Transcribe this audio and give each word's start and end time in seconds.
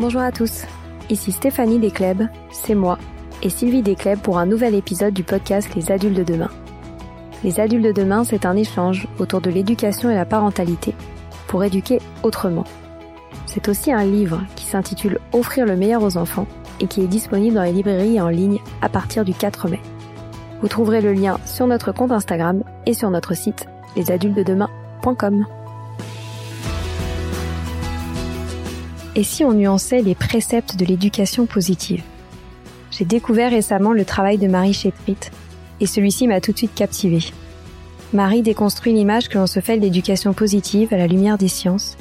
Bonjour 0.00 0.22
à 0.22 0.32
tous, 0.32 0.62
ici 1.10 1.30
Stéphanie 1.30 1.78
Descleb, 1.78 2.22
c'est 2.52 2.74
moi, 2.74 2.96
et 3.42 3.50
Sylvie 3.50 3.82
Descleb 3.82 4.18
pour 4.18 4.38
un 4.38 4.46
nouvel 4.46 4.74
épisode 4.74 5.12
du 5.12 5.24
podcast 5.24 5.74
Les 5.74 5.92
adultes 5.92 6.16
de 6.16 6.24
demain. 6.24 6.48
Les 7.44 7.60
adultes 7.60 7.84
de 7.84 7.92
demain, 7.92 8.24
c'est 8.24 8.46
un 8.46 8.56
échange 8.56 9.06
autour 9.18 9.42
de 9.42 9.50
l'éducation 9.50 10.08
et 10.08 10.14
la 10.14 10.24
parentalité 10.24 10.94
pour 11.48 11.62
éduquer 11.64 11.98
autrement. 12.22 12.64
C'est 13.44 13.68
aussi 13.68 13.92
un 13.92 14.04
livre 14.04 14.40
qui 14.56 14.64
s'intitule 14.64 15.20
Offrir 15.34 15.66
le 15.66 15.76
meilleur 15.76 16.02
aux 16.02 16.16
enfants 16.16 16.46
et 16.80 16.86
qui 16.86 17.02
est 17.02 17.06
disponible 17.06 17.56
dans 17.56 17.64
les 17.64 17.72
librairies 17.72 18.16
et 18.16 18.22
en 18.22 18.28
ligne 18.28 18.60
à 18.80 18.88
partir 18.88 19.26
du 19.26 19.34
4 19.34 19.68
mai. 19.68 19.80
Vous 20.62 20.68
trouverez 20.68 21.02
le 21.02 21.12
lien 21.12 21.38
sur 21.44 21.66
notre 21.66 21.92
compte 21.92 22.12
Instagram 22.12 22.62
et 22.86 22.94
sur 22.94 23.10
notre 23.10 23.34
site 23.34 23.66
lesadultesdedemain.com. 23.96 25.44
Et 29.20 29.22
si 29.22 29.44
on 29.44 29.52
nuançait 29.52 30.00
les 30.00 30.14
préceptes 30.14 30.76
de 30.76 30.86
l'éducation 30.86 31.44
positive? 31.44 32.02
J'ai 32.90 33.04
découvert 33.04 33.50
récemment 33.50 33.92
le 33.92 34.06
travail 34.06 34.38
de 34.38 34.48
Marie 34.48 34.72
Cheprit 34.72 35.18
et 35.78 35.84
celui-ci 35.84 36.26
m'a 36.26 36.40
tout 36.40 36.52
de 36.52 36.56
suite 36.56 36.74
captivé. 36.74 37.18
Marie 38.14 38.40
déconstruit 38.40 38.94
l'image 38.94 39.28
que 39.28 39.36
l'on 39.36 39.46
se 39.46 39.60
fait 39.60 39.76
de 39.76 39.82
l'éducation 39.82 40.32
positive 40.32 40.94
à 40.94 40.96
la 40.96 41.06
lumière 41.06 41.36
des 41.36 41.48
sciences, 41.48 41.98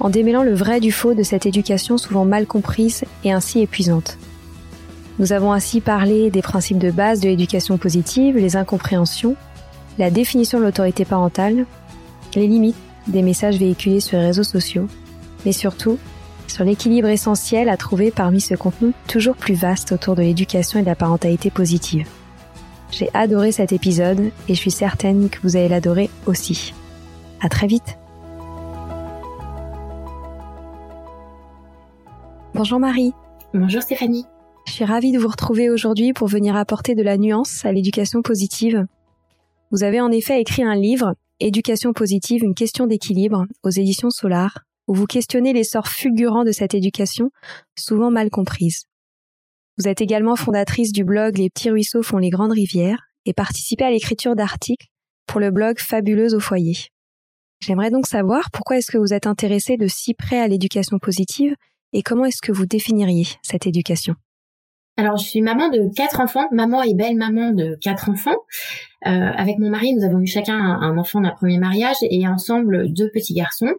en 0.00 0.10
démêlant 0.10 0.42
le 0.42 0.52
vrai 0.52 0.80
du 0.80 0.92
faux 0.92 1.14
de 1.14 1.22
cette 1.22 1.46
éducation 1.46 1.96
souvent 1.96 2.26
mal 2.26 2.46
comprise 2.46 3.04
et 3.24 3.32
ainsi 3.32 3.60
épuisante. 3.60 4.18
Nous 5.18 5.32
avons 5.32 5.54
ainsi 5.54 5.80
parlé 5.80 6.30
des 6.30 6.42
principes 6.42 6.76
de 6.76 6.90
base 6.90 7.20
de 7.20 7.30
l'éducation 7.30 7.78
positive, 7.78 8.36
les 8.36 8.56
incompréhensions, 8.56 9.34
la 9.96 10.10
définition 10.10 10.58
de 10.58 10.64
l'autorité 10.64 11.06
parentale, 11.06 11.64
les 12.34 12.46
limites 12.46 12.76
des 13.06 13.22
messages 13.22 13.56
véhiculés 13.56 14.00
sur 14.00 14.18
les 14.18 14.26
réseaux 14.26 14.42
sociaux, 14.42 14.88
mais 15.46 15.52
surtout 15.52 15.96
sur 16.50 16.64
l'équilibre 16.64 17.08
essentiel 17.08 17.68
à 17.68 17.76
trouver 17.76 18.10
parmi 18.10 18.40
ce 18.40 18.54
contenu 18.54 18.92
toujours 19.08 19.36
plus 19.36 19.54
vaste 19.54 19.92
autour 19.92 20.16
de 20.16 20.22
l'éducation 20.22 20.78
et 20.78 20.82
de 20.82 20.86
la 20.86 20.94
parentalité 20.94 21.50
positive. 21.50 22.06
J'ai 22.90 23.08
adoré 23.14 23.52
cet 23.52 23.72
épisode 23.72 24.30
et 24.48 24.54
je 24.54 24.60
suis 24.60 24.70
certaine 24.70 25.30
que 25.30 25.38
vous 25.42 25.56
allez 25.56 25.68
l'adorer 25.68 26.10
aussi. 26.26 26.74
À 27.40 27.48
très 27.48 27.66
vite! 27.66 27.96
Bonjour 32.54 32.80
Marie. 32.80 33.12
Bonjour 33.54 33.80
Stéphanie. 33.80 34.26
Je 34.66 34.72
suis 34.72 34.84
ravie 34.84 35.12
de 35.12 35.18
vous 35.18 35.28
retrouver 35.28 35.70
aujourd'hui 35.70 36.12
pour 36.12 36.28
venir 36.28 36.56
apporter 36.56 36.94
de 36.94 37.02
la 37.02 37.16
nuance 37.16 37.64
à 37.64 37.72
l'éducation 37.72 38.22
positive. 38.22 38.86
Vous 39.70 39.84
avez 39.84 40.00
en 40.00 40.10
effet 40.10 40.40
écrit 40.40 40.64
un 40.64 40.74
livre, 40.74 41.14
Éducation 41.42 41.94
positive, 41.94 42.44
une 42.44 42.54
question 42.54 42.86
d'équilibre, 42.86 43.46
aux 43.62 43.70
éditions 43.70 44.10
Solar, 44.10 44.66
où 44.90 44.94
vous 44.94 45.06
questionnez 45.06 45.52
l'essor 45.52 45.86
fulgurant 45.86 46.42
de 46.42 46.50
cette 46.50 46.74
éducation, 46.74 47.30
souvent 47.78 48.10
mal 48.10 48.28
comprise. 48.28 48.86
Vous 49.78 49.86
êtes 49.86 50.00
également 50.00 50.34
fondatrice 50.34 50.90
du 50.90 51.04
blog 51.04 51.38
Les 51.38 51.48
petits 51.48 51.70
ruisseaux 51.70 52.02
font 52.02 52.18
les 52.18 52.28
grandes 52.28 52.50
rivières 52.50 53.00
et 53.24 53.32
participez 53.32 53.84
à 53.84 53.90
l'écriture 53.92 54.34
d'articles 54.34 54.88
pour 55.26 55.38
le 55.38 55.52
blog 55.52 55.78
Fabuleuse 55.78 56.34
au 56.34 56.40
foyer. 56.40 56.88
J'aimerais 57.60 57.92
donc 57.92 58.08
savoir 58.08 58.50
pourquoi 58.50 58.78
est-ce 58.78 58.90
que 58.90 58.98
vous 58.98 59.14
êtes 59.14 59.28
intéressée 59.28 59.76
de 59.76 59.86
si 59.86 60.12
près 60.12 60.40
à 60.40 60.48
l'éducation 60.48 60.98
positive 60.98 61.54
et 61.92 62.02
comment 62.02 62.24
est-ce 62.24 62.42
que 62.42 62.50
vous 62.50 62.66
définiriez 62.66 63.28
cette 63.42 63.68
éducation? 63.68 64.16
Alors, 65.00 65.16
je 65.16 65.24
suis 65.24 65.40
maman 65.40 65.70
de 65.70 65.88
quatre 65.96 66.20
enfants, 66.20 66.46
maman 66.52 66.82
et 66.82 66.92
belle 66.92 67.16
maman 67.16 67.52
de 67.52 67.74
quatre 67.80 68.10
enfants. 68.10 68.36
Euh, 69.06 69.10
avec 69.10 69.58
mon 69.58 69.70
mari, 69.70 69.94
nous 69.94 70.04
avons 70.04 70.20
eu 70.20 70.26
chacun 70.26 70.58
un, 70.58 70.98
enfant 70.98 71.22
d'un 71.22 71.30
premier 71.30 71.56
mariage 71.56 71.96
et 72.02 72.28
ensemble 72.28 72.92
deux 72.92 73.08
petits 73.10 73.32
garçons. 73.32 73.72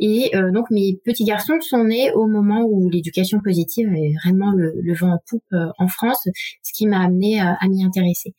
Et 0.00 0.34
euh, 0.34 0.50
donc 0.52 0.70
mes 0.70 0.98
petits 1.04 1.24
garçons 1.24 1.60
sont 1.60 1.84
nés 1.84 2.10
au 2.12 2.26
moment 2.26 2.62
où 2.62 2.88
l'éducation 2.88 3.40
positive 3.40 3.92
est 3.92 4.14
vraiment 4.24 4.52
le, 4.52 4.94
vent 4.94 5.12
en 5.12 5.18
poupe 5.28 5.44
euh, 5.52 5.66
en 5.78 5.86
France, 5.86 6.26
ce 6.62 6.72
qui 6.72 6.86
m'a 6.86 7.00
amené 7.04 7.42
à, 7.42 7.58
m'y 7.68 7.84
intéresser. 7.84 8.32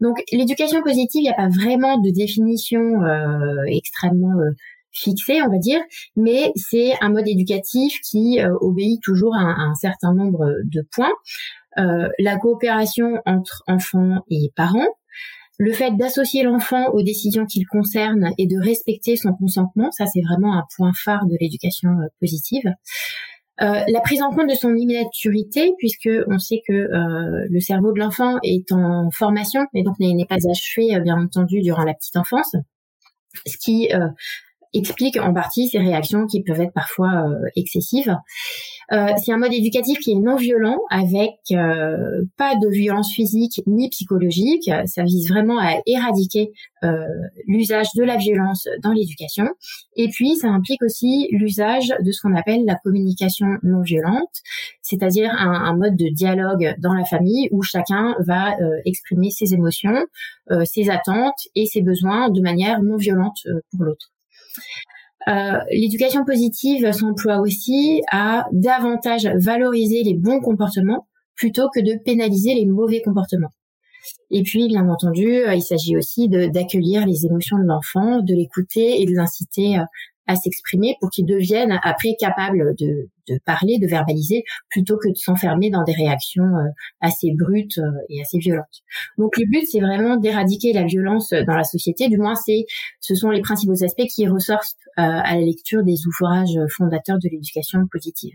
Donc 0.00 0.22
l'éducation 0.30 0.82
positive, 0.82 1.22
il 1.22 1.24
n'y 1.24 1.30
a 1.30 1.34
pas 1.34 1.48
vraiment 1.48 1.98
de 1.98 2.10
définition 2.10 2.80
extrêmement 3.66 4.38
fixée, 4.92 5.42
on 5.42 5.50
va 5.50 5.58
dire, 5.58 5.80
mais 6.16 6.52
c'est 6.54 6.92
un 7.00 7.08
mode 7.08 7.26
éducatif 7.26 7.98
qui 8.08 8.38
obéit 8.60 9.02
toujours 9.02 9.34
à 9.34 9.40
un 9.40 9.74
certain 9.74 10.14
nombre 10.14 10.46
de 10.64 10.86
points. 10.94 11.12
Euh, 11.78 12.08
la 12.18 12.36
coopération 12.36 13.22
entre 13.26 13.62
enfants 13.66 14.24
et 14.30 14.50
parents, 14.56 14.88
le 15.58 15.72
fait 15.72 15.92
d'associer 15.96 16.42
l'enfant 16.42 16.88
aux 16.92 17.02
décisions 17.02 17.46
qu'il 17.46 17.66
concerne 17.66 18.32
et 18.38 18.46
de 18.46 18.58
respecter 18.58 19.16
son 19.16 19.32
consentement, 19.32 19.90
ça 19.92 20.06
c'est 20.06 20.22
vraiment 20.22 20.54
un 20.54 20.64
point 20.76 20.92
phare 20.94 21.26
de 21.26 21.36
l'éducation 21.40 21.90
euh, 21.90 22.06
positive. 22.20 22.64
Euh, 23.60 23.80
la 23.86 24.00
prise 24.00 24.22
en 24.22 24.30
compte 24.30 24.48
de 24.48 24.54
son 24.54 24.74
immaturité, 24.74 25.72
puisque 25.78 26.08
on 26.26 26.38
sait 26.38 26.62
que 26.66 26.72
le 26.72 27.60
cerveau 27.60 27.92
de 27.92 28.00
l'enfant 28.00 28.38
est 28.42 28.72
en 28.72 29.10
formation 29.10 29.66
et 29.74 29.82
donc 29.82 30.00
n'est 30.00 30.26
pas 30.26 30.48
achevé, 30.48 30.98
bien 31.00 31.18
entendu, 31.20 31.60
durant 31.60 31.84
la 31.84 31.94
petite 31.94 32.16
enfance, 32.16 32.56
ce 33.46 33.56
qui 33.58 33.88
explique 34.74 35.16
en 35.18 35.32
partie 35.32 35.68
ces 35.68 35.78
réactions 35.78 36.26
qui 36.26 36.42
peuvent 36.42 36.60
être 36.60 36.72
parfois 36.72 37.26
excessives. 37.56 38.16
Euh, 38.92 39.08
c'est 39.16 39.32
un 39.32 39.38
mode 39.38 39.52
éducatif 39.52 39.98
qui 40.00 40.12
est 40.12 40.20
non 40.20 40.36
violent, 40.36 40.78
avec 40.90 41.36
euh, 41.52 42.24
pas 42.36 42.56
de 42.56 42.68
violence 42.68 43.12
physique 43.12 43.62
ni 43.66 43.88
psychologique. 43.88 44.70
Ça 44.86 45.02
vise 45.02 45.30
vraiment 45.30 45.58
à 45.58 45.76
éradiquer 45.86 46.52
euh, 46.84 47.06
l'usage 47.46 47.86
de 47.96 48.02
la 48.02 48.16
violence 48.16 48.68
dans 48.82 48.92
l'éducation. 48.92 49.48
Et 49.96 50.08
puis, 50.08 50.36
ça 50.36 50.48
implique 50.48 50.82
aussi 50.82 51.28
l'usage 51.32 51.88
de 52.00 52.12
ce 52.12 52.20
qu'on 52.20 52.36
appelle 52.36 52.64
la 52.66 52.74
communication 52.74 53.46
non 53.62 53.80
violente, 53.80 54.42
c'est-à-dire 54.82 55.30
un, 55.38 55.52
un, 55.52 55.76
mode 55.76 55.96
de 55.96 56.08
dialogue 56.08 56.74
dans 56.78 56.92
la 56.92 57.04
famille 57.04 57.48
où 57.50 57.62
chacun 57.62 58.14
va 58.26 58.54
exprimer 58.84 59.30
ses 59.30 59.54
émotions, 59.54 60.04
ses 60.64 60.90
attentes 60.90 61.48
et 61.54 61.66
ses 61.66 61.80
besoins 61.80 62.30
de 62.30 62.40
manière 62.40 62.82
non 62.82 62.96
violente 62.96 63.38
pour 63.70 63.84
l'autre. 63.84 64.12
Euh, 65.28 65.58
l'éducation 65.70 66.24
positive 66.24 66.90
s'emploie 66.92 67.38
aussi 67.38 68.02
à 68.10 68.46
davantage 68.52 69.26
valoriser 69.36 70.02
les 70.02 70.14
bons 70.14 70.40
comportements 70.40 71.06
plutôt 71.36 71.68
que 71.74 71.80
de 71.80 71.96
pénaliser 72.04 72.54
les 72.54 72.66
mauvais 72.66 73.02
comportements. 73.02 73.52
Et 74.30 74.42
puis, 74.42 74.66
bien 74.66 74.88
entendu, 74.88 75.28
euh, 75.28 75.54
il 75.54 75.62
s'agit 75.62 75.96
aussi 75.96 76.28
d'accueillir 76.28 77.06
les 77.06 77.24
émotions 77.24 77.58
de 77.58 77.64
l'enfant, 77.64 78.20
de 78.20 78.34
l'écouter 78.34 79.00
et 79.00 79.06
de 79.06 79.12
l'inciter 79.12 79.78
euh, 79.78 79.84
à 80.26 80.36
s'exprimer 80.36 80.96
pour 81.00 81.10
qu'ils 81.10 81.26
deviennent 81.26 81.78
après 81.82 82.14
capables 82.18 82.74
de, 82.78 83.08
parler, 83.44 83.78
de 83.78 83.86
verbaliser, 83.86 84.44
plutôt 84.70 84.96
que 84.96 85.08
de 85.08 85.14
s'enfermer 85.14 85.70
dans 85.70 85.84
des 85.84 85.92
réactions 85.92 86.44
euh, 86.44 86.68
assez 87.00 87.32
brutes 87.38 87.78
euh, 87.78 87.90
et 88.08 88.20
assez 88.20 88.38
violentes. 88.38 88.82
Donc 89.18 89.36
le 89.36 89.44
but, 89.50 89.66
c'est 89.70 89.80
vraiment 89.80 90.16
d'éradiquer 90.16 90.72
la 90.72 90.84
violence 90.84 91.30
dans 91.30 91.56
la 91.56 91.64
société. 91.64 92.08
Du 92.08 92.18
moins, 92.18 92.34
c'est 92.34 92.66
ce 93.00 93.14
sont 93.14 93.30
les 93.30 93.40
principaux 93.40 93.82
aspects 93.84 94.06
qui 94.14 94.26
ressortent 94.28 94.76
euh, 94.98 95.02
à 95.02 95.34
la 95.34 95.40
lecture 95.40 95.82
des 95.82 96.06
ouvrages 96.06 96.58
fondateurs 96.76 97.18
de 97.18 97.28
l'éducation 97.30 97.80
positive. 97.90 98.34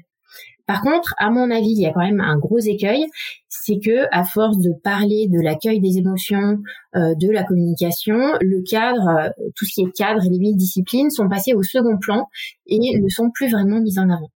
Par 0.67 0.81
contre, 0.81 1.15
à 1.17 1.29
mon 1.29 1.49
avis, 1.49 1.71
il 1.71 1.81
y 1.81 1.85
a 1.85 1.93
quand 1.93 2.05
même 2.05 2.19
un 2.19 2.37
gros 2.37 2.59
écueil, 2.59 3.05
c'est 3.47 3.79
que 3.79 4.05
à 4.11 4.25
force 4.25 4.57
de 4.57 4.71
parler 4.83 5.29
de 5.29 5.41
l'accueil 5.41 5.79
des 5.79 5.97
émotions, 5.97 6.57
euh, 6.95 7.15
de 7.15 7.31
la 7.31 7.45
communication, 7.45 8.33
le 8.41 8.61
cadre, 8.69 9.07
euh, 9.07 9.29
tout 9.55 9.63
ce 9.65 9.75
qui 9.75 9.81
est 9.81 9.91
cadre 9.95 10.25
et 10.25 10.29
limite 10.29 10.57
discipline 10.57 11.09
sont 11.09 11.29
passés 11.29 11.53
au 11.53 11.63
second 11.63 11.97
plan 11.97 12.27
et 12.65 12.77
ne 12.77 13.07
sont 13.07 13.31
plus 13.33 13.49
vraiment 13.49 13.79
mis 13.79 13.97
en 13.97 14.09
avant. 14.09 14.29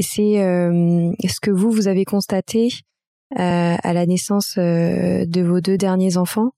C'est 0.00 0.42
euh, 0.42 1.12
ce 1.28 1.40
que 1.40 1.52
vous 1.52 1.70
vous 1.70 1.86
avez 1.86 2.04
constaté 2.04 2.68
à 3.34 3.92
la 3.92 4.06
naissance 4.06 4.56
de 4.56 5.42
vos 5.42 5.60
deux 5.60 5.76
derniers 5.76 6.16
enfants. 6.16 6.50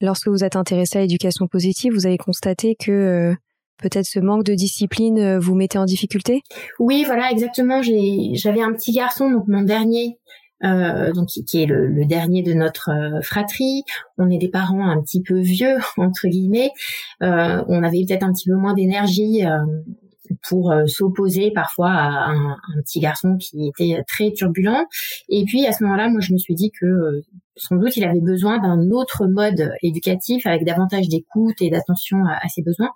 Lorsque 0.00 0.26
vous 0.26 0.42
êtes 0.42 0.56
intéressé 0.56 0.98
à 0.98 1.02
l'éducation 1.02 1.46
positive, 1.46 1.92
vous 1.94 2.06
avez 2.06 2.18
constaté 2.18 2.74
que 2.74 3.36
peut-être 3.80 4.06
ce 4.06 4.20
manque 4.20 4.44
de 4.44 4.54
discipline 4.54 5.18
euh, 5.18 5.38
vous 5.38 5.54
mettait 5.54 5.78
en 5.78 5.84
difficulté? 5.84 6.42
Oui, 6.78 7.04
voilà, 7.06 7.30
exactement. 7.30 7.82
J'avais 7.82 8.62
un 8.62 8.72
petit 8.72 8.92
garçon, 8.92 9.30
donc 9.30 9.44
mon 9.48 9.62
dernier, 9.62 10.18
euh, 10.64 11.12
donc 11.12 11.28
qui, 11.28 11.62
est 11.62 11.66
le, 11.66 12.04
dernier 12.04 12.42
de 12.42 12.52
notre 12.52 12.90
euh, 12.90 13.20
fratrie. 13.22 13.82
On 14.18 14.30
est 14.30 14.38
des 14.38 14.50
parents 14.50 14.88
un 14.88 15.00
petit 15.02 15.22
peu 15.22 15.40
vieux 15.40 15.78
entre 15.96 16.28
guillemets. 16.28 16.70
On 17.20 17.82
avait 17.82 18.04
peut-être 18.06 18.24
un 18.24 18.32
petit 18.32 18.48
peu 18.48 18.56
moins 18.56 18.74
d'énergie 18.74 19.42
pour 20.48 20.72
s'opposer 20.86 21.50
parfois 21.52 21.90
à 21.90 22.30
un, 22.30 22.56
petit 22.84 23.00
garçon 23.00 23.36
qui 23.36 23.68
était 23.68 24.02
très 24.06 24.30
turbulent. 24.32 24.86
Et 25.28 25.44
puis 25.44 25.66
à 25.66 25.72
ce 25.72 25.82
moment-là, 25.84 26.08
moi 26.08 26.20
je 26.20 26.32
me 26.32 26.38
suis 26.38 26.54
dit 26.54 26.70
que 26.78 27.22
sans 27.56 27.76
doute 27.76 27.96
il 27.96 28.04
avait 28.04 28.20
besoin 28.20 28.58
d'un 28.58 28.90
autre 28.90 29.26
mode 29.26 29.72
éducatif 29.82 30.46
avec 30.46 30.64
davantage 30.64 31.08
d'écoute 31.08 31.60
et 31.60 31.70
d'attention 31.70 32.24
à, 32.24 32.48
ses 32.48 32.62
besoins. 32.62 32.90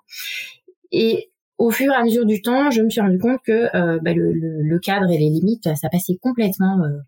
Et 0.97 1.29
au 1.57 1.71
fur 1.71 1.91
et 1.91 1.95
à 1.95 2.03
mesure 2.03 2.25
du 2.25 2.41
temps, 2.41 2.71
je 2.71 2.81
me 2.81 2.89
suis 2.89 3.01
rendu 3.01 3.19
compte 3.19 3.39
que 3.45 3.75
euh, 3.75 3.99
bah, 4.01 4.13
le, 4.15 4.79
cadre 4.79 5.11
et 5.11 5.17
les 5.17 5.29
limites, 5.29 5.75
ça 5.75 5.89
passait 5.89 6.15
complètement 6.21 6.81
euh, 6.83 6.99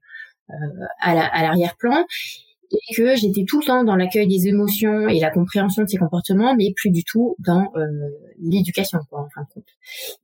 euh, 0.50 0.86
à 1.02 1.42
l'arrière-plan 1.42 2.06
et 2.70 2.96
que 2.96 3.16
j'étais 3.16 3.46
tout 3.48 3.62
le 3.62 3.66
temps 3.66 3.86
dans 3.86 3.96
l'accueil 3.96 4.28
des 4.28 4.50
émotions 4.50 5.08
et 5.08 5.22
la 5.22 5.32
compréhension 5.32 5.84
de 5.84 5.88
ces 5.88 5.96
comportements, 5.96 6.54
mais 6.54 6.74
plus 6.76 6.92
du 6.92 7.06
tout 7.06 7.38
dans 7.40 7.72
l'éducation, 8.42 9.00
quoi, 9.10 9.22
en 9.22 9.30
fin 9.30 9.44
de 9.44 9.48
compte. 9.54 9.70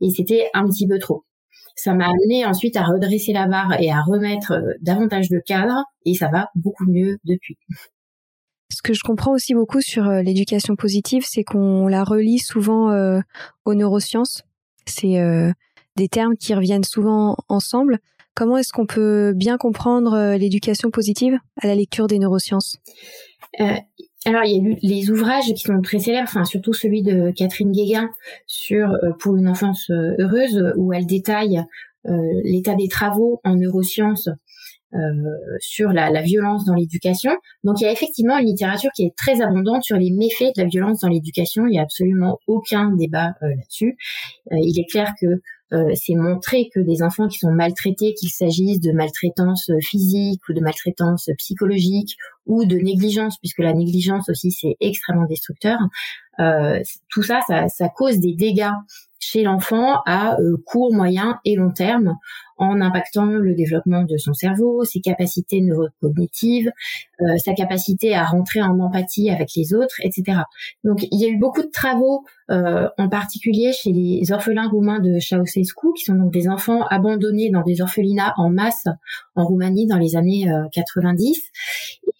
Et 0.02 0.10
c'était 0.10 0.50
un 0.54 0.68
petit 0.68 0.86
peu 0.86 1.00
trop. 1.00 1.24
Ça 1.78 1.94
m'a 1.94 2.06
amené 2.06 2.46
ensuite 2.46 2.76
à 2.76 2.84
redresser 2.84 3.32
la 3.32 3.48
barre 3.48 3.80
et 3.80 3.90
à 3.90 4.02
remettre 4.02 4.62
davantage 4.82 5.30
de 5.30 5.40
cadre, 5.40 5.86
et 6.06 6.16
ça 6.16 6.28
va 6.28 6.50
beaucoup 6.56 6.86
mieux 6.86 7.18
depuis. 7.24 7.58
Ce 8.74 8.82
que 8.82 8.94
je 8.94 9.02
comprends 9.04 9.34
aussi 9.34 9.54
beaucoup 9.54 9.82
sur 9.82 10.08
euh, 10.08 10.24
l'éducation 10.24 10.76
positive, 10.76 11.24
c'est 11.28 11.44
qu'on 11.44 11.88
la 11.88 12.04
relie 12.04 12.40
souvent 12.40 12.90
euh, 12.90 13.20
aux 13.66 13.76
neurosciences. 13.76 14.42
C'est 14.88 15.20
euh, 15.20 15.52
des 15.96 16.08
termes 16.08 16.36
qui 16.36 16.56
reviennent 16.56 16.84
souvent 16.84 17.38
ensemble. 17.50 18.00
Comment 18.36 18.58
est-ce 18.58 18.74
qu'on 18.74 18.88
peut 18.88 19.34
bien 19.36 19.58
comprendre 19.58 20.36
l'éducation 20.38 20.90
positive 20.90 21.38
à 21.62 21.68
la 21.68 21.76
lecture 21.76 22.08
des 22.08 22.18
neurosciences? 22.18 22.80
Alors, 23.60 24.44
il 24.44 24.56
y 24.56 24.74
a 24.74 24.76
les 24.82 25.12
ouvrages 25.12 25.54
qui 25.54 25.60
sont 25.60 25.80
très 25.82 26.00
célèbres, 26.00 26.28
enfin 26.28 26.44
surtout 26.44 26.74
celui 26.74 27.04
de 27.04 27.30
Catherine 27.30 27.72
Guéguin 27.72 28.10
sur 28.48 28.92
pour 29.20 29.36
une 29.36 29.48
enfance 29.48 29.92
heureuse, 29.92 30.74
où 30.78 30.94
elle 30.94 31.06
détaille 31.06 31.64
l'état 32.44 32.74
des 32.74 32.88
travaux 32.88 33.40
en 33.44 33.56
neurosciences 33.56 34.30
sur 35.60 35.92
la, 35.92 36.22
violence 36.22 36.66
dans 36.66 36.76
l'éducation. 36.76 37.32
Donc 37.64 37.82
il 37.82 37.86
y 37.86 37.88
a 37.88 37.92
effectivement 37.92 38.38
une 38.38 38.46
littérature 38.46 38.92
qui 38.96 39.04
est 39.04 39.16
très 39.16 39.42
abondante 39.42 39.84
sur 39.84 39.98
les 39.98 40.12
méfaits 40.12 40.56
de 40.56 40.62
la 40.62 40.68
violence 40.68 41.02
dans 41.02 41.10
l'éducation. 41.10 41.66
Il 41.66 41.72
n'y 41.72 41.80
a 41.80 41.84
absolument 41.84 42.40
aucun 42.48 42.96
débat 42.96 43.34
euh, 43.42 43.50
là-dessus. 43.50 43.98
Euh, 44.52 44.58
il 44.62 44.80
est 44.80 44.90
clair 44.90 45.14
que 45.20 45.42
c'est 45.96 46.14
montré 46.14 46.70
que 46.72 46.80
des 46.80 47.02
enfants 47.02 47.28
qui 47.28 47.40
sont 47.40 47.52
maltraités, 47.52 48.14
qu'il 48.14 48.30
s'agisse 48.30 48.80
de 48.80 48.92
maltraitance 48.92 49.72
physique 49.82 50.40
ou 50.48 50.54
de 50.54 50.60
maltraitance 50.60 51.32
psychologique 51.40 52.16
ou 52.46 52.66
de 52.66 52.76
négligence, 52.76 53.40
puisque 53.40 53.58
la 53.58 53.74
négligence 53.74 54.30
aussi 54.30 54.52
c'est 54.52 54.76
extrêmement 54.82 55.26
destructeur, 55.26 55.80
tout 57.10 57.24
ça, 57.24 57.40
ça, 57.70 57.90
cause 57.90 58.20
des 58.20 58.36
dégâts 58.36 58.70
chez 59.18 59.42
l'enfant 59.42 59.96
à 60.06 60.38
court, 60.68 60.94
moyen 60.94 61.40
et 61.44 61.56
long 61.56 61.72
terme 61.72 62.18
en 62.58 62.82
impactant 62.82 63.26
le 63.26 63.54
développement 63.54 64.04
de 64.04 64.18
son 64.18 64.34
cerveau, 64.34 64.84
ses 64.84 65.02
capacités 65.02 65.62
neurocognitives, 65.62 66.72
euh, 67.22 67.38
sa 67.38 67.54
capacité 67.54 68.16
à 68.16 68.26
rentrer 68.26 68.62
en 68.62 68.80
empathie 68.80 69.30
avec 69.30 69.50
les 69.56 69.74
autres, 69.74 69.96
etc. 70.04 70.40
Donc 70.84 71.06
il 71.12 71.20
y 71.20 71.26
a 71.26 71.30
eu 71.30 71.38
beaucoup 71.38 71.62
de 71.62 71.70
travaux, 71.72 72.24
euh, 72.52 72.88
en 72.98 73.08
particulier 73.08 73.72
chez 73.72 73.92
les 73.92 74.32
orphelins 74.32 74.68
roumains 74.68 75.00
de 75.00 75.20
Ceausescu, 75.20 75.88
qui 75.98 76.04
sont 76.04 76.16
donc 76.16 76.34
des 76.34 76.50
enfants 76.50 76.86
abandonnés 76.90 77.50
dans 77.50 77.62
des 77.62 77.82
orphelinats 77.82 78.34
en 78.38 78.50
masse 78.50 78.86
en 79.36 79.46
Roumanie 79.46 79.88
dans 79.88 79.98
les 79.98 80.16
années 80.16 80.48
90. 80.74 81.38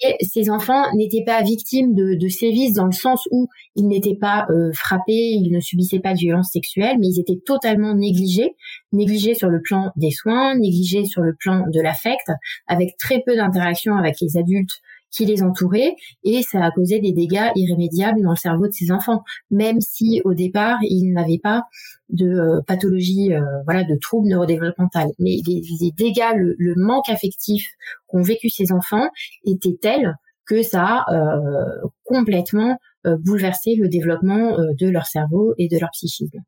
Euh, 0.04 0.10
Et 0.10 0.26
ces 0.26 0.50
enfants 0.50 0.84
n'étaient 0.96 1.24
pas 1.26 1.42
victimes 1.42 1.94
de, 1.94 2.16
de, 2.16 2.28
sévices 2.28 2.74
dans 2.74 2.86
le 2.86 2.92
sens 2.92 3.28
où 3.32 3.48
ils 3.76 3.88
n'étaient 3.88 4.18
pas 4.20 4.48
frappés, 4.74 5.32
ils 5.32 5.52
ne 5.52 5.60
subissaient 5.60 6.00
pas 6.00 6.14
de 6.14 6.20
violences 6.20 6.52
sexuelles, 6.52 6.98
mais 7.00 7.08
ils 7.08 7.20
étaient 7.20 7.40
totalement 7.46 7.94
négligés, 7.94 8.56
négligés 8.94 9.36
sur 9.36 9.50
le 9.50 9.62
plan 9.62 9.92
des 9.96 10.12
soins, 10.12 10.56
négligés 10.56 11.06
sur 11.06 11.22
le 11.22 11.36
plan 11.38 11.66
de 11.68 11.82
l'affect, 11.82 12.32
avec 12.68 12.96
très 12.98 13.22
peu 13.26 13.36
d'interaction 13.36 13.96
avec 13.98 14.16
les 14.22 14.38
adultes 14.38 14.82
qui 15.14 15.26
les 15.26 15.44
entouraient 15.44 15.96
et 16.24 16.42
ça 16.42 16.64
a 16.64 16.72
causé 16.72 17.00
des 17.00 17.14
dégâts 17.14 17.52
irrémédiables 17.56 18.22
dans 18.22 18.32
le 18.32 18.36
cerveau 18.36 18.68
de 18.68 18.74
ces 18.74 18.92
enfants, 18.92 19.24
même 19.52 19.80
si 19.80 20.22
au 20.26 20.34
départ 20.34 20.80
ils 20.82 21.14
n'avaient 21.14 21.40
pas 21.42 21.64
de 22.10 22.28
euh, 22.28 22.62
pathologie, 22.66 23.34
euh, 23.34 23.42
voilà, 23.66 23.84
de 23.84 23.96
troubles 23.96 24.28
neurodéveloppementaux. 24.28 25.14
Mais 25.20 25.38
les, 25.46 25.92
dégâts, 25.92 26.34
le, 26.36 26.74
manque 26.76 27.10
affectif 27.10 27.68
qu'ont 28.08 28.24
vécu 28.24 28.50
ces 28.50 28.72
enfants 28.72 29.08
était 29.46 29.78
tel 29.80 30.16
que 30.46 30.64
ça 30.64 31.06
a 31.08 31.14
euh, 31.14 31.88
complètement 32.04 32.78
bouleversé 33.06 33.76
le 33.76 33.88
développement 33.90 34.58
de 34.58 34.90
leur 34.90 35.06
cerveau 35.06 35.54
et 35.58 35.68
de 35.68 35.78
leur 35.78 35.90
psychisme. 35.92 36.40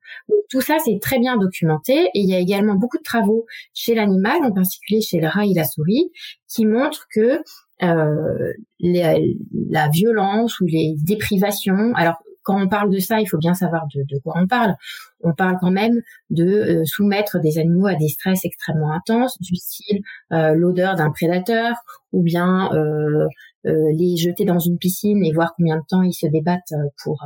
tout 0.50 0.62
ça, 0.62 0.78
c'est 0.84 1.00
très 1.02 1.20
bien 1.20 1.38
documenté 1.38 1.94
et 1.94 2.20
il 2.20 2.30
y 2.30 2.34
a 2.36 2.40
également 2.40 2.76
beaucoup 2.76 2.98
de 2.98 3.04
travaux 3.04 3.46
chez 3.74 3.96
l'animal, 3.96 4.38
en 4.44 4.52
particulier 4.52 5.02
chez 5.02 5.20
le 5.20 5.28
rat 5.28 5.46
et 5.46 5.54
la 5.54 5.66
souris, 5.66 6.12
qui 6.48 6.66
montrent 6.66 7.08
que 7.14 7.40
euh, 7.84 8.54
la 8.80 9.90
violence 9.90 10.60
ou 10.60 10.66
les 10.66 10.96
déprivations. 10.98 11.94
Alors 11.96 12.16
quand 12.46 12.62
on 12.62 12.68
parle 12.70 12.92
de 12.92 13.00
ça, 13.00 13.20
il 13.20 13.26
faut 13.26 13.40
bien 13.40 13.56
savoir 13.56 13.88
de, 13.94 14.20
quoi 14.20 14.36
on 14.38 14.48
parle. 14.48 14.76
On 15.22 15.34
parle 15.34 15.58
quand 15.60 15.72
même 15.72 16.02
de 16.30 16.46
euh, 16.46 16.86
soumettre 16.86 17.40
des 17.40 17.58
animaux 17.58 17.88
à 17.88 17.96
des 17.96 18.08
stress 18.08 18.46
extrêmement 18.46 18.94
intenses, 18.94 19.36
du 19.42 19.56
style 19.56 20.02
euh, 20.32 20.54
l'odeur 20.54 20.96
d'un 20.96 21.10
prédateur, 21.10 21.76
ou 22.14 22.22
bien 22.22 22.72
euh, 22.74 23.28
les 23.66 24.16
jeter 24.18 24.46
dans 24.46 24.60
une 24.60 24.78
piscine 24.78 25.24
et 25.24 25.34
voir 25.34 25.54
combien 25.58 25.78
de 25.78 25.84
temps 25.88 26.04
ils 26.04 26.14
se 26.14 26.28
débattent 26.28 26.74
pour 27.04 27.24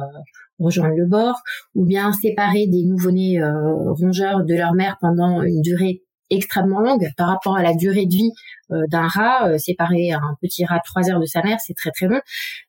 rejoindre 0.60 0.96
le 0.96 1.05
bord, 1.05 1.41
ou 1.75 1.86
bien 1.86 2.12
séparer 2.13 2.67
des 2.67 2.84
nouveau-nés 2.84 3.41
rongeurs 3.43 4.43
de 4.43 4.53
leur 4.55 4.74
mère 4.74 4.98
pendant 5.01 5.41
une 5.43 5.62
durée 5.62 6.03
extrêmement 6.29 6.79
longue 6.79 7.10
par 7.17 7.27
rapport 7.27 7.58
à 7.58 7.63
la 7.63 7.74
durée 7.74 8.05
de 8.05 8.12
vie 8.12 8.31
euh, 8.72 8.86
d'un 8.88 9.08
rat. 9.08 9.50
Euh, 9.50 9.58
séparer 9.58 10.12
un 10.12 10.36
petit 10.41 10.65
rat 10.65 10.79
trois 10.86 11.10
heures 11.10 11.19
de 11.19 11.25
sa 11.25 11.41
mère, 11.41 11.60
c'est 11.60 11.74
très 11.74 11.91
très 11.91 12.08
long. 12.08 12.19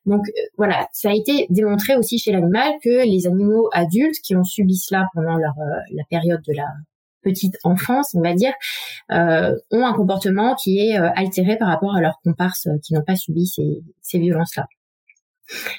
Donc 0.05 0.21
euh, 0.27 0.41
voilà, 0.57 0.87
ça 0.93 1.09
a 1.09 1.13
été 1.13 1.47
démontré 1.49 1.95
aussi 1.95 2.17
chez 2.17 2.31
l'animal 2.31 2.73
que 2.83 3.05
les 3.05 3.27
animaux 3.27 3.69
adultes 3.73 4.19
qui 4.23 4.35
ont 4.35 4.43
subi 4.43 4.75
cela 4.75 5.07
pendant 5.13 5.35
leur 5.35 5.53
la 5.91 6.03
période 6.09 6.41
de 6.47 6.53
la 6.53 6.67
petite 7.21 7.57
enfance, 7.63 8.15
on 8.15 8.21
va 8.21 8.33
dire, 8.33 8.53
ont 9.09 9.85
un 9.85 9.93
comportement 9.93 10.55
qui 10.55 10.79
est 10.79 10.95
altéré 10.95 11.57
par 11.57 11.67
rapport 11.67 11.95
à 11.95 12.01
leurs 12.01 12.19
comparses 12.23 12.67
qui 12.83 12.93
n'ont 12.93 13.03
pas 13.03 13.15
subi 13.15 13.47
ces, 13.47 13.83
ces 14.01 14.19
violences-là. 14.19 14.67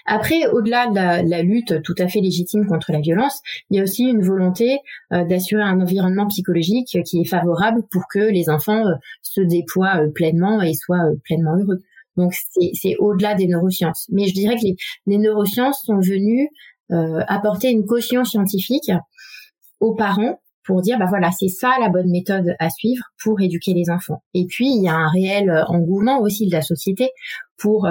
Après, 0.07 0.47
au-delà 0.49 0.87
de 0.89 1.29
la, 1.29 1.43
lutte 1.43 1.83
tout 1.83 1.95
à 1.99 2.09
fait 2.09 2.21
légitime 2.21 2.67
contre 2.67 2.93
la 2.93 3.01
violence, 3.01 3.41
il 3.71 3.77
y 3.77 3.81
a 3.81 3.83
aussi 3.83 4.05
une 4.05 4.23
volonté 4.23 4.79
euh, 5.13 5.25
d'assurer 5.25 5.63
un 5.63 5.81
environnement 5.81 6.27
psychologique 6.29 6.99
qui 7.05 7.21
est 7.21 7.29
favorable 7.29 7.83
pour 7.91 8.03
que 8.13 8.19
les 8.19 8.49
enfants 8.49 8.87
euh, 8.87 8.95
se 9.23 9.41
déploient 9.41 10.03
euh, 10.03 10.11
pleinement 10.11 10.61
et 10.63 10.75
soient 10.75 11.05
pleinement 11.25 11.57
heureux. 11.57 11.81
Donc 12.17 12.35
c'est 12.35 12.97
au-delà 12.99 13.35
des 13.35 13.47
neurosciences. 13.47 14.07
Mais 14.11 14.27
je 14.27 14.35
dirais 14.35 14.57
que 14.57 14.67
les, 15.07 15.19
neurosciences 15.19 15.83
sont 15.87 15.99
venues 15.99 16.49
apporter 17.27 17.71
une 17.71 17.87
caution 17.87 18.23
scientifique 18.23 18.91
aux 19.81 19.95
parents 19.95 20.39
pour 20.65 20.83
dire 20.83 20.99
bah 20.99 21.07
voilà 21.09 21.31
c'est 21.33 21.49
ça 21.49 21.77
la 21.81 21.89
bonne 21.89 22.11
méthode 22.11 22.55
à 22.59 22.71
suivre 22.71 23.05
pour 23.23 23.41
éduquer 23.41 23.75
les 23.75 23.91
enfants. 23.91 24.23
Et 24.35 24.47
puis 24.47 24.67
il 24.67 24.83
y 24.83 24.89
a 24.89 24.95
un 24.95 25.09
réel 25.11 25.65
engouement 25.69 26.21
aussi 26.21 26.47
de 26.47 26.53
la 26.53 26.63
société 26.63 27.11
pour 27.59 27.87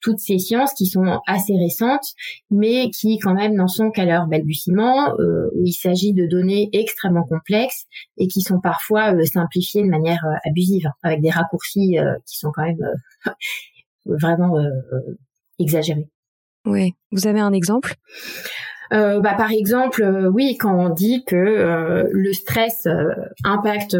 toutes 0.00 0.18
ces 0.18 0.38
sciences 0.38 0.72
qui 0.72 0.86
sont 0.86 1.20
assez 1.26 1.56
récentes, 1.56 2.14
mais 2.50 2.90
qui 2.90 3.18
quand 3.18 3.34
même 3.34 3.54
n'en 3.54 3.68
sont 3.68 3.90
qu'à 3.90 4.04
leur 4.04 4.26
balbutiement, 4.26 5.14
euh, 5.18 5.50
où 5.54 5.64
il 5.64 5.72
s'agit 5.72 6.12
de 6.12 6.26
données 6.26 6.70
extrêmement 6.72 7.24
complexes 7.24 7.86
et 8.16 8.26
qui 8.26 8.40
sont 8.42 8.60
parfois 8.60 9.14
euh, 9.14 9.24
simplifiées 9.24 9.82
de 9.82 9.88
manière 9.88 10.24
euh, 10.24 10.48
abusive, 10.48 10.88
avec 11.02 11.20
des 11.20 11.30
raccourcis 11.30 11.96
qui 12.26 12.38
sont 12.38 12.50
quand 12.52 12.64
même 12.64 12.80
vraiment 14.06 14.56
exagérés. 15.58 16.08
Oui, 16.64 16.94
vous 17.10 17.26
avez 17.26 17.40
un 17.40 17.52
exemple? 17.52 17.94
Euh, 18.92 19.20
bah, 19.20 19.34
par 19.34 19.52
exemple, 19.52 20.02
euh, 20.02 20.28
oui, 20.28 20.56
quand 20.58 20.74
on 20.74 20.88
dit 20.88 21.24
que 21.24 21.36
euh, 21.36 22.08
le 22.10 22.32
stress 22.32 22.88
impacte 23.44 23.96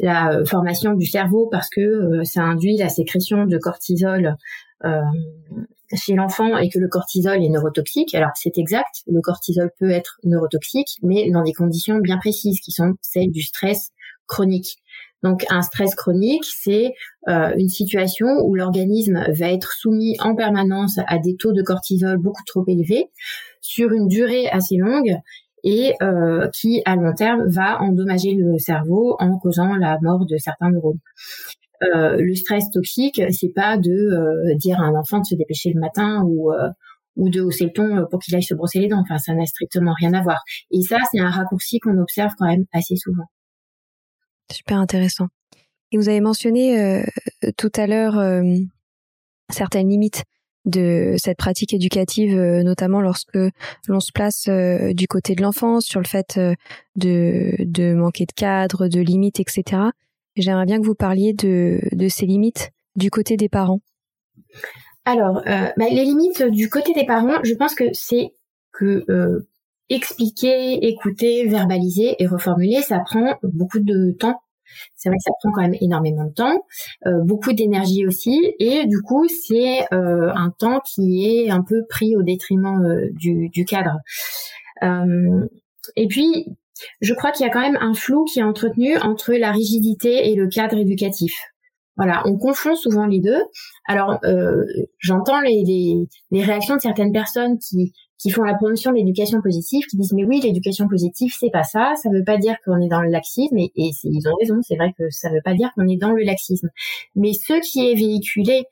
la 0.00 0.44
formation 0.46 0.94
du 0.94 1.06
cerveau 1.06 1.48
parce 1.50 1.68
que 1.68 2.22
ça 2.24 2.42
induit 2.42 2.76
la 2.76 2.88
sécrétion 2.88 3.46
de 3.46 3.58
cortisol 3.58 4.36
chez 5.94 6.14
l'enfant 6.14 6.56
et 6.56 6.68
que 6.70 6.78
le 6.78 6.88
cortisol 6.88 7.42
est 7.42 7.48
neurotoxique, 7.48 8.14
alors 8.14 8.30
c'est 8.34 8.58
exact, 8.58 9.02
le 9.06 9.20
cortisol 9.20 9.70
peut 9.78 9.90
être 9.90 10.18
neurotoxique, 10.24 10.96
mais 11.02 11.30
dans 11.30 11.42
des 11.42 11.52
conditions 11.52 11.98
bien 11.98 12.18
précises 12.18 12.60
qui 12.60 12.72
sont 12.72 12.94
celles 13.00 13.30
du 13.30 13.42
stress 13.42 13.90
chronique. 14.26 14.78
Donc 15.22 15.44
un 15.50 15.62
stress 15.62 15.94
chronique, 15.94 16.44
c'est 16.44 16.94
une 17.28 17.68
situation 17.68 18.26
où 18.42 18.56
l'organisme 18.56 19.24
va 19.38 19.52
être 19.52 19.72
soumis 19.72 20.16
en 20.20 20.34
permanence 20.34 20.98
à 21.06 21.18
des 21.18 21.36
taux 21.36 21.52
de 21.52 21.62
cortisol 21.62 22.16
beaucoup 22.18 22.42
trop 22.44 22.64
élevés 22.66 23.10
sur 23.62 23.92
une 23.92 24.08
durée 24.08 24.48
assez 24.48 24.76
longue 24.76 25.16
et 25.64 25.94
euh, 26.02 26.48
qui 26.50 26.82
à 26.84 26.96
long 26.96 27.14
terme 27.14 27.46
va 27.46 27.80
endommager 27.80 28.34
le 28.34 28.58
cerveau 28.58 29.16
en 29.18 29.38
causant 29.38 29.74
la 29.76 29.98
mort 30.02 30.26
de 30.26 30.36
certains 30.36 30.70
neurones. 30.70 30.98
Euh, 31.82 32.16
le 32.20 32.34
stress 32.34 32.70
toxique, 32.70 33.22
c'est 33.30 33.54
pas 33.54 33.78
de 33.78 34.54
dire 34.56 34.78
à 34.80 34.84
un 34.84 34.94
enfant 34.94 35.20
de 35.20 35.24
se 35.24 35.34
dépêcher 35.34 35.72
le 35.72 35.80
matin 35.80 36.22
ou 36.26 36.52
ou 37.16 37.28
de 37.28 37.40
hausser 37.40 37.64
le 37.64 37.72
ton 37.72 38.06
pour 38.10 38.20
qu'il 38.20 38.34
aille 38.34 38.42
se 38.42 38.54
brosser 38.54 38.80
les 38.80 38.88
dents. 38.88 39.00
Enfin, 39.00 39.18
ça 39.18 39.34
n'a 39.34 39.46
strictement 39.46 39.92
rien 39.98 40.14
à 40.14 40.22
voir. 40.22 40.42
Et 40.70 40.82
ça, 40.82 40.98
c'est 41.10 41.20
un 41.20 41.30
raccourci 41.30 41.78
qu'on 41.78 41.98
observe 41.98 42.32
quand 42.38 42.46
même 42.46 42.64
assez 42.72 42.96
souvent. 42.96 43.26
Super 44.50 44.78
intéressant. 44.78 45.28
Et 45.92 45.98
vous 45.98 46.08
avez 46.08 46.20
mentionné 46.20 46.80
euh, 46.80 47.02
tout 47.56 47.72
à 47.76 47.86
l'heure 47.86 48.18
euh, 48.18 48.42
certaines 49.50 49.88
limites 49.88 50.24
de 50.64 51.14
cette 51.18 51.38
pratique 51.38 51.74
éducative, 51.74 52.38
euh, 52.38 52.62
notamment 52.62 53.00
lorsque 53.00 53.38
l'on 53.88 54.00
se 54.00 54.12
place 54.12 54.48
du 54.94 55.06
côté 55.08 55.34
de 55.34 55.42
l'enfance, 55.42 55.84
sur 55.84 56.00
le 56.00 56.06
fait 56.06 56.38
de, 56.96 57.54
de 57.58 57.94
manquer 57.94 58.26
de 58.26 58.32
cadre, 58.32 58.88
de 58.88 59.00
limites, 59.00 59.40
etc. 59.40 59.82
J'aimerais 60.36 60.66
bien 60.66 60.80
que 60.80 60.86
vous 60.86 60.94
parliez 60.94 61.32
de, 61.32 61.80
de 61.92 62.08
ces 62.08 62.26
limites 62.26 62.70
du 62.96 63.10
côté 63.10 63.36
des 63.36 63.48
parents. 63.48 63.80
Alors, 65.04 65.42
bah, 65.44 65.86
les 65.90 66.04
limites 66.04 66.42
du 66.44 66.68
côté 66.68 66.94
des 66.94 67.06
parents, 67.06 67.42
je 67.42 67.54
pense 67.54 67.74
que 67.74 67.84
c'est 67.92 68.32
que 68.72 69.04
expliquer, 69.88 70.86
écouter, 70.86 71.46
verbaliser 71.46 72.16
et 72.18 72.26
reformuler, 72.26 72.82
ça 72.82 73.00
prend 73.00 73.38
beaucoup 73.42 73.80
de 73.80 74.12
temps. 74.12 74.41
C'est 74.96 75.08
vrai 75.08 75.16
que 75.16 75.22
ça 75.24 75.32
prend 75.40 75.52
quand 75.52 75.62
même 75.62 75.76
énormément 75.80 76.24
de 76.24 76.32
temps, 76.32 76.64
euh, 77.06 77.22
beaucoup 77.24 77.52
d'énergie 77.52 78.06
aussi, 78.06 78.54
et 78.58 78.86
du 78.86 79.00
coup 79.00 79.26
c'est 79.28 79.82
euh, 79.92 80.30
un 80.34 80.50
temps 80.58 80.80
qui 80.80 81.26
est 81.26 81.50
un 81.50 81.62
peu 81.62 81.84
pris 81.88 82.16
au 82.16 82.22
détriment 82.22 82.82
euh, 82.84 83.10
du, 83.12 83.64
cadre. 83.64 83.98
et 85.96 86.06
puis 86.08 86.46
je 87.00 87.14
crois 87.14 87.30
qu'il 87.30 87.46
y 87.46 87.48
a 87.48 87.52
quand 87.52 87.60
même 87.60 87.78
un 87.80 87.94
flou 87.94 88.24
qui 88.24 88.40
est 88.40 88.44
entretenu 88.44 88.96
entre 88.98 89.32
la 89.34 89.52
rigidité 89.52 90.30
et 90.30 90.34
le 90.34 90.48
cadre 90.48 90.78
éducatif. 90.78 91.32
Voilà, 91.96 92.22
on 92.24 92.38
confond 92.38 92.74
souvent 92.74 93.06
les 93.06 93.20
deux. 93.20 93.40
Alors, 93.86 94.18
j'entends 94.98 95.40
les, 95.40 96.08
réactions 96.32 96.76
de 96.76 96.80
certaines 96.80 97.12
personnes 97.12 97.58
qui 97.58 97.92
qui 98.22 98.30
font 98.30 98.44
la 98.44 98.54
promotion 98.54 98.92
de 98.92 98.96
l'éducation 98.96 99.42
positive, 99.42 99.84
qui 99.86 99.96
disent 99.96 100.12
mais 100.12 100.24
oui, 100.24 100.40
l'éducation 100.40 100.86
positive, 100.86 101.34
c'est 101.36 101.50
pas 101.50 101.64
ça, 101.64 101.94
ça 102.00 102.08
veut 102.08 102.22
pas 102.22 102.36
dire 102.36 102.54
qu'on 102.64 102.80
est 102.80 102.88
dans 102.88 103.02
le 103.02 103.10
laxisme, 103.10 103.58
et, 103.58 103.72
ils 103.76 104.28
ont 104.28 104.36
raison, 104.40 104.60
c'est 104.62 104.76
vrai 104.76 104.94
que 104.96 105.10
ça 105.10 105.28
veut 105.28 105.42
pas 105.44 105.54
dire 105.54 105.72
qu'on 105.74 105.88
est 105.88 105.96
dans 105.96 106.12
le 106.12 106.22
laxisme. 106.22 106.68
Mais 107.16 107.32
ce 107.32 107.54
qui 107.60 107.90
est 107.90 107.94
véhiculé 107.94 108.66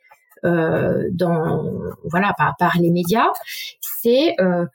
euh, 0.45 1.09
dans 1.13 1.65
voilà 2.05 2.33
par, 2.39 2.55
par 2.59 2.79
les 2.81 2.91
médias, 2.91 3.27
c'est 3.81 4.37
euh, 4.41 4.67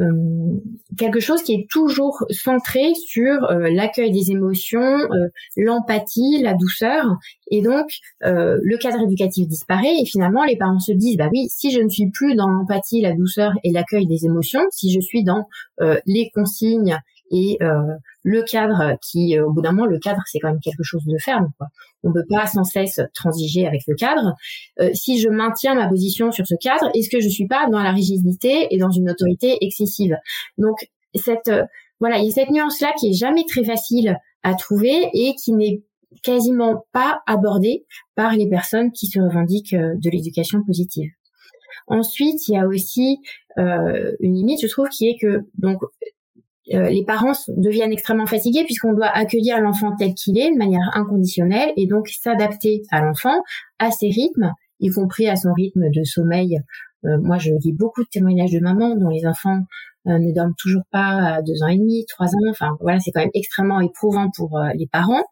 euh, 0.00 0.58
quelque 0.98 1.20
chose 1.20 1.42
qui 1.42 1.54
est 1.54 1.66
toujours 1.70 2.24
centré 2.30 2.94
sur 2.94 3.44
euh, 3.44 3.70
l'accueil 3.70 4.10
des 4.10 4.32
émotions, 4.32 4.80
euh, 4.80 5.28
l'empathie, 5.56 6.40
la 6.42 6.54
douceur, 6.54 7.04
et 7.50 7.62
donc 7.62 7.86
le 8.20 8.76
cadre 8.78 9.02
éducatif 9.02 9.46
disparaît 9.46 9.94
et 10.00 10.06
finalement 10.06 10.44
les 10.44 10.56
parents 10.56 10.80
se 10.80 10.92
disent 10.92 11.16
bah 11.16 11.28
oui 11.30 11.46
si 11.48 11.70
je 11.70 11.80
ne 11.80 11.88
suis 11.88 12.10
plus 12.10 12.34
dans 12.34 12.48
l'empathie, 12.48 13.00
la 13.02 13.12
douceur 13.12 13.52
et 13.62 13.70
l'accueil 13.70 14.06
des 14.06 14.24
émotions, 14.24 14.62
si 14.70 14.92
je 14.92 15.00
suis 15.00 15.24
dans 15.24 15.46
les 16.06 16.30
consignes 16.34 16.98
et 17.34 17.58
euh, 17.62 17.96
le 18.22 18.42
cadre 18.42 18.96
qui, 19.02 19.36
euh, 19.36 19.44
au 19.44 19.52
bout 19.52 19.60
d'un 19.60 19.72
moment, 19.72 19.86
le 19.86 19.98
cadre 19.98 20.22
c'est 20.26 20.38
quand 20.38 20.50
même 20.50 20.60
quelque 20.60 20.84
chose 20.84 21.04
de 21.04 21.18
ferme. 21.18 21.50
On 22.04 22.10
ne 22.10 22.14
peut 22.14 22.26
pas 22.28 22.46
sans 22.46 22.62
cesse 22.62 23.00
transiger 23.12 23.66
avec 23.66 23.82
le 23.88 23.96
cadre. 23.96 24.34
Euh, 24.80 24.90
si 24.94 25.18
je 25.18 25.28
maintiens 25.28 25.74
ma 25.74 25.88
position 25.88 26.30
sur 26.30 26.46
ce 26.46 26.54
cadre, 26.54 26.90
est-ce 26.94 27.10
que 27.10 27.20
je 27.20 27.28
suis 27.28 27.48
pas 27.48 27.68
dans 27.68 27.82
la 27.82 27.90
rigidité 27.90 28.68
et 28.70 28.78
dans 28.78 28.90
une 28.90 29.10
autorité 29.10 29.58
excessive? 29.62 30.16
Donc 30.58 30.76
cette 31.16 31.50
voilà, 31.98 32.18
il 32.18 32.26
y 32.26 32.28
a 32.28 32.30
cette 32.30 32.50
nuance 32.50 32.80
là 32.80 32.92
qui 32.98 33.10
est 33.10 33.14
jamais 33.14 33.44
très 33.48 33.64
facile 33.64 34.16
à 34.44 34.54
trouver 34.54 35.08
et 35.12 35.34
qui 35.34 35.52
n'est 35.52 35.82
quasiment 36.22 36.84
pas 36.92 37.20
abordée 37.26 37.84
par 38.14 38.34
les 38.36 38.48
personnes 38.48 38.92
qui 38.92 39.06
se 39.06 39.18
revendiquent 39.18 39.74
de 39.74 40.10
l'éducation 40.10 40.62
positive. 40.64 41.10
Ensuite, 41.88 42.46
il 42.46 42.54
y 42.54 42.58
a 42.58 42.66
aussi 42.66 43.18
une 43.56 44.34
limite, 44.34 44.60
je 44.62 44.68
trouve, 44.68 44.88
qui 44.88 45.08
est 45.08 45.16
que 45.20 45.40
donc 45.58 45.80
euh, 46.72 46.88
les 46.88 47.04
parents 47.04 47.32
deviennent 47.48 47.92
extrêmement 47.92 48.26
fatigués 48.26 48.64
puisqu'on 48.64 48.94
doit 48.94 49.08
accueillir 49.08 49.60
l'enfant 49.60 49.94
tel 49.98 50.14
qu'il 50.14 50.38
est 50.38 50.50
de 50.50 50.56
manière 50.56 50.90
inconditionnelle 50.94 51.72
et 51.76 51.86
donc 51.86 52.08
s'adapter 52.08 52.82
à 52.90 53.02
l'enfant, 53.02 53.42
à 53.78 53.90
ses 53.90 54.08
rythmes, 54.08 54.52
y 54.80 54.88
compris 54.88 55.28
à 55.28 55.36
son 55.36 55.52
rythme 55.52 55.90
de 55.90 56.04
sommeil. 56.04 56.58
Euh, 57.04 57.18
moi, 57.20 57.36
je 57.38 57.50
lis 57.62 57.72
beaucoup 57.72 58.02
de 58.02 58.08
témoignages 58.08 58.52
de 58.52 58.60
mamans 58.60 58.96
dont 58.96 59.10
les 59.10 59.26
enfants 59.26 59.60
euh, 60.06 60.18
ne 60.18 60.32
dorment 60.32 60.54
toujours 60.58 60.84
pas 60.90 61.36
à 61.36 61.42
deux 61.42 61.62
ans 61.62 61.68
et 61.68 61.76
demi, 61.76 62.06
trois 62.08 62.28
ans. 62.28 62.50
Enfin, 62.50 62.76
voilà, 62.80 62.98
c'est 62.98 63.10
quand 63.10 63.20
même 63.20 63.30
extrêmement 63.34 63.80
éprouvant 63.80 64.30
pour 64.34 64.58
les 64.74 64.86
parents. 64.86 65.22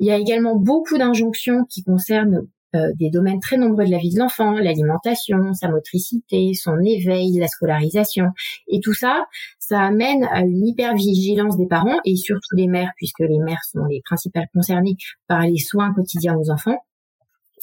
Il 0.00 0.06
y 0.06 0.10
a 0.10 0.16
également 0.16 0.56
beaucoup 0.56 0.98
d'injonctions 0.98 1.64
qui 1.68 1.82
concernent 1.84 2.48
euh, 2.76 2.92
des 2.96 3.08
domaines 3.10 3.40
très 3.40 3.56
nombreux 3.56 3.86
de 3.86 3.90
la 3.90 3.98
vie 3.98 4.12
de 4.12 4.18
l'enfant, 4.18 4.52
l'alimentation, 4.52 5.54
sa 5.54 5.68
motricité, 5.68 6.52
son 6.52 6.78
éveil, 6.84 7.38
la 7.38 7.46
scolarisation. 7.46 8.26
Et 8.66 8.80
tout 8.80 8.92
ça, 8.92 9.24
ça 9.58 9.80
amène 9.80 10.24
à 10.24 10.40
une 10.40 10.66
hypervigilance 10.66 11.56
des 11.56 11.66
parents 11.66 11.98
et 12.04 12.16
surtout 12.16 12.56
des 12.56 12.66
mères, 12.66 12.90
puisque 12.96 13.20
les 13.20 13.38
mères 13.38 13.64
sont 13.72 13.84
les 13.86 14.02
principales 14.04 14.48
concernées 14.52 14.96
par 15.28 15.40
les 15.40 15.58
soins 15.58 15.94
quotidiens 15.94 16.36
aux 16.36 16.50
enfants, 16.50 16.78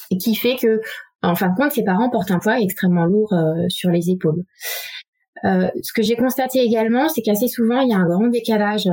et 0.10 0.18
qui 0.18 0.36
fait 0.36 0.56
que, 0.56 0.82
en 1.22 1.36
fin 1.36 1.50
de 1.50 1.56
compte, 1.56 1.72
ces 1.72 1.84
parents 1.84 2.10
portent 2.10 2.32
un 2.32 2.40
poids 2.40 2.60
extrêmement 2.60 3.06
lourd 3.06 3.34
euh, 3.34 3.68
sur 3.70 3.92
les 3.92 4.10
épaules. 4.10 4.44
Euh, 5.44 5.70
ce 5.84 5.94
que 5.94 6.02
j'ai 6.02 6.16
constaté 6.16 6.60
également, 6.60 7.10
c'est 7.10 7.22
qu'assez 7.22 7.48
souvent, 7.48 7.82
il 7.82 7.90
y 7.90 7.94
a 7.94 7.98
un 7.98 8.08
grand 8.08 8.28
décalage 8.28 8.90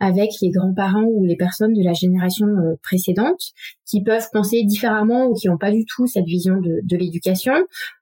avec 0.00 0.30
les 0.40 0.50
grands-parents 0.50 1.04
ou 1.04 1.24
les 1.24 1.36
personnes 1.36 1.72
de 1.72 1.82
la 1.82 1.92
génération 1.92 2.46
euh, 2.46 2.74
précédente 2.82 3.52
qui 3.86 4.02
peuvent 4.02 4.28
penser 4.32 4.62
différemment 4.64 5.26
ou 5.26 5.34
qui 5.34 5.48
n'ont 5.48 5.58
pas 5.58 5.70
du 5.70 5.84
tout 5.84 6.06
cette 6.06 6.24
vision 6.24 6.56
de, 6.60 6.80
de 6.82 6.96
l'éducation. 6.96 7.54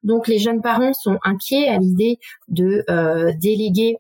Donc 0.03 0.29
les 0.29 0.39
jeunes 0.39 0.61
parents 0.61 0.93
sont 0.93 1.19
inquiets 1.25 1.69
à 1.69 1.79
l'idée 1.79 2.19
de 2.49 2.85
euh, 2.91 3.33
déléguer 3.41 3.97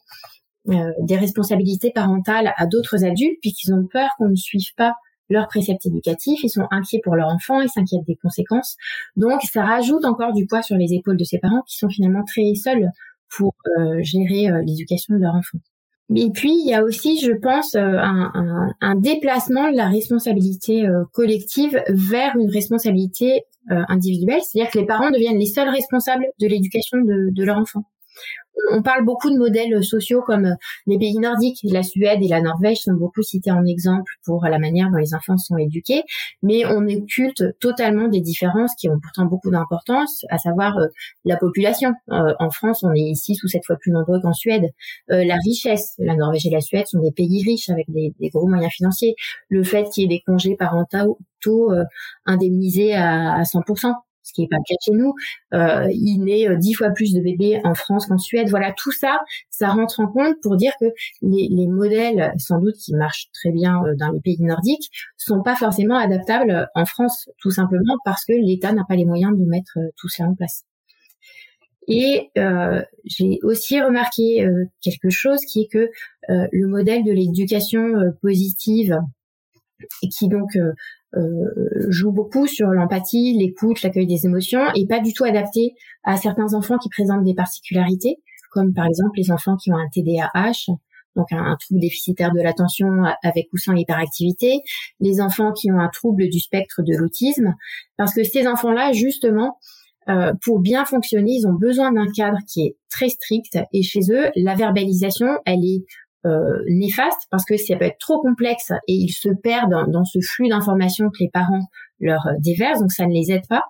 euh, 0.68 0.92
des 1.00 1.16
responsabilités 1.16 1.90
parentales 1.90 2.52
à 2.56 2.66
d'autres 2.66 3.04
adultes 3.04 3.38
puisqu'ils 3.40 3.72
ont 3.72 3.86
peur 3.86 4.10
qu'on 4.18 4.28
ne 4.28 4.36
suive 4.36 4.74
pas 4.76 4.94
leurs 5.28 5.48
préceptes 5.48 5.84
éducatifs, 5.86 6.44
ils 6.44 6.48
sont 6.48 6.68
inquiets 6.70 7.00
pour 7.02 7.16
leur 7.16 7.28
enfant, 7.28 7.60
ils 7.60 7.68
s'inquiètent 7.68 8.06
des 8.06 8.14
conséquences. 8.14 8.76
Donc 9.16 9.42
ça 9.42 9.64
rajoute 9.64 10.04
encore 10.04 10.32
du 10.32 10.46
poids 10.46 10.62
sur 10.62 10.76
les 10.76 10.92
épaules 10.92 11.16
de 11.16 11.24
ces 11.24 11.38
parents 11.38 11.62
qui 11.66 11.76
sont 11.76 11.88
finalement 11.88 12.22
très 12.24 12.54
seuls 12.54 12.88
pour 13.36 13.56
gérer 14.02 14.48
l'éducation 14.64 15.16
de 15.16 15.22
leur 15.22 15.34
enfant. 15.34 15.58
Et 16.14 16.30
puis, 16.30 16.52
il 16.52 16.68
y 16.68 16.74
a 16.74 16.84
aussi, 16.84 17.18
je 17.18 17.32
pense, 17.32 17.74
euh, 17.74 17.98
un, 18.80 18.94
déplacement 18.94 19.70
de 19.70 19.76
la 19.76 19.88
responsabilité 19.88 20.86
euh, 20.86 21.02
collective 21.12 21.82
vers 21.88 22.36
une 22.36 22.50
responsabilité 22.50 23.42
euh, 23.72 23.82
individuelle, 23.88 24.40
c'est-à-dire 24.42 24.70
que 24.70 24.78
les 24.78 24.86
parents 24.86 25.10
deviennent 25.10 25.38
les 25.38 25.46
seuls 25.46 25.68
responsables 25.68 26.26
de 26.40 26.46
l'éducation 26.46 26.98
de 26.98 27.44
leur 27.44 27.58
enfant 27.58 27.84
on 28.72 28.82
parle 28.82 29.04
beaucoup 29.04 29.30
de 29.30 29.36
modèles 29.36 29.84
sociaux 29.84 30.22
comme 30.22 30.46
euh, 30.46 30.54
les 30.86 30.98
pays 30.98 31.18
nordiques, 31.18 31.58
la 31.64 31.82
Suède 31.82 32.20
et 32.22 32.28
la 32.28 32.40
Norvège 32.40 32.78
sont 32.78 32.94
beaucoup 32.94 33.22
cités 33.22 33.50
en 33.50 33.64
exemple 33.64 34.10
pour 34.24 34.44
la 34.44 34.58
manière 34.58 34.90
dont 34.90 34.98
les 34.98 35.14
enfants 35.14 35.36
sont 35.36 35.56
éduqués, 35.56 36.02
mais 36.42 36.64
on 36.66 36.86
occulte 36.86 37.44
totalement 37.60 38.08
des 38.08 38.20
différences 38.20 38.74
qui 38.76 38.88
ont 38.88 38.98
pourtant 39.00 39.26
beaucoup 39.26 39.50
d'importance, 39.50 40.24
à 40.30 40.38
savoir 40.38 40.78
euh, 40.78 40.86
la 41.24 41.36
population. 41.36 41.92
Euh, 42.10 42.34
en 42.38 42.50
France, 42.50 42.82
on 42.82 42.92
est 42.92 43.14
six 43.14 43.42
ou 43.44 43.48
sept 43.48 43.64
fois 43.64 43.76
plus 43.76 43.92
nombreux 43.92 44.20
qu'en 44.20 44.32
Suède. 44.32 44.70
la 45.08 45.36
richesse, 45.44 45.94
la 45.98 46.14
Norvège 46.14 46.46
et 46.46 46.50
la 46.50 46.60
Suède 46.60 46.86
sont 46.86 47.00
des 47.00 47.12
pays 47.12 47.42
riches 47.44 47.68
avec 47.68 47.86
des, 47.88 48.12
gros 48.30 48.46
moyens 48.46 48.72
financiers. 48.72 49.14
Le 49.48 49.62
fait 49.62 49.84
qu'il 49.90 50.02
y 50.02 50.06
ait 50.06 50.18
des 50.18 50.22
congés 50.26 50.56
parentaux 50.56 51.18
indemnisés 52.26 52.94
à, 52.94 53.34
à 53.34 53.42
100% 53.42 53.92
ce 54.26 54.32
qui 54.32 54.42
n'est 54.42 54.48
pas 54.48 54.56
le 54.56 54.64
cas 54.66 54.74
chez 54.84 54.90
nous. 54.90 55.14
Euh, 55.54 55.88
il 55.92 56.24
naît 56.24 56.48
euh, 56.48 56.56
dix 56.56 56.74
fois 56.74 56.90
plus 56.90 57.14
de 57.14 57.20
bébés 57.20 57.60
en 57.64 57.74
France 57.74 58.06
qu'en 58.06 58.18
Suède. 58.18 58.48
Voilà, 58.50 58.72
tout 58.72 58.90
ça, 58.90 59.20
ça 59.50 59.68
rentre 59.68 60.00
en 60.00 60.08
compte 60.08 60.34
pour 60.42 60.56
dire 60.56 60.72
que 60.80 60.86
les, 61.22 61.48
les 61.48 61.68
modèles, 61.68 62.32
sans 62.38 62.58
doute 62.58 62.74
qui 62.74 62.94
marchent 62.94 63.28
très 63.32 63.52
bien 63.52 63.80
euh, 63.84 63.94
dans 63.96 64.10
les 64.10 64.20
pays 64.20 64.42
nordiques, 64.42 64.90
sont 65.16 65.42
pas 65.42 65.54
forcément 65.54 65.96
adaptables 65.96 66.68
en 66.74 66.84
France, 66.84 67.30
tout 67.38 67.52
simplement 67.52 67.94
parce 68.04 68.24
que 68.24 68.32
l'État 68.32 68.72
n'a 68.72 68.84
pas 68.88 68.96
les 68.96 69.04
moyens 69.04 69.36
de 69.38 69.44
mettre 69.44 69.78
tout 69.96 70.08
ça 70.08 70.24
en 70.24 70.34
place. 70.34 70.64
Et 71.88 72.30
j'ai 73.04 73.38
aussi 73.44 73.80
remarqué 73.80 74.44
quelque 74.82 75.08
chose 75.08 75.38
qui 75.42 75.62
est 75.62 75.68
que 75.68 75.88
le 76.26 76.66
modèle 76.66 77.04
de 77.04 77.12
l'éducation 77.12 78.12
positive, 78.20 78.98
qui 80.10 80.28
donc 80.28 80.50
joue 81.88 82.12
beaucoup 82.12 82.46
sur 82.46 82.68
l'empathie, 82.68 83.36
l'écoute, 83.38 83.82
l'accueil 83.82 84.06
des 84.06 84.26
émotions, 84.26 84.60
est 84.74 84.88
pas 84.88 85.00
du 85.00 85.12
tout 85.12 85.24
adapté 85.24 85.74
à 86.04 86.16
certains 86.16 86.54
enfants 86.54 86.78
qui 86.78 86.88
présentent 86.88 87.24
des 87.24 87.34
particularités, 87.34 88.16
comme 88.50 88.72
par 88.74 88.86
exemple 88.86 89.12
les 89.16 89.30
enfants 89.30 89.56
qui 89.56 89.72
ont 89.72 89.76
un 89.76 89.88
TDAH, 89.92 90.72
donc 91.14 91.32
un, 91.32 91.42
un, 91.42 91.56
trouble 91.56 91.80
déficitaire 91.80 92.32
de 92.32 92.40
l'attention 92.40 92.88
avec 93.22 93.46
ou 93.52 93.56
sans 93.56 93.74
hyperactivité, 93.74 94.60
les 95.00 95.20
enfants 95.20 95.52
qui 95.52 95.70
ont 95.72 95.78
un 95.78 95.88
trouble 95.88 96.28
du 96.28 96.40
spectre 96.40 96.82
de 96.82 96.94
l'autisme, 96.96 97.54
parce 97.96 98.14
que 98.14 98.22
ces 98.22 98.46
enfants-là, 98.46 98.92
justement, 98.92 99.58
euh, 100.08 100.32
pour 100.42 100.60
bien 100.60 100.84
fonctionner, 100.84 101.32
ils 101.32 101.46
ont 101.46 101.54
besoin 101.54 101.92
d'un 101.92 102.06
cadre 102.14 102.38
qui 102.46 102.62
est 102.62 102.76
très 102.90 103.08
strict. 103.08 103.58
Et 103.72 103.82
chez 103.82 104.00
eux, 104.10 104.30
la 104.36 104.54
verbalisation, 104.54 105.26
elle 105.44 105.64
est 105.64 105.84
euh, 106.26 106.64
néfaste 106.68 107.28
parce 107.30 107.44
que 107.44 107.56
ça 107.56 107.76
peut 107.76 107.84
être 107.84 107.98
trop 107.98 108.20
complexe 108.20 108.72
et 108.88 108.94
ils 108.94 109.12
se 109.12 109.28
perdent 109.28 109.90
dans 109.92 110.04
ce 110.04 110.18
flux 110.20 110.48
d'informations 110.48 111.08
que 111.10 111.18
les 111.20 111.30
parents 111.32 111.68
leur 112.00 112.26
euh, 112.26 112.32
déversent, 112.40 112.80
donc 112.80 112.90
ça 112.90 113.06
ne 113.06 113.12
les 113.12 113.30
aide 113.30 113.46
pas. 113.48 113.62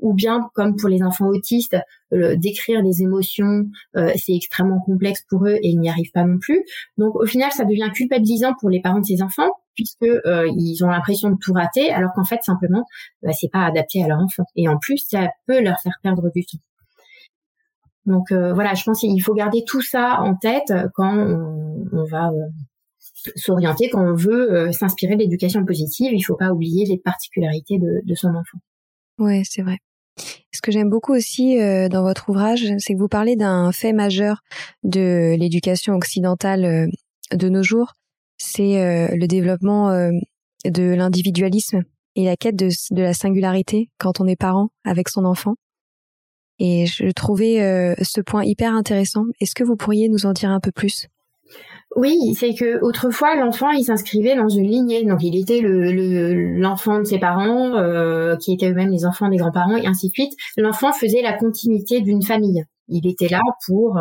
Ou 0.00 0.12
bien, 0.12 0.50
comme 0.54 0.76
pour 0.76 0.90
les 0.90 1.02
enfants 1.02 1.28
autistes, 1.28 1.76
décrire 2.12 2.82
les 2.82 3.02
émotions, 3.02 3.64
euh, 3.96 4.12
c'est 4.16 4.34
extrêmement 4.34 4.80
complexe 4.80 5.24
pour 5.28 5.46
eux 5.46 5.54
et 5.54 5.68
ils 5.68 5.80
n'y 5.80 5.88
arrivent 5.88 6.12
pas 6.12 6.24
non 6.24 6.38
plus. 6.38 6.62
Donc 6.98 7.16
au 7.16 7.26
final, 7.26 7.50
ça 7.52 7.64
devient 7.64 7.90
culpabilisant 7.94 8.52
pour 8.60 8.68
les 8.68 8.80
parents 8.80 9.00
de 9.00 9.06
ces 9.06 9.22
enfants 9.22 9.50
puisque 9.74 10.06
ils 10.06 10.84
ont 10.84 10.88
l'impression 10.88 11.30
de 11.30 11.36
tout 11.40 11.52
rater, 11.52 11.90
alors 11.90 12.12
qu'en 12.14 12.22
fait 12.22 12.40
simplement, 12.42 12.84
bah, 13.22 13.32
c'est 13.32 13.50
pas 13.50 13.64
adapté 13.64 14.04
à 14.04 14.06
leur 14.08 14.18
enfant. 14.20 14.44
Et 14.54 14.68
en 14.68 14.78
plus, 14.78 14.98
ça 15.08 15.30
peut 15.48 15.60
leur 15.60 15.80
faire 15.80 15.98
perdre 16.02 16.30
du 16.32 16.46
temps. 16.46 16.58
Donc 18.06 18.32
euh, 18.32 18.52
voilà, 18.52 18.74
je 18.74 18.84
pense 18.84 19.00
qu'il 19.00 19.22
faut 19.22 19.34
garder 19.34 19.64
tout 19.66 19.80
ça 19.80 20.20
en 20.20 20.34
tête 20.34 20.72
quand 20.94 21.16
on, 21.16 22.04
va 22.04 22.28
euh, 22.28 22.48
s'orienter, 23.36 23.88
quand 23.88 24.04
on 24.04 24.14
veut 24.14 24.52
euh, 24.52 24.72
s'inspirer 24.72 25.16
de 25.16 25.20
l'éducation 25.20 25.64
positive. 25.64 26.12
Il 26.12 26.18
ne 26.18 26.24
faut 26.24 26.36
pas 26.36 26.50
oublier 26.50 26.84
les 26.86 26.98
particularités 26.98 27.78
de, 27.78 28.14
son 28.14 28.28
enfant. 28.28 28.58
Ouais, 29.18 29.42
c'est 29.44 29.62
vrai. 29.62 29.78
Ce 30.52 30.60
que 30.62 30.70
j'aime 30.70 30.90
beaucoup 30.90 31.12
aussi 31.12 31.56
dans 31.90 32.02
votre 32.02 32.28
ouvrage, 32.30 32.72
c'est 32.78 32.94
que 32.94 32.98
vous 32.98 33.08
parlez 33.08 33.34
d'un 33.34 33.72
fait 33.72 33.92
majeur 33.92 34.42
de 34.84 35.34
l'éducation 35.36 35.94
occidentale 35.94 36.88
de 37.32 37.48
nos 37.48 37.64
jours, 37.64 37.94
c'est 38.38 39.10
le 39.16 39.26
développement 39.26 39.90
de 40.64 40.94
l'individualisme 40.94 41.82
et 42.14 42.24
la 42.24 42.36
quête 42.36 42.54
de, 42.54 42.68
la 42.92 43.14
singularité 43.14 43.90
quand 43.98 44.20
on 44.20 44.26
est 44.26 44.36
parent 44.36 44.68
avec 44.84 45.08
son 45.08 45.24
enfant. 45.24 45.54
Et 46.58 46.86
je 46.86 47.10
trouvais 47.10 47.62
euh, 47.62 47.94
ce 48.02 48.20
point 48.20 48.44
hyper 48.44 48.74
intéressant. 48.74 49.24
Est-ce 49.40 49.54
que 49.54 49.64
vous 49.64 49.76
pourriez 49.76 50.08
nous 50.08 50.26
en 50.26 50.32
dire 50.32 50.50
un 50.50 50.60
peu 50.60 50.70
plus? 50.70 51.08
Oui, 51.96 52.34
c'est 52.36 52.54
que 52.54 52.80
autrefois 52.82 53.36
l'enfant 53.36 53.70
il 53.70 53.84
s'inscrivait 53.84 54.34
dans 54.34 54.48
une 54.48 54.68
lignée, 54.68 55.04
donc 55.04 55.22
il 55.22 55.36
était 55.36 55.60
le 55.60 56.58
l'enfant 56.58 56.98
de 56.98 57.04
ses 57.04 57.20
parents, 57.20 57.76
euh, 57.76 58.36
qui 58.36 58.52
étaient 58.52 58.70
eux-mêmes 58.70 58.90
les 58.90 59.06
enfants 59.06 59.28
des 59.28 59.36
grands-parents 59.36 59.76
et 59.76 59.86
ainsi 59.86 60.08
de 60.08 60.12
suite. 60.12 60.32
L'enfant 60.56 60.92
faisait 60.92 61.22
la 61.22 61.34
continuité 61.34 62.00
d'une 62.00 62.22
famille. 62.22 62.64
Il 62.88 63.06
était 63.06 63.28
là 63.28 63.40
pour 63.66 64.00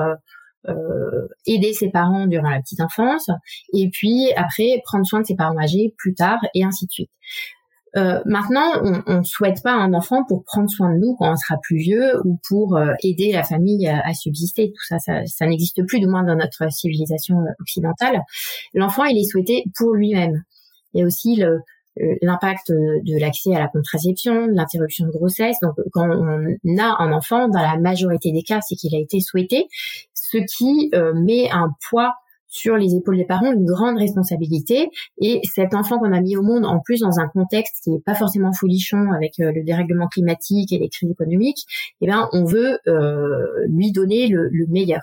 euh, 0.70 1.28
aider 1.46 1.74
ses 1.74 1.90
parents 1.90 2.26
durant 2.26 2.50
la 2.50 2.62
petite 2.62 2.80
enfance 2.80 3.30
et 3.74 3.90
puis 3.90 4.32
après 4.38 4.82
prendre 4.86 5.06
soin 5.06 5.20
de 5.20 5.26
ses 5.26 5.36
parents 5.36 5.58
âgés 5.60 5.94
plus 5.98 6.14
tard 6.14 6.40
et 6.56 6.64
ainsi 6.64 6.86
de 6.86 6.92
suite. 6.92 7.12
Euh, 7.96 8.22
maintenant, 8.26 9.04
on 9.06 9.20
ne 9.20 9.24
souhaite 9.24 9.62
pas 9.62 9.74
un 9.74 9.94
enfant 9.94 10.24
pour 10.24 10.44
prendre 10.44 10.70
soin 10.70 10.94
de 10.94 11.00
nous 11.00 11.16
quand 11.16 11.32
on 11.32 11.36
sera 11.36 11.58
plus 11.62 11.78
vieux 11.78 12.20
ou 12.26 12.40
pour 12.48 12.76
euh, 12.76 12.94
aider 13.04 13.32
la 13.32 13.44
famille 13.44 13.88
à, 13.88 14.14
subsister. 14.14 14.72
Tout 14.72 14.86
ça, 14.88 14.98
ça, 15.00 15.26
ça 15.26 15.46
n'existe 15.46 15.86
plus, 15.86 16.00
du 16.00 16.08
moins 16.08 16.24
dans 16.24 16.36
notre 16.36 16.72
civilisation 16.72 17.40
euh, 17.40 17.52
occidentale. 17.60 18.22
L'enfant, 18.74 19.04
il 19.06 19.18
est 19.20 19.30
souhaité 19.30 19.64
pour 19.76 19.94
lui-même. 19.94 20.44
Il 20.94 21.02
y 21.02 21.04
a 21.04 21.06
aussi 21.06 21.36
le, 21.36 21.60
l'impact 22.22 22.72
de 22.72 23.20
l'accès 23.20 23.56
à 23.56 23.60
la 23.60 23.68
contraception, 23.68 24.48
l'interruption 24.48 25.06
de 25.06 25.12
grossesse. 25.12 25.58
Donc, 25.62 25.76
quand 25.92 26.10
on 26.10 26.78
a 26.80 26.96
un 27.00 27.12
enfant, 27.12 27.48
dans 27.48 27.62
la 27.62 27.78
majorité 27.78 28.32
des 28.32 28.44
cas, 28.44 28.62
c'est 28.62 28.76
qu'il 28.76 28.96
a 28.96 29.00
été 29.00 29.20
souhaité, 29.20 29.68
ce 30.14 30.38
qui 30.38 30.92
met 31.16 31.50
un 31.52 31.70
poids 31.90 32.14
sur 32.54 32.78
les 32.78 32.96
épaules 32.96 33.18
des 33.18 33.26
parents 33.26 33.52
une 33.52 33.66
grande 33.66 33.98
responsabilité 33.98 34.90
et 35.20 35.42
cet 35.44 35.74
enfant 35.74 35.98
qu'on 35.98 36.14
a 36.14 36.22
mis 36.22 36.38
au 36.38 36.44
monde 36.44 36.66
en 36.66 36.80
plus 36.80 37.00
dans 37.00 37.20
un 37.20 37.28
contexte 37.28 37.84
qui 37.84 37.90
n'est 37.90 38.00
pas 38.00 38.14
forcément 38.14 38.54
folichon 38.54 39.12
avec 39.12 39.40
euh, 39.40 39.52
le 39.52 39.64
dérèglement 39.64 40.08
climatique 40.08 40.72
et 40.72 40.78
les 40.78 40.88
crises 40.88 41.10
économiques, 41.10 41.66
eh 42.02 42.06
bien 42.06 42.30
on 42.32 42.46
veut 42.46 42.78
euh, 42.88 43.48
lui 43.68 43.92
donner 43.92 44.28
le, 44.28 44.50
meilleur. 44.70 45.02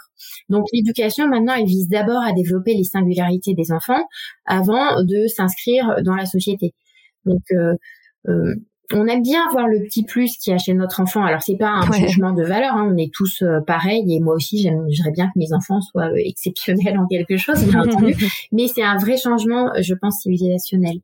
Donc 0.48 0.66
l'éducation 0.72 1.28
maintenant 1.28 1.54
elle 1.54 1.66
vise 1.66 1.88
d'abord 1.88 2.22
à 2.22 2.32
développer 2.32 2.74
les 2.74 2.84
singularités 2.84 3.54
des 3.54 3.72
enfants 3.72 4.02
avant 4.46 5.02
de 5.02 5.26
s'inscrire 5.26 5.96
dans 6.04 6.14
la 6.14 6.26
société. 6.26 6.72
Euh, 8.28 8.54
on 8.92 9.07
aime 9.07 9.22
bien 9.22 9.48
voir 9.53 9.66
le 9.68 9.83
petit 9.83 10.05
plus 10.05 10.37
qu'il 10.37 10.53
y 10.53 10.55
a 10.55 10.59
chez 10.59 10.74
notre 10.74 11.00
enfant. 11.00 11.24
Alors 11.24 11.42
c'est 11.42 11.57
pas 11.57 11.70
un 11.70 11.92
changement 11.92 12.33
de 12.33 12.42
valeur, 12.42 12.74
hein. 12.74 12.90
on 12.92 12.96
est 12.96 13.12
tous 13.12 13.42
euh, 13.42 13.61
pareils 13.61 14.14
et 14.14 14.20
moi 14.20 14.35
aussi 14.35 14.62
j'aimerais 14.62 15.12
bien 15.12 15.26
que 15.26 15.38
mes 15.38 15.53
enfants 15.53 15.81
soient 15.81 16.11
euh, 16.11 16.16
exceptionnels 16.16 16.98
en 17.00 17.07
quelque 17.07 17.37
chose, 17.37 17.64
bien 17.64 17.83
entendu. 17.83 18.14
Mais 18.53 18.66
c'est 18.68 18.83
un 18.83 18.96
vrai 18.96 19.16
changement, 19.16 19.70
je 19.81 19.94
pense, 19.94 20.20
civilisationnel. 20.22 21.00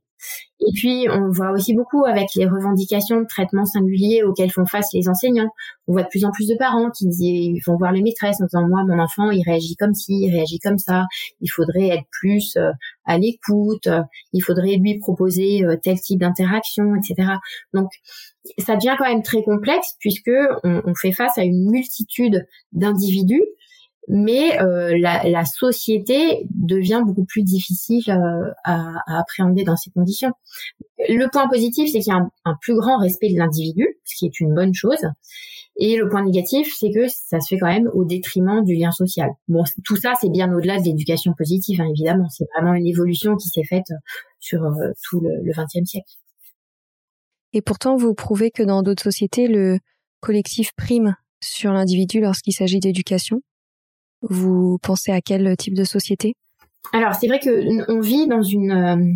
Et 0.61 0.73
puis, 0.75 1.07
on 1.11 1.31
voit 1.31 1.51
aussi 1.51 1.75
beaucoup 1.75 2.05
avec 2.07 2.29
les 2.35 2.47
revendications 2.47 3.21
de 3.21 3.27
traitement 3.27 3.67
singulier 3.67 4.23
auxquels 4.23 4.51
font 4.51 4.65
face 4.65 4.89
les 4.95 5.09
enseignants. 5.09 5.51
On 5.87 5.93
voit 5.93 6.03
de 6.03 6.09
plus 6.09 6.25
en 6.25 6.31
plus 6.31 6.49
de 6.49 6.57
parents 6.57 6.91
qui 6.91 7.61
vont 7.67 7.77
voir 7.77 7.93
les 7.93 8.03
maîtresses 8.03 8.41
en 8.41 8.47
disant, 8.47 8.67
moi, 8.67 8.83
mon 8.85 8.99
enfant, 8.99 9.31
il 9.31 9.43
réagit 9.45 9.77
comme 9.77 9.95
ci, 9.95 10.13
il 10.13 10.35
réagit 10.35 10.59
comme 10.59 10.79
ça. 10.79 11.05
Il 11.41 11.49
faudrait 11.49 11.89
être 11.89 12.07
plus 12.11 12.57
euh, 12.57 12.71
à 13.05 13.19
l'écoute. 13.19 13.89
Il 14.33 14.41
faudrait 14.41 14.77
lui 14.77 14.99
proposer 14.99 15.65
euh, 15.65 15.77
tel 15.83 16.01
type 16.01 16.21
d'interaction, 16.21 16.95
etc. 16.95 17.33
Donc, 17.75 17.91
ça 18.59 18.77
devient 18.77 18.95
quand 18.99 19.07
même 19.07 19.23
très 19.23 19.43
complexe 19.43 19.97
puisque 19.99 20.31
on 20.63 20.95
fait 20.95 21.13
face 21.13 21.37
à 21.37 21.43
une 21.43 21.69
multitude 21.69 22.47
d'individus 22.73 23.43
mais 24.09 24.61
euh, 24.61 24.97
la, 24.99 25.45
société 25.45 26.47
devient 26.51 27.03
beaucoup 27.05 27.25
plus 27.25 27.43
difficile 27.43 28.09
euh, 28.09 28.51
à, 28.65 28.95
appréhender 29.07 29.65
dans 29.65 29.77
ces 29.77 29.91
conditions. 29.91 30.33
Le 31.09 31.27
point 31.31 31.49
positif, 31.49 31.91
c'est 31.91 32.01
qu'il 32.01 32.13
y 32.13 32.17
a 32.17 32.27
un, 32.45 32.55
plus 32.61 32.77
grand 32.77 32.99
respect 32.99 33.33
de 33.33 33.39
l'individu, 33.39 33.99
ce 34.05 34.17
qui 34.17 34.27
est 34.27 34.41
une 34.41 34.55
bonne 34.55 34.75
chose. 34.75 35.05
Et 35.79 35.97
le 35.97 36.09
point 36.09 36.25
négatif, 36.25 36.75
c'est 36.79 36.91
que 36.91 37.07
ça 37.09 37.41
se 37.41 37.49
fait 37.49 37.59
quand 37.59 37.67
même 37.67 37.91
au 37.93 38.05
détriment 38.05 38.65
du 38.65 38.75
lien 38.75 38.93
social. 38.93 39.31
Bon, 39.49 39.65
tout 39.85 39.97
ça, 39.97 40.15
c'est 40.21 40.31
bien 40.31 40.53
au-delà 40.55 40.79
de 40.79 40.85
l'éducation 40.85 41.35
positive, 41.37 41.81
hein, 41.81 41.89
évidemment. 41.91 42.29
C'est 42.31 42.47
vraiment 42.55 42.75
une 42.75 42.87
évolution 42.87 43.37
qui 43.37 43.49
s'est 43.49 43.65
faite 43.65 43.93
sur 44.41 44.65
euh, 44.65 44.93
tout 45.09 45.21
le 45.21 45.53
XXe 45.53 45.85
siècle. 45.89 46.15
Et 47.53 47.61
pourtant, 47.61 47.97
vous 47.97 48.15
prouvez 48.15 48.51
que 48.51 48.63
dans 48.63 48.83
d'autres 48.83 49.03
sociétés, 49.03 49.49
le 49.49 49.79
collectif 50.21 50.73
prime 50.77 51.15
sur 51.43 51.73
l'individu 51.73 52.21
lorsqu'il 52.21 52.53
s'agit 52.53 52.81
d'éducation? 52.81 53.43
Vous 54.29 54.79
pensez 54.83 55.13
à 55.13 55.21
quel 55.21 55.57
type 55.57 55.75
de 55.75 55.85
société? 55.85 56.35
Alors, 56.93 57.15
c'est 57.15 57.27
vrai 57.27 57.39
que 57.39 57.91
on 57.91 58.01
vit 58.01 58.27
dans 58.27 58.43
une... 58.43 58.73
Euh, 58.73 59.13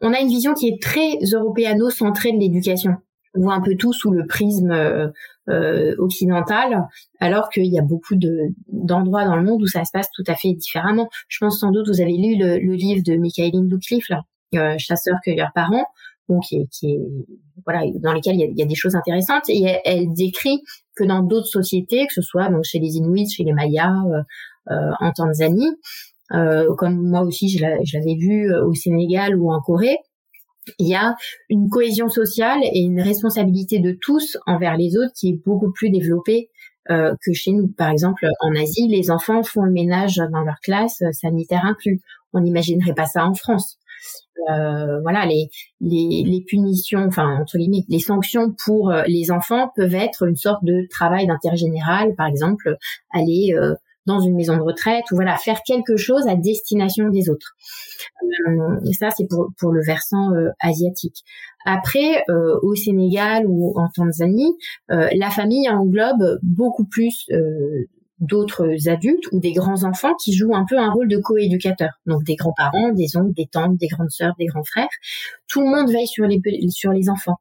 on 0.00 0.12
a 0.12 0.20
une 0.20 0.28
vision 0.28 0.54
qui 0.54 0.68
est 0.68 0.82
très 0.82 1.18
européano-centrée 1.32 2.32
de 2.32 2.38
l'éducation. 2.38 2.96
On 3.34 3.42
voit 3.42 3.54
un 3.54 3.60
peu 3.60 3.76
tout 3.76 3.92
sous 3.92 4.10
le 4.10 4.26
prisme 4.26 4.72
euh, 4.72 5.08
euh, 5.48 5.94
occidental, 5.98 6.86
alors 7.20 7.48
qu'il 7.50 7.72
y 7.72 7.78
a 7.78 7.82
beaucoup 7.82 8.16
d'endroits 8.68 9.24
dans 9.24 9.36
le 9.36 9.44
monde 9.44 9.62
où 9.62 9.66
ça 9.66 9.84
se 9.84 9.92
passe 9.92 10.10
tout 10.10 10.24
à 10.26 10.34
fait 10.34 10.52
différemment. 10.52 11.08
Je 11.28 11.38
pense 11.38 11.60
sans 11.60 11.70
doute, 11.70 11.88
vous 11.88 12.00
avez 12.00 12.16
lu 12.16 12.36
le, 12.36 12.56
livre 12.74 13.02
de 13.04 13.16
Michaeline 13.16 13.68
Doucliffe, 13.68 14.08
là, 14.08 14.22
Chasseur, 14.78 15.16
cueilleur, 15.24 15.50
parent, 15.54 15.86
qui 16.40 16.56
est, 16.56 16.98
voilà, 17.64 17.82
dans 18.00 18.12
lesquels 18.12 18.36
il 18.36 18.58
y, 18.58 18.62
a, 18.62 18.66
des 18.66 18.74
choses 18.74 18.94
intéressantes. 18.96 19.48
Et 19.48 19.64
elle, 19.84 20.12
décrit 20.12 20.62
que 20.96 21.04
dans 21.04 21.22
d'autres 21.22 21.46
sociétés, 21.46 22.06
que 22.06 22.12
ce 22.14 22.22
soit 22.22 22.50
chez 22.62 22.78
les 22.78 22.96
Inuits, 22.96 23.28
chez 23.28 23.44
les 23.44 23.52
Mayas, 23.52 23.94
euh, 24.06 24.22
euh 24.70 24.92
en 25.00 25.12
Tanzanie, 25.12 25.70
euh, 26.32 26.74
comme 26.76 26.96
moi 26.96 27.22
aussi 27.22 27.48
je 27.48 27.62
l'avais 27.62 28.16
vu 28.18 28.54
au 28.54 28.74
Sénégal 28.74 29.36
ou 29.36 29.52
en 29.52 29.60
Corée, 29.60 29.96
il 30.78 30.88
y 30.88 30.94
a 30.94 31.16
une 31.48 31.68
cohésion 31.68 32.08
sociale 32.08 32.60
et 32.62 32.80
une 32.80 33.00
responsabilité 33.00 33.80
de 33.80 33.96
tous 34.00 34.38
envers 34.46 34.76
les 34.76 34.96
autres 34.96 35.12
qui 35.18 35.30
est 35.30 35.40
beaucoup 35.44 35.72
plus 35.72 35.90
développée 35.90 36.48
que 36.88 37.32
chez 37.32 37.52
nous. 37.52 37.68
Par 37.68 37.90
exemple, 37.90 38.26
en 38.40 38.54
Asie, 38.54 38.86
les 38.88 39.10
enfants 39.10 39.42
font 39.42 39.62
le 39.62 39.72
ménage 39.72 40.16
dans 40.16 40.42
leur 40.42 40.60
classe, 40.62 41.02
sanitaire 41.12 41.64
inclus. 41.64 42.00
On 42.32 42.40
n'imaginerait 42.40 42.94
pas 42.94 43.06
ça 43.06 43.24
en 43.26 43.34
France. 43.34 43.78
Euh, 44.50 45.00
voilà, 45.02 45.26
les, 45.26 45.50
les, 45.80 46.24
les, 46.26 46.42
punitions, 46.46 47.04
enfin 47.06 47.38
entre 47.40 47.58
guillemets, 47.58 47.84
les 47.88 47.98
sanctions 48.00 48.54
pour 48.64 48.90
euh, 48.90 49.02
les 49.06 49.30
enfants 49.30 49.70
peuvent 49.76 49.94
être 49.94 50.26
une 50.26 50.36
sorte 50.36 50.64
de 50.64 50.86
travail 50.90 51.26
d'intérêt 51.26 51.56
général, 51.56 52.14
par 52.16 52.26
exemple, 52.26 52.76
aller 53.12 53.54
euh, 53.54 53.74
dans 54.06 54.18
une 54.20 54.34
maison 54.34 54.56
de 54.56 54.62
retraite 54.62 55.04
ou 55.12 55.16
voilà 55.16 55.36
faire 55.36 55.60
quelque 55.64 55.96
chose 55.96 56.26
à 56.26 56.34
destination 56.34 57.08
des 57.10 57.30
autres. 57.30 57.54
Ça 58.98 59.10
c'est 59.16 59.28
pour 59.28 59.50
pour 59.60 59.70
le 59.70 59.80
versant 59.84 60.30
asiatique. 60.58 61.22
Après 61.64 62.24
au 62.62 62.74
Sénégal 62.74 63.44
ou 63.46 63.78
en 63.78 63.88
Tanzanie, 63.94 64.56
la 64.88 65.30
famille 65.30 65.68
englobe 65.68 66.40
beaucoup 66.42 66.84
plus 66.84 67.28
d'autres 68.22 68.88
adultes 68.88 69.30
ou 69.32 69.40
des 69.40 69.52
grands 69.52 69.84
enfants 69.84 70.14
qui 70.14 70.32
jouent 70.32 70.54
un 70.54 70.64
peu 70.68 70.78
un 70.78 70.90
rôle 70.90 71.08
de 71.08 71.18
coéducateur. 71.18 71.90
Donc 72.06 72.24
des 72.24 72.36
grands-parents, 72.36 72.92
des 72.92 73.16
oncles, 73.16 73.34
des 73.34 73.46
tantes, 73.46 73.76
des 73.76 73.88
grandes 73.88 74.10
sœurs, 74.10 74.34
des 74.38 74.46
grands 74.46 74.64
frères. 74.64 74.88
Tout 75.48 75.60
le 75.60 75.66
monde 75.66 75.92
veille 75.92 76.06
sur 76.06 76.26
les 76.26 76.40
sur 76.70 76.92
les 76.92 77.10
enfants 77.10 77.38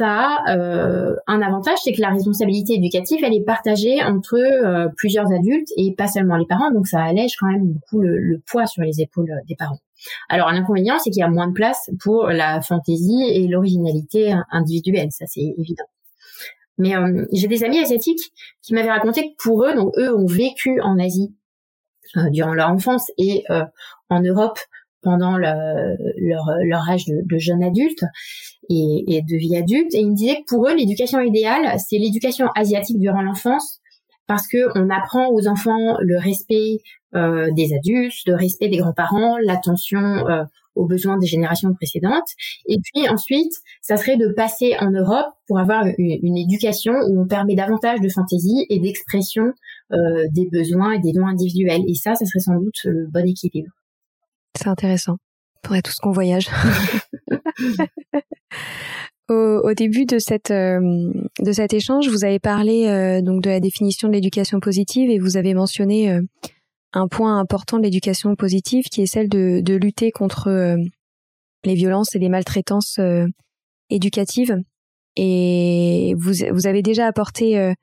ça 0.00 0.38
euh, 0.48 1.14
un 1.26 1.42
avantage, 1.42 1.78
c'est 1.84 1.92
que 1.92 2.00
la 2.00 2.08
responsabilité 2.08 2.74
éducative, 2.74 3.18
elle 3.22 3.34
est 3.34 3.44
partagée 3.44 4.02
entre 4.02 4.36
euh, 4.36 4.88
plusieurs 4.96 5.30
adultes 5.30 5.68
et 5.76 5.94
pas 5.94 6.06
seulement 6.06 6.36
les 6.36 6.46
parents, 6.46 6.70
donc 6.70 6.86
ça 6.86 7.02
allège 7.02 7.36
quand 7.38 7.48
même 7.48 7.66
beaucoup 7.66 8.00
le, 8.00 8.40
poids 8.46 8.66
sur 8.66 8.82
les 8.82 9.02
épaules 9.02 9.30
des 9.46 9.56
parents. 9.56 9.78
Alors 10.30 10.48
un 10.48 10.56
inconvénient, 10.56 10.98
c'est 10.98 11.10
qu'il 11.10 11.20
y 11.20 11.24
a 11.24 11.28
moins 11.28 11.48
de 11.48 11.52
place 11.52 11.90
pour 12.02 12.28
la 12.28 12.62
fantaisie 12.62 13.24
et 13.30 13.46
l'originalité 13.46 14.34
individuelle, 14.50 15.08
ça 15.10 15.26
c'est 15.28 15.54
évident. 15.58 15.84
Mais 16.80 16.96
euh, 16.96 17.26
j'ai 17.32 17.46
des 17.46 17.62
amis 17.62 17.78
asiatiques 17.78 18.32
qui 18.62 18.74
m'avaient 18.74 18.90
raconté 18.90 19.22
que 19.22 19.42
pour 19.42 19.64
eux, 19.64 19.74
donc 19.74 19.92
eux 19.96 20.14
ont 20.14 20.26
vécu 20.26 20.80
en 20.80 20.98
Asie 20.98 21.34
durant 22.32 22.54
leur 22.54 22.70
enfance 22.70 23.12
et 23.18 23.44
en 24.08 24.20
Europe 24.20 24.58
pendant 25.00 25.36
leur, 25.36 25.56
leur 26.16 26.90
âge 26.90 27.04
de, 27.06 27.22
de 27.24 27.38
jeune 27.38 27.62
adulte 27.62 28.02
et, 28.68 29.04
et, 29.06 29.22
de 29.22 29.36
vie 29.36 29.56
adulte. 29.56 29.94
Et 29.94 30.00
ils 30.00 30.10
me 30.10 30.16
disaient 30.16 30.36
que 30.36 30.54
pour 30.54 30.66
eux, 30.66 30.74
l'éducation 30.74 31.20
idéale, 31.20 31.78
c'est 31.78 31.98
l'éducation 31.98 32.48
asiatique 32.56 32.98
durant 32.98 33.22
l'enfance, 33.22 33.80
parce 34.26 34.46
que 34.46 34.78
on 34.78 34.90
apprend 34.90 35.28
aux 35.28 35.48
enfants 35.48 35.96
le 36.00 36.18
respect 36.18 36.78
euh, 37.16 37.50
des 37.56 37.74
adultes, 37.74 38.14
le 38.26 38.36
respect 38.36 38.68
des 38.68 38.76
grands-parents, 38.76 39.38
l'attention 39.38 39.98
euh, 40.28 40.44
aux 40.74 40.86
besoins 40.86 41.18
des 41.18 41.26
générations 41.26 41.72
précédentes. 41.74 42.28
Et 42.66 42.78
puis 42.82 43.08
ensuite, 43.08 43.52
ça 43.82 43.96
serait 43.96 44.16
de 44.16 44.28
passer 44.28 44.74
en 44.80 44.90
Europe 44.90 45.26
pour 45.46 45.58
avoir 45.58 45.84
une, 45.98 46.36
éducation 46.36 46.92
où 47.08 47.20
on 47.20 47.26
permet 47.26 47.54
davantage 47.54 48.00
de 48.00 48.08
fantaisie 48.08 48.66
et 48.70 48.78
d'expression 48.78 49.52
euh, 49.92 50.26
des 50.32 50.48
besoins 50.50 50.92
et 50.92 51.00
des 51.00 51.12
dons 51.12 51.26
individuels. 51.26 51.82
Et 51.88 51.94
ça, 51.94 52.14
ça 52.14 52.24
serait 52.24 52.40
sans 52.40 52.58
doute 52.58 52.78
le 52.84 53.08
bon 53.10 53.26
équilibre. 53.26 53.70
C'est 54.56 54.68
intéressant. 54.68 55.16
Faudrait 55.64 55.82
tous 55.82 55.96
qu'on 55.96 56.12
voyage. 56.12 56.48
au, 59.28 59.74
début 59.74 60.06
de 60.06 60.18
cette 60.18 60.50
euh, 60.50 61.12
de 61.40 61.52
cet 61.52 61.74
échange, 61.74 62.08
vous 62.08 62.24
avez 62.24 62.38
parlé 62.38 62.86
euh, 62.86 63.20
donc 63.20 63.42
de 63.42 63.50
la 63.50 63.60
définition 63.60 64.08
de 64.08 64.14
l'éducation 64.14 64.60
positive 64.60 65.10
et 65.10 65.18
vous 65.18 65.36
avez 65.36 65.54
mentionné 65.54 66.20
un 66.92 67.08
point 67.08 67.38
important 67.38 67.78
de 67.78 67.82
l'éducation 67.82 68.34
positive 68.36 68.84
qui 68.84 69.02
est 69.02 69.06
celle 69.06 69.28
de, 69.28 69.60
de 69.60 69.74
lutter 69.74 70.10
contre 70.10 70.76
les 71.64 71.74
violences 71.74 72.14
et 72.14 72.18
les 72.18 72.28
maltraitances 72.28 72.98
éducatives. 73.90 74.56
Et 75.16 76.14
vous 76.18 76.32
vous 76.52 76.66
avez 76.66 76.82
déjà 76.82 77.06
apporté 77.06 77.74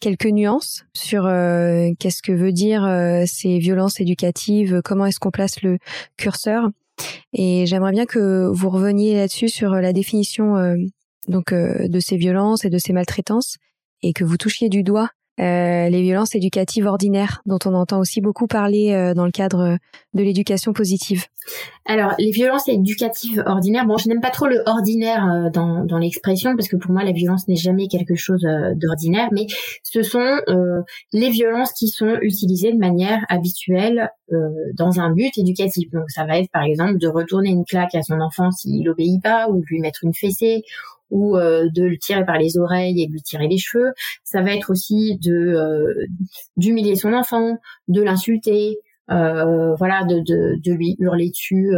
quelques 0.00 0.26
nuances 0.26 0.84
sur 0.94 1.26
euh, 1.26 1.88
qu'est-ce 1.98 2.22
que 2.22 2.32
veut 2.32 2.52
dire 2.52 2.84
euh, 2.84 3.24
ces 3.26 3.58
violences 3.58 4.00
éducatives, 4.00 4.80
comment 4.84 5.06
est-ce 5.06 5.18
qu'on 5.18 5.30
place 5.30 5.62
le 5.62 5.78
curseur. 6.18 6.68
Et 7.32 7.64
j'aimerais 7.66 7.92
bien 7.92 8.04
que 8.04 8.46
vous 8.52 8.68
reveniez 8.70 9.14
là-dessus 9.14 9.48
sur 9.48 9.70
la 9.70 9.92
définition 9.94 10.56
euh, 10.56 10.76
donc 11.26 11.54
de 11.54 12.00
ces 12.00 12.18
violences 12.18 12.66
et 12.66 12.70
de 12.70 12.76
ces 12.76 12.92
maltraitances 12.92 13.56
et 14.02 14.12
que 14.12 14.24
vous 14.24 14.36
touchiez 14.36 14.68
du 14.68 14.82
doigt 14.82 15.08
euh, 15.40 15.88
les 15.88 16.02
violences 16.02 16.36
éducatives 16.36 16.86
ordinaires, 16.86 17.42
dont 17.44 17.58
on 17.66 17.74
entend 17.74 17.98
aussi 17.98 18.20
beaucoup 18.20 18.46
parler 18.46 18.92
euh, 18.92 19.14
dans 19.14 19.24
le 19.24 19.32
cadre 19.32 19.78
de 20.14 20.22
l'éducation 20.22 20.72
positive. 20.72 21.24
Alors, 21.86 22.14
les 22.20 22.30
violences 22.30 22.68
éducatives 22.68 23.42
ordinaires, 23.44 23.84
bon, 23.84 23.98
je 23.98 24.08
n'aime 24.08 24.20
pas 24.20 24.30
trop 24.30 24.46
le 24.46 24.62
ordinaire 24.64 25.26
euh, 25.26 25.50
dans, 25.50 25.84
dans 25.84 25.98
l'expression, 25.98 26.54
parce 26.56 26.68
que 26.68 26.76
pour 26.76 26.92
moi, 26.92 27.02
la 27.02 27.10
violence 27.10 27.48
n'est 27.48 27.56
jamais 27.56 27.88
quelque 27.88 28.14
chose 28.14 28.46
d'ordinaire, 28.76 29.28
mais 29.32 29.46
ce 29.82 30.02
sont 30.02 30.38
les 31.12 31.30
violences 31.30 31.72
qui 31.72 31.88
sont 31.88 32.16
utilisées 32.22 32.72
de 32.72 32.78
manière 32.78 33.24
habituelle 33.28 34.10
dans 34.74 35.00
un 35.00 35.10
but 35.10 35.36
éducatif. 35.36 35.90
Donc, 35.90 36.10
ça 36.10 36.24
va 36.24 36.38
être, 36.38 36.50
par 36.50 36.62
exemple, 36.62 36.98
de 36.98 37.08
retourner 37.08 37.50
une 37.50 37.64
claque 37.64 37.94
à 37.94 38.02
son 38.02 38.20
enfant 38.20 38.50
s'il 38.50 38.88
obéit 38.88 39.22
pas, 39.22 39.48
ou 39.48 39.60
de 39.60 39.66
lui 39.66 39.80
mettre 39.80 40.04
une 40.04 40.14
fessée, 40.14 40.62
ou 41.10 41.36
euh, 41.36 41.68
de 41.74 41.84
le 41.84 41.96
tirer 41.98 42.24
par 42.24 42.38
les 42.38 42.58
oreilles 42.58 43.02
et 43.02 43.06
de 43.06 43.12
lui 43.12 43.22
tirer 43.22 43.48
les 43.48 43.58
cheveux. 43.58 43.92
Ça 44.24 44.42
va 44.42 44.54
être 44.54 44.70
aussi 44.70 45.18
de 45.22 45.32
euh, 45.32 46.06
d'humilier 46.56 46.96
son 46.96 47.12
enfant, 47.12 47.58
de 47.88 48.02
l'insulter, 48.02 48.78
euh, 49.10 49.74
voilà, 49.76 50.04
de, 50.04 50.16
de, 50.20 50.60
de, 50.62 50.72
lui 50.72 50.96
hurler 50.98 51.30
dessus 51.30 51.72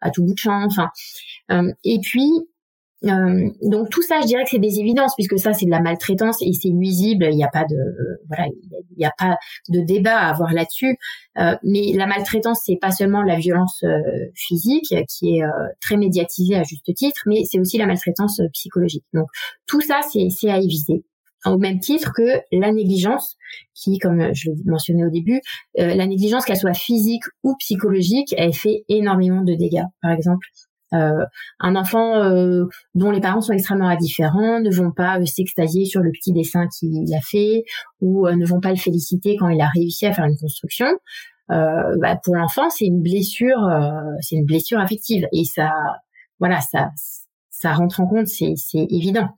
à 0.00 0.10
tout 0.10 0.24
bout 0.24 0.34
de 0.34 0.38
champ. 0.38 0.64
Enfin, 0.64 0.90
et 1.84 1.98
puis 2.00 2.30
euh, 3.04 3.50
donc 3.62 3.90
tout 3.90 4.02
ça, 4.02 4.20
je 4.20 4.26
dirais 4.26 4.44
que 4.44 4.50
c'est 4.50 4.58
des 4.58 4.80
évidences 4.80 5.14
puisque 5.14 5.38
ça 5.38 5.52
c'est 5.52 5.66
de 5.66 5.70
la 5.70 5.80
maltraitance 5.80 6.40
et 6.42 6.52
c'est 6.52 6.70
nuisible. 6.70 7.26
Il 7.30 7.36
n'y 7.36 7.44
a 7.44 7.48
pas 7.48 7.64
de 7.64 7.76
voilà, 8.28 8.46
il 8.46 8.98
n'y 8.98 9.04
a 9.04 9.12
pas 9.16 9.36
de 9.68 9.80
débat 9.80 10.18
à 10.18 10.30
avoir 10.30 10.52
là-dessus. 10.52 10.96
Euh, 11.38 11.56
mais 11.62 11.92
la 11.94 12.06
maltraitance, 12.06 12.60
c'est 12.64 12.78
pas 12.80 12.90
seulement 12.90 13.22
la 13.22 13.36
violence 13.36 13.82
euh, 13.84 13.98
physique 14.34 14.94
qui 15.08 15.38
est 15.38 15.42
très 15.80 15.96
médiatisée 15.96 16.56
à 16.56 16.62
juste 16.62 16.92
titre, 16.94 17.22
mais 17.26 17.42
c'est 17.44 17.58
aussi 17.58 17.78
la 17.78 17.86
maltraitance 17.86 18.40
psychologique. 18.52 19.04
Donc 19.12 19.26
tout 19.66 19.80
ça, 19.80 20.00
c'est 20.10 20.50
à 20.50 20.58
éviter. 20.58 21.04
Au 21.46 21.58
même 21.58 21.78
titre 21.78 22.12
que 22.16 22.40
la 22.52 22.72
négligence, 22.72 23.36
qui, 23.74 23.98
comme 23.98 24.34
je 24.34 24.50
l'ai 24.50 24.56
mentionné 24.64 25.04
au 25.04 25.10
début, 25.10 25.42
la 25.76 26.06
négligence, 26.06 26.46
qu'elle 26.46 26.56
soit 26.56 26.72
physique 26.72 27.24
ou 27.42 27.54
psychologique, 27.58 28.34
elle 28.38 28.54
fait 28.54 28.84
énormément 28.88 29.42
de 29.42 29.54
dégâts. 29.54 29.84
Par 30.00 30.12
exemple, 30.12 30.46
euh, 30.94 31.24
un 31.60 31.76
enfant 31.76 32.22
euh, 32.22 32.66
dont 32.94 33.10
les 33.10 33.20
parents 33.20 33.40
sont 33.40 33.52
extrêmement 33.52 33.88
indifférents 33.88 34.60
ne 34.60 34.70
vont 34.70 34.92
pas 34.92 35.18
euh, 35.18 35.26
s'extasier 35.26 35.84
sur 35.84 36.00
le 36.00 36.10
petit 36.12 36.32
dessin 36.32 36.66
qu'il 36.68 37.12
a 37.14 37.20
fait 37.20 37.64
ou 38.00 38.28
ne 38.28 38.46
vont 38.46 38.60
pas 38.60 38.70
le 38.70 38.76
féliciter 38.76 39.36
quand 39.36 39.48
il 39.48 39.60
a 39.60 39.68
réussi 39.74 40.06
à 40.06 40.12
faire 40.12 40.24
une 40.24 40.36
construction. 40.36 40.86
Bah, 41.48 42.18
pour 42.24 42.36
l'enfant, 42.36 42.70
c'est 42.70 42.86
une 42.86 43.02
blessure, 43.02 43.68
c'est 44.20 44.36
une 44.36 44.46
blessure 44.46 44.78
affective 44.78 45.26
et 45.32 45.44
ça, 45.44 45.70
voilà, 46.38 46.60
ça, 46.60 46.90
ça 47.50 47.72
rentre 47.72 48.00
en 48.00 48.06
compte, 48.06 48.26
c'est 48.26 48.54
évident. 48.74 49.28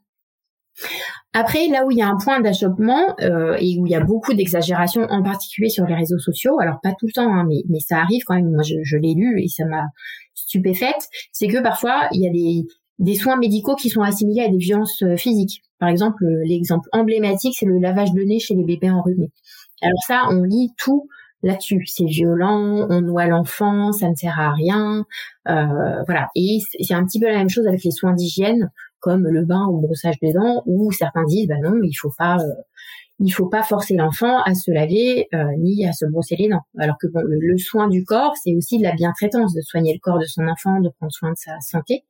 Après, 1.32 1.68
là 1.68 1.84
où 1.84 1.90
il 1.90 1.98
y 1.98 2.02
a 2.02 2.08
un 2.08 2.16
point 2.16 2.40
d'achoppement 2.40 3.14
euh, 3.20 3.56
et 3.58 3.78
où 3.78 3.86
il 3.86 3.92
y 3.92 3.94
a 3.94 4.00
beaucoup 4.00 4.34
d'exagération, 4.34 5.02
en 5.02 5.22
particulier 5.22 5.68
sur 5.68 5.84
les 5.86 5.94
réseaux 5.94 6.18
sociaux, 6.18 6.58
alors 6.60 6.78
pas 6.82 6.92
tout 6.98 7.06
le 7.06 7.12
temps, 7.12 7.32
hein, 7.32 7.44
mais, 7.48 7.62
mais 7.68 7.80
ça 7.80 7.98
arrive 7.98 8.22
quand 8.26 8.34
même, 8.34 8.50
moi 8.50 8.62
je, 8.62 8.74
je 8.82 8.96
l'ai 8.96 9.14
lu 9.14 9.42
et 9.42 9.48
ça 9.48 9.64
m'a 9.66 9.84
stupéfaite, 10.34 11.08
c'est 11.32 11.48
que 11.48 11.62
parfois 11.62 12.08
il 12.12 12.22
y 12.22 12.28
a 12.28 12.32
des, 12.32 12.66
des 12.98 13.14
soins 13.14 13.36
médicaux 13.36 13.74
qui 13.74 13.90
sont 13.90 14.02
assimilés 14.02 14.44
à 14.44 14.48
des 14.48 14.56
violences 14.56 15.02
euh, 15.02 15.16
physiques. 15.16 15.62
Par 15.78 15.88
exemple, 15.90 16.24
l'exemple 16.44 16.88
emblématique, 16.92 17.54
c'est 17.58 17.66
le 17.66 17.78
lavage 17.78 18.12
de 18.12 18.22
nez 18.22 18.38
chez 18.38 18.54
les 18.54 18.64
bébés 18.64 18.90
enrhumés. 18.90 19.30
Alors 19.82 20.02
ça, 20.06 20.22
on 20.30 20.42
lit 20.42 20.70
tout 20.78 21.08
là-dessus. 21.42 21.82
C'est 21.86 22.06
violent, 22.06 22.86
on 22.88 23.00
noie 23.02 23.26
l'enfant, 23.26 23.92
ça 23.92 24.08
ne 24.08 24.14
sert 24.14 24.40
à 24.40 24.52
rien. 24.52 25.04
Euh, 25.48 26.02
voilà. 26.06 26.28
Et 26.34 26.58
c'est 26.80 26.94
un 26.94 27.04
petit 27.04 27.20
peu 27.20 27.26
la 27.26 27.38
même 27.38 27.50
chose 27.50 27.66
avec 27.66 27.84
les 27.84 27.90
soins 27.90 28.14
d'hygiène 28.14 28.70
comme 29.00 29.26
le 29.26 29.44
bain 29.44 29.66
ou 29.68 29.80
le 29.80 29.86
brossage 29.86 30.18
des 30.20 30.32
dents, 30.32 30.62
où 30.66 30.90
certains 30.92 31.24
disent 31.24 31.48
bah 31.48 31.56
non, 31.62 31.74
il 31.82 31.94
faut 31.94 32.12
pas, 32.16 32.36
euh, 32.36 32.62
il 33.20 33.30
faut 33.30 33.48
pas 33.48 33.62
forcer 33.62 33.94
l'enfant 33.94 34.40
à 34.42 34.54
se 34.54 34.70
laver 34.70 35.28
euh, 35.34 35.44
ni 35.58 35.86
à 35.86 35.92
se 35.92 36.06
brosser 36.06 36.36
les 36.36 36.48
dents. 36.48 36.62
Alors 36.78 36.96
que 37.00 37.06
le, 37.14 37.58
soin 37.58 37.88
du 37.88 38.04
corps, 38.04 38.34
c'est 38.42 38.54
aussi 38.54 38.78
de 38.78 38.82
la 38.82 38.92
bientraitance, 38.92 39.54
de 39.54 39.60
soigner 39.60 39.94
le 39.94 40.00
corps 40.00 40.18
de 40.18 40.26
son 40.26 40.46
enfant, 40.48 40.80
de 40.80 40.90
prendre 40.98 41.12
soin 41.12 41.30
de 41.30 41.36
sa 41.36 41.58
santé. 41.60 42.04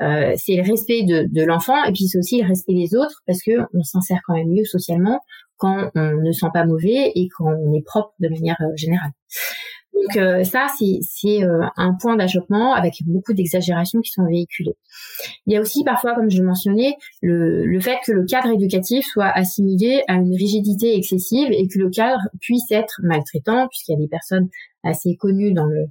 Euh, 0.00 0.32
c'est 0.36 0.56
le 0.56 0.62
respect 0.62 1.02
de, 1.02 1.26
de 1.30 1.44
l'enfant 1.44 1.84
et 1.84 1.92
puis 1.92 2.06
c'est 2.06 2.18
aussi 2.18 2.40
le 2.40 2.48
respect 2.48 2.72
des 2.72 2.94
autres 2.94 3.20
parce 3.26 3.42
que 3.42 3.52
on 3.74 3.82
s'en 3.82 4.00
sert 4.00 4.20
quand 4.26 4.34
même 4.34 4.48
mieux 4.48 4.64
socialement 4.64 5.20
quand 5.58 5.90
on 5.94 6.16
ne 6.22 6.32
sent 6.32 6.46
pas 6.54 6.64
mauvais 6.64 7.12
et 7.14 7.28
quand 7.36 7.52
on 7.52 7.74
est 7.74 7.84
propre 7.84 8.14
de 8.18 8.28
manière 8.28 8.56
générale. 8.76 9.10
Donc 10.00 10.16
euh, 10.16 10.44
ça, 10.44 10.66
c'est 10.78 11.44
euh, 11.44 11.62
un 11.76 11.94
point 11.94 12.16
d'achoppement 12.16 12.74
avec 12.74 12.94
beaucoup 13.06 13.32
d'exagérations 13.32 14.00
qui 14.00 14.10
sont 14.10 14.24
véhiculées. 14.26 14.76
Il 15.46 15.52
y 15.52 15.56
a 15.56 15.60
aussi 15.60 15.84
parfois, 15.84 16.14
comme 16.14 16.30
je 16.30 16.42
mentionnais, 16.42 16.94
le 17.22 17.80
fait 17.80 17.98
que 18.06 18.12
le 18.12 18.24
cadre 18.24 18.50
éducatif 18.50 19.04
soit 19.04 19.28
assimilé 19.28 20.02
à 20.08 20.14
une 20.14 20.34
rigidité 20.34 20.96
excessive 20.96 21.48
et 21.50 21.68
que 21.68 21.78
le 21.78 21.90
cadre 21.90 22.20
puisse 22.40 22.70
être 22.70 23.00
maltraitant, 23.02 23.68
puisqu'il 23.68 23.92
y 23.92 23.96
a 23.96 23.98
des 23.98 24.08
personnes 24.08 24.48
assez 24.84 25.16
connues 25.16 25.52
dans 25.52 25.66
le 25.66 25.86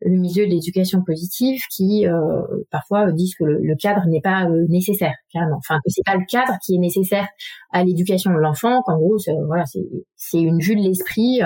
le 0.00 0.16
milieu 0.16 0.46
de 0.46 0.50
l'éducation 0.50 1.02
positive 1.02 1.60
qui 1.70 2.06
euh, 2.06 2.42
parfois 2.70 3.10
disent 3.12 3.34
que 3.34 3.44
le, 3.44 3.74
cadre 3.76 4.06
n'est 4.06 4.20
pas 4.20 4.44
euh, 4.44 4.66
nécessaire 4.68 5.14
carrément. 5.32 5.56
Enfin 5.56 5.78
que 5.84 5.90
c'est 5.90 6.04
pas 6.04 6.16
le 6.16 6.24
cadre 6.28 6.52
qui 6.64 6.76
est 6.76 6.78
nécessaire 6.78 7.26
à 7.72 7.82
l'éducation 7.84 8.32
de 8.32 8.38
l'enfant 8.38 8.82
qu'en 8.82 8.96
gros 8.96 9.16
voilà 9.46 9.64
c'est 9.66 9.84
c'est 10.16 10.40
une 10.40 10.60
vue 10.60 10.76
de 10.76 10.82
l'esprit 10.82 11.40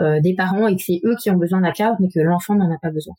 euh, 0.00 0.20
des 0.20 0.34
parents 0.34 0.66
et 0.66 0.76
que 0.76 0.82
c'est 0.82 1.00
eux 1.04 1.14
qui 1.20 1.30
ont 1.30 1.36
besoin 1.36 1.60
d'un 1.60 1.70
cadre 1.70 1.96
mais 2.00 2.08
que 2.08 2.20
l'enfant 2.20 2.54
n'en 2.54 2.72
a 2.72 2.78
pas 2.80 2.90
besoin. 2.90 3.14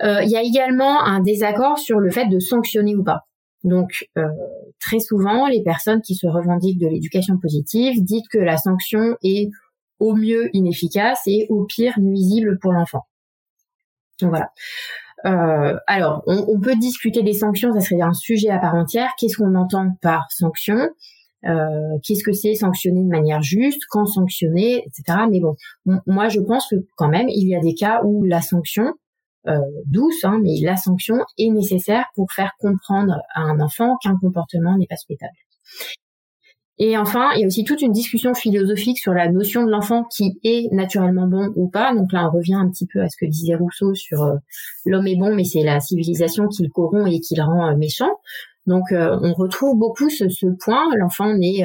Il 0.00 0.30
y 0.30 0.36
a 0.36 0.42
également 0.42 1.04
un 1.04 1.20
désaccord 1.20 1.76
sur 1.78 1.98
le 1.98 2.10
fait 2.10 2.26
de 2.26 2.38
sanctionner 2.38 2.94
ou 2.94 3.02
pas. 3.02 3.22
Donc 3.64 4.08
très 4.78 5.00
souvent 5.00 5.48
les 5.48 5.62
personnes 5.62 6.00
qui 6.02 6.14
se 6.14 6.28
revendiquent 6.28 6.78
de 6.78 6.86
l'éducation 6.86 7.36
positive 7.36 8.04
disent 8.04 8.28
que 8.30 8.38
la 8.38 8.56
sanction 8.56 9.16
est 9.24 9.50
au 9.98 10.14
mieux 10.14 10.48
inefficace 10.54 11.20
et 11.26 11.46
au 11.50 11.64
pire 11.64 11.98
nuisible 11.98 12.58
pour 12.60 12.72
l'enfant. 12.72 13.07
Donc 14.20 14.30
voilà. 14.30 14.50
Euh, 15.26 15.76
alors, 15.86 16.22
on, 16.26 16.60
peut 16.60 16.76
discuter 16.76 17.22
des 17.22 17.32
sanctions, 17.32 17.72
ça 17.72 17.80
serait 17.80 18.00
un 18.00 18.12
sujet 18.12 18.50
à 18.50 18.58
part 18.58 18.74
entière. 18.74 19.10
Qu'est-ce 19.18 19.36
qu'on 19.36 19.54
entend 19.54 19.90
par 20.00 20.30
sanction? 20.30 20.88
Euh, 21.46 21.98
Qu'est-ce 22.04 22.24
que 22.24 22.32
c'est 22.32 22.54
sanctionner 22.54 23.02
de 23.02 23.08
manière 23.08 23.42
juste? 23.42 23.82
Quand 23.90 24.06
sanctionner, 24.06 24.84
etc. 24.86 25.20
Mais 25.30 25.40
bon, 25.40 25.56
moi 26.06 26.28
je 26.28 26.40
pense 26.40 26.68
que 26.68 26.76
quand 26.96 27.08
même, 27.08 27.28
il 27.28 27.48
y 27.48 27.56
a 27.56 27.60
des 27.60 27.74
cas 27.74 28.00
où 28.04 28.24
la 28.24 28.42
sanction, 28.42 28.94
euh, 29.48 29.58
douce, 29.86 30.24
hein, 30.24 30.40
mais 30.42 30.60
la 30.62 30.76
sanction 30.76 31.16
est 31.38 31.50
nécessaire 31.50 32.06
pour 32.14 32.30
faire 32.32 32.52
comprendre 32.58 33.20
à 33.34 33.42
un 33.42 33.60
enfant 33.60 33.96
qu'un 34.02 34.16
comportement 34.20 34.76
n'est 34.76 34.86
pas 34.86 34.96
souhaitable. 34.96 35.32
Et 36.80 36.96
enfin, 36.96 37.30
il 37.34 37.40
y 37.40 37.44
a 37.44 37.46
aussi 37.46 37.64
toute 37.64 37.82
une 37.82 37.92
discussion 37.92 38.34
philosophique 38.34 38.98
sur 38.98 39.12
la 39.12 39.28
notion 39.28 39.64
de 39.64 39.70
l'enfant 39.70 40.04
qui 40.04 40.38
est 40.44 40.72
naturellement 40.72 41.26
bon 41.26 41.52
ou 41.56 41.68
pas. 41.68 41.92
Donc 41.92 42.12
là, 42.12 42.28
on 42.28 42.36
revient 42.36 42.54
un 42.54 42.68
petit 42.70 42.86
peu 42.86 43.02
à 43.02 43.08
ce 43.08 43.16
que 43.16 43.26
disait 43.26 43.56
Rousseau 43.56 43.94
sur 43.94 44.22
euh, 44.22 44.36
l'homme 44.86 45.08
est 45.08 45.16
bon, 45.16 45.34
mais 45.34 45.44
c'est 45.44 45.64
la 45.64 45.80
civilisation 45.80 46.46
qui 46.46 46.62
le 46.62 46.68
corrompt 46.68 47.08
et 47.12 47.18
qui 47.18 47.34
le 47.34 47.42
rend 47.42 47.68
euh, 47.68 47.76
méchant. 47.76 48.10
Donc 48.66 48.92
euh, 48.92 49.18
on 49.22 49.32
retrouve 49.34 49.76
beaucoup 49.76 50.08
ce, 50.08 50.24
point. 50.62 50.84
L'enfant 50.96 51.34
est 51.40 51.64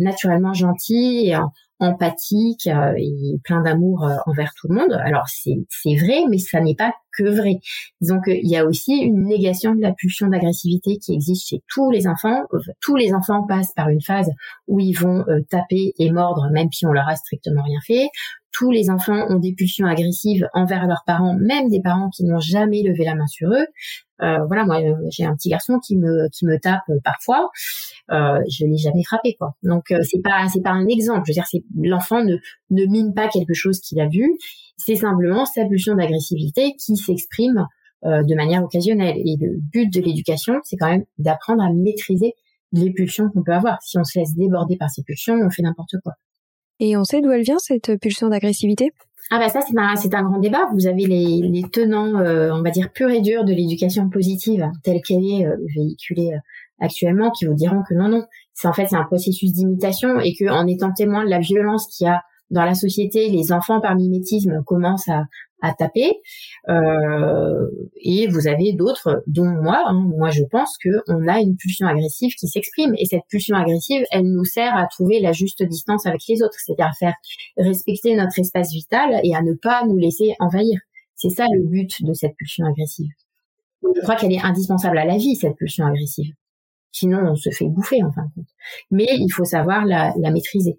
naturellement 0.00 0.52
gentil 0.52 1.32
empathique 1.80 2.66
euh, 2.66 2.94
et 2.96 3.38
plein 3.44 3.62
d'amour 3.62 4.04
euh, 4.04 4.16
envers 4.26 4.52
tout 4.54 4.68
le 4.68 4.76
monde. 4.76 4.92
Alors 4.92 5.26
c'est 5.28 5.96
vrai, 5.96 6.24
mais 6.28 6.38
ça 6.38 6.60
n'est 6.60 6.74
pas 6.74 6.92
que 7.16 7.24
vrai. 7.24 7.60
Donc 8.00 8.24
il 8.26 8.48
y 8.48 8.56
a 8.56 8.64
aussi 8.64 8.94
une 8.96 9.24
négation 9.24 9.74
de 9.74 9.80
la 9.80 9.92
pulsion 9.92 10.28
d'agressivité 10.28 10.98
qui 10.98 11.14
existe 11.14 11.48
chez 11.48 11.62
tous 11.72 11.90
les 11.90 12.06
enfants. 12.06 12.42
Tous 12.80 12.96
les 12.96 13.12
enfants 13.12 13.44
passent 13.46 13.72
par 13.74 13.88
une 13.88 14.02
phase 14.02 14.30
où 14.66 14.80
ils 14.80 14.94
vont 14.94 15.24
euh, 15.28 15.40
taper 15.50 15.92
et 15.98 16.10
mordre, 16.10 16.48
même 16.52 16.70
si 16.72 16.86
on 16.86 16.92
leur 16.92 17.08
a 17.08 17.16
strictement 17.16 17.62
rien 17.62 17.80
fait. 17.86 18.08
Tous 18.56 18.70
les 18.70 18.88
enfants 18.88 19.26
ont 19.30 19.38
des 19.38 19.52
pulsions 19.52 19.86
agressives 19.86 20.48
envers 20.54 20.86
leurs 20.86 21.02
parents, 21.06 21.36
même 21.40 21.68
des 21.68 21.80
parents 21.82 22.08
qui 22.10 22.24
n'ont 22.24 22.38
jamais 22.38 22.82
levé 22.82 23.04
la 23.04 23.14
main 23.14 23.26
sur 23.26 23.50
eux. 23.50 23.66
Euh, 24.22 24.38
voilà, 24.46 24.64
moi 24.64 24.80
j'ai 25.10 25.24
un 25.24 25.34
petit 25.34 25.48
garçon 25.48 25.80
qui 25.80 25.96
me 25.96 26.58
tape 26.60 26.84
parfois. 27.02 27.50
Euh, 28.12 28.38
je 28.48 28.64
l'ai 28.64 28.76
jamais 28.76 29.02
frappé 29.02 29.34
quoi. 29.34 29.54
Donc 29.62 29.90
euh, 29.90 29.98
c'est 30.02 30.22
pas 30.22 30.46
c'est 30.52 30.62
pas 30.62 30.70
un 30.70 30.86
exemple. 30.86 31.22
Je 31.26 31.32
veux 31.32 31.34
dire, 31.34 31.46
l'enfant 31.82 32.22
ne 32.22 32.36
ne 32.70 32.86
mine 32.86 33.12
pas 33.12 33.28
quelque 33.28 33.54
chose 33.54 33.80
qu'il 33.80 34.00
a 34.00 34.08
vu. 34.08 34.38
C'est 34.76 34.96
simplement 34.96 35.44
sa 35.46 35.64
pulsion 35.64 35.94
d'agressivité 35.94 36.74
qui 36.76 36.96
s'exprime 36.96 37.66
euh, 38.04 38.22
de 38.22 38.34
manière 38.34 38.62
occasionnelle. 38.62 39.16
Et 39.16 39.36
le 39.40 39.58
but 39.58 39.92
de 39.92 40.00
l'éducation, 40.00 40.60
c'est 40.62 40.76
quand 40.76 40.90
même 40.90 41.04
d'apprendre 41.18 41.62
à 41.62 41.72
maîtriser 41.72 42.34
les 42.72 42.92
pulsions 42.92 43.30
qu'on 43.30 43.42
peut 43.42 43.54
avoir. 43.54 43.80
Si 43.82 43.96
on 43.98 44.04
se 44.04 44.18
laisse 44.18 44.34
déborder 44.34 44.76
par 44.76 44.90
ces 44.90 45.02
pulsions, 45.02 45.34
on 45.34 45.48
fait 45.48 45.62
n'importe 45.62 45.94
quoi. 46.02 46.12
Et 46.80 46.96
on 46.96 47.04
sait 47.04 47.20
d'où 47.20 47.30
elle 47.30 47.42
vient 47.42 47.58
cette 47.58 47.98
pulsion 48.00 48.28
d'agressivité? 48.28 48.92
Ah 49.30 49.38
bah 49.38 49.48
ça 49.48 49.60
c'est 49.62 50.14
un 50.14 50.22
grand 50.22 50.38
débat. 50.38 50.68
Vous 50.74 50.86
avez 50.86 51.06
les, 51.06 51.62
tenants, 51.72 52.18
euh, 52.18 52.50
on 52.52 52.62
va 52.62 52.70
dire 52.70 52.92
purs 52.92 53.10
et 53.10 53.20
durs 53.20 53.44
de 53.44 53.54
l'éducation 53.54 54.10
positive 54.10 54.70
telle 54.82 55.00
qu'elle 55.00 55.24
est 55.24 55.46
euh, 55.46 55.56
véhiculée 55.74 56.32
euh, 56.34 56.38
actuellement, 56.78 57.30
qui 57.30 57.46
vous 57.46 57.54
diront 57.54 57.82
que 57.88 57.94
non 57.94 58.08
non, 58.08 58.24
c'est 58.52 58.68
en 58.68 58.74
fait 58.74 58.86
c'est 58.86 58.96
un 58.96 59.04
processus 59.04 59.52
d'imitation 59.52 60.20
et 60.20 60.34
que 60.34 60.50
en 60.50 60.66
étant 60.66 60.92
témoin 60.92 61.24
de 61.24 61.30
la 61.30 61.38
violence 61.38 61.86
qu'il 61.86 62.06
y 62.06 62.10
a 62.10 62.22
dans 62.50 62.64
la 62.64 62.74
société, 62.74 63.28
les 63.30 63.52
enfants 63.52 63.80
par 63.80 63.96
mimétisme 63.96 64.62
commencent 64.64 65.08
à, 65.08 65.24
à 65.64 65.72
taper. 65.72 66.10
Euh, 66.68 67.68
et 68.02 68.26
vous 68.28 68.46
avez 68.46 68.72
d'autres, 68.72 69.22
dont 69.26 69.46
moi. 69.46 69.82
Hein. 69.86 69.94
moi, 69.94 70.30
je 70.30 70.42
pense 70.50 70.76
que 70.78 70.90
on 71.08 71.26
a 71.26 71.40
une 71.40 71.56
pulsion 71.56 71.86
agressive 71.86 72.34
qui 72.34 72.48
s'exprime. 72.48 72.94
Et 72.98 73.06
cette 73.06 73.24
pulsion 73.28 73.56
agressive, 73.56 74.04
elle 74.10 74.30
nous 74.30 74.44
sert 74.44 74.76
à 74.76 74.86
trouver 74.86 75.20
la 75.20 75.32
juste 75.32 75.62
distance 75.62 76.06
avec 76.06 76.20
les 76.28 76.42
autres, 76.42 76.58
c'est-à-dire 76.58 76.86
à 76.86 76.92
faire 76.92 77.14
respecter 77.56 78.14
notre 78.14 78.38
espace 78.38 78.72
vital 78.72 79.20
et 79.24 79.34
à 79.34 79.42
ne 79.42 79.54
pas 79.54 79.84
nous 79.86 79.96
laisser 79.96 80.34
envahir. 80.38 80.78
C'est 81.16 81.30
ça 81.30 81.46
le 81.50 81.66
but 81.66 82.02
de 82.04 82.12
cette 82.12 82.36
pulsion 82.36 82.66
agressive. 82.66 83.10
Je 83.82 84.00
crois 84.00 84.16
qu'elle 84.16 84.32
est 84.32 84.42
indispensable 84.42 84.98
à 84.98 85.04
la 85.04 85.16
vie, 85.16 85.36
cette 85.36 85.56
pulsion 85.56 85.86
agressive. 85.86 86.34
Sinon, 86.92 87.18
on 87.30 87.34
se 87.34 87.50
fait 87.50 87.68
bouffer 87.68 88.02
en 88.02 88.12
fin 88.12 88.22
de 88.22 88.34
compte. 88.34 88.48
Mais 88.90 89.08
il 89.10 89.30
faut 89.30 89.44
savoir 89.44 89.84
la, 89.84 90.14
la 90.18 90.30
maîtriser. 90.30 90.78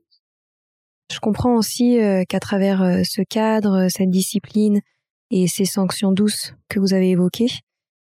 Je 1.12 1.20
comprends 1.20 1.56
aussi 1.56 2.00
euh, 2.00 2.24
qu'à 2.28 2.40
travers 2.40 2.82
euh, 2.82 3.02
ce 3.04 3.22
cadre, 3.22 3.88
cette 3.90 4.10
discipline 4.10 4.82
et 5.30 5.48
ces 5.48 5.66
sanctions 5.66 6.12
douces 6.12 6.54
que 6.68 6.80
vous 6.80 6.94
avez 6.94 7.12
évoquées, 7.12 7.52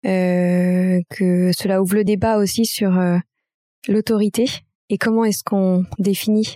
euh, 0.06 1.00
que 1.10 1.52
cela 1.58 1.82
ouvre 1.82 1.96
le 1.96 2.04
débat 2.04 2.38
aussi 2.38 2.66
sur 2.66 2.92
l'autorité. 3.88 4.46
Et 4.90 4.98
comment 4.98 5.26
est-ce 5.26 5.44
qu'on 5.44 5.86
définit 6.00 6.56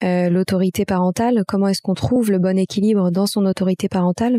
l'autorité 0.00 0.84
parentale, 0.84 1.42
comment 1.48 1.66
est-ce 1.66 1.82
qu'on 1.82 1.94
trouve 1.94 2.30
le 2.30 2.38
bon 2.38 2.56
équilibre 2.56 3.10
dans 3.10 3.26
son 3.26 3.44
autorité 3.46 3.88
parentale? 3.88 4.38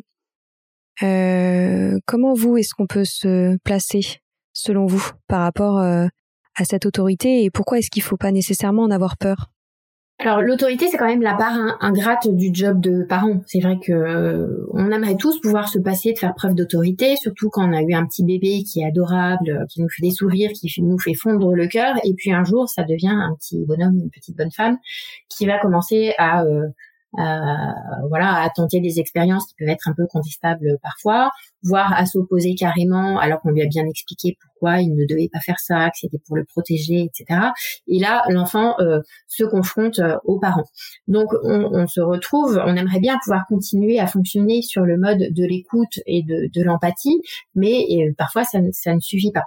comment 1.02 2.34
vous 2.34 2.58
est-ce 2.58 2.74
qu'on 2.74 2.88
peut 2.88 3.06
se 3.06 3.58
placer 3.64 4.22
selon 4.54 4.86
vous 4.86 5.12
par 5.28 5.42
rapport 5.42 5.78
à 5.80 6.10
cette 6.64 6.86
autorité? 6.86 7.44
Et 7.44 7.52
pourquoi 7.52 7.80
est-ce 7.80 7.90
qu'il 7.90 8.04
ne 8.04 8.08
faut 8.08 8.18
pas 8.18 8.32
nécessairement 8.32 8.84
en 8.84 8.92
avoir 8.92 9.18
peur? 9.18 9.50
Alors 10.22 10.42
l'autorité, 10.42 10.90
c'est 10.90 10.98
quand 10.98 11.08
même 11.08 11.22
la 11.22 11.34
part 11.34 11.78
ingrate 11.80 12.28
du 12.28 12.50
job 12.52 12.82
de 12.82 13.04
parent. 13.04 13.42
C'est 13.46 13.62
vrai 13.62 13.80
que 13.82 13.94
euh, 13.94 14.68
on 14.74 14.92
aimerait 14.92 15.16
tous 15.16 15.40
pouvoir 15.40 15.70
se 15.70 15.80
passer 15.80 16.12
de 16.12 16.20
faire 16.20 16.36
preuve 16.36 16.56
d'autorité, 16.56 17.16
surtout 17.16 17.50
quand 17.50 17.66
on 17.66 17.72
a 17.72 17.82
eu 17.82 17.94
un 17.94 18.06
petit 18.06 18.26
bébé 18.26 18.64
qui 18.64 18.82
est 18.82 18.86
adorable, 18.86 19.66
qui 19.70 19.82
nous 19.82 19.88
fait 19.88 20.02
des 20.02 20.12
sourires, 20.12 20.52
qui 20.52 20.70
nous 20.82 21.00
fait 21.00 21.14
fondre 21.14 21.56
le 21.56 21.68
cœur, 21.68 21.96
et 22.04 22.14
puis 22.16 22.34
un 22.34 22.44
jour, 22.44 22.68
ça 22.68 22.84
devient 22.84 23.08
un 23.08 23.34
petit 23.36 23.64
bonhomme, 23.66 23.98
une 23.98 24.10
petite 24.10 24.36
bonne 24.36 24.52
femme, 24.52 24.78
qui 25.30 25.46
va 25.46 25.58
commencer 25.58 26.14
à 26.18 26.44
euh, 27.18 27.72
voilà, 28.10 28.42
à 28.42 28.50
tenter 28.50 28.82
des 28.82 29.00
expériences 29.00 29.48
qui 29.48 29.56
peuvent 29.58 29.70
être 29.70 29.88
un 29.88 29.94
peu 29.94 30.06
contestables 30.06 30.78
parfois, 30.84 31.32
voire 31.64 31.94
à 31.94 32.06
s'opposer 32.06 32.56
carrément 32.56 33.18
alors 33.20 33.40
qu'on 33.40 33.52
lui 33.52 33.62
a 33.62 33.68
bien 33.68 33.86
expliqué 33.88 34.38
il 34.64 34.96
ne 34.96 35.06
devait 35.06 35.30
pas 35.32 35.40
faire 35.40 35.60
ça, 35.60 35.90
que 35.90 35.98
c'était 36.00 36.20
pour 36.26 36.36
le 36.36 36.46
protéger, 36.46 37.04
etc. 37.04 37.40
Et 37.88 38.00
là, 38.00 38.24
l'enfant 38.30 38.76
euh, 38.80 39.00
se 39.28 39.44
confronte 39.44 40.00
euh, 40.00 40.18
aux 40.24 40.40
parents. 40.40 40.66
Donc, 41.08 41.30
on, 41.44 41.88
se 41.88 42.02
retrouve, 42.02 42.62
on 42.66 42.76
aimerait 42.76 43.00
bien 43.00 43.18
pouvoir 43.24 43.46
continuer 43.48 44.00
à 44.00 44.08
fonctionner 44.08 44.62
sur 44.62 44.84
le 44.84 44.98
mode 44.98 45.20
de 45.20 45.46
l'écoute 45.46 46.00
et 46.06 46.24
de, 46.24 46.64
l'empathie, 46.64 47.22
mais 47.56 47.86
euh, 47.92 48.14
parfois 48.18 48.44
ça, 48.44 48.60
ne 48.60 49.00
suffit 49.00 49.32
pas. 49.32 49.46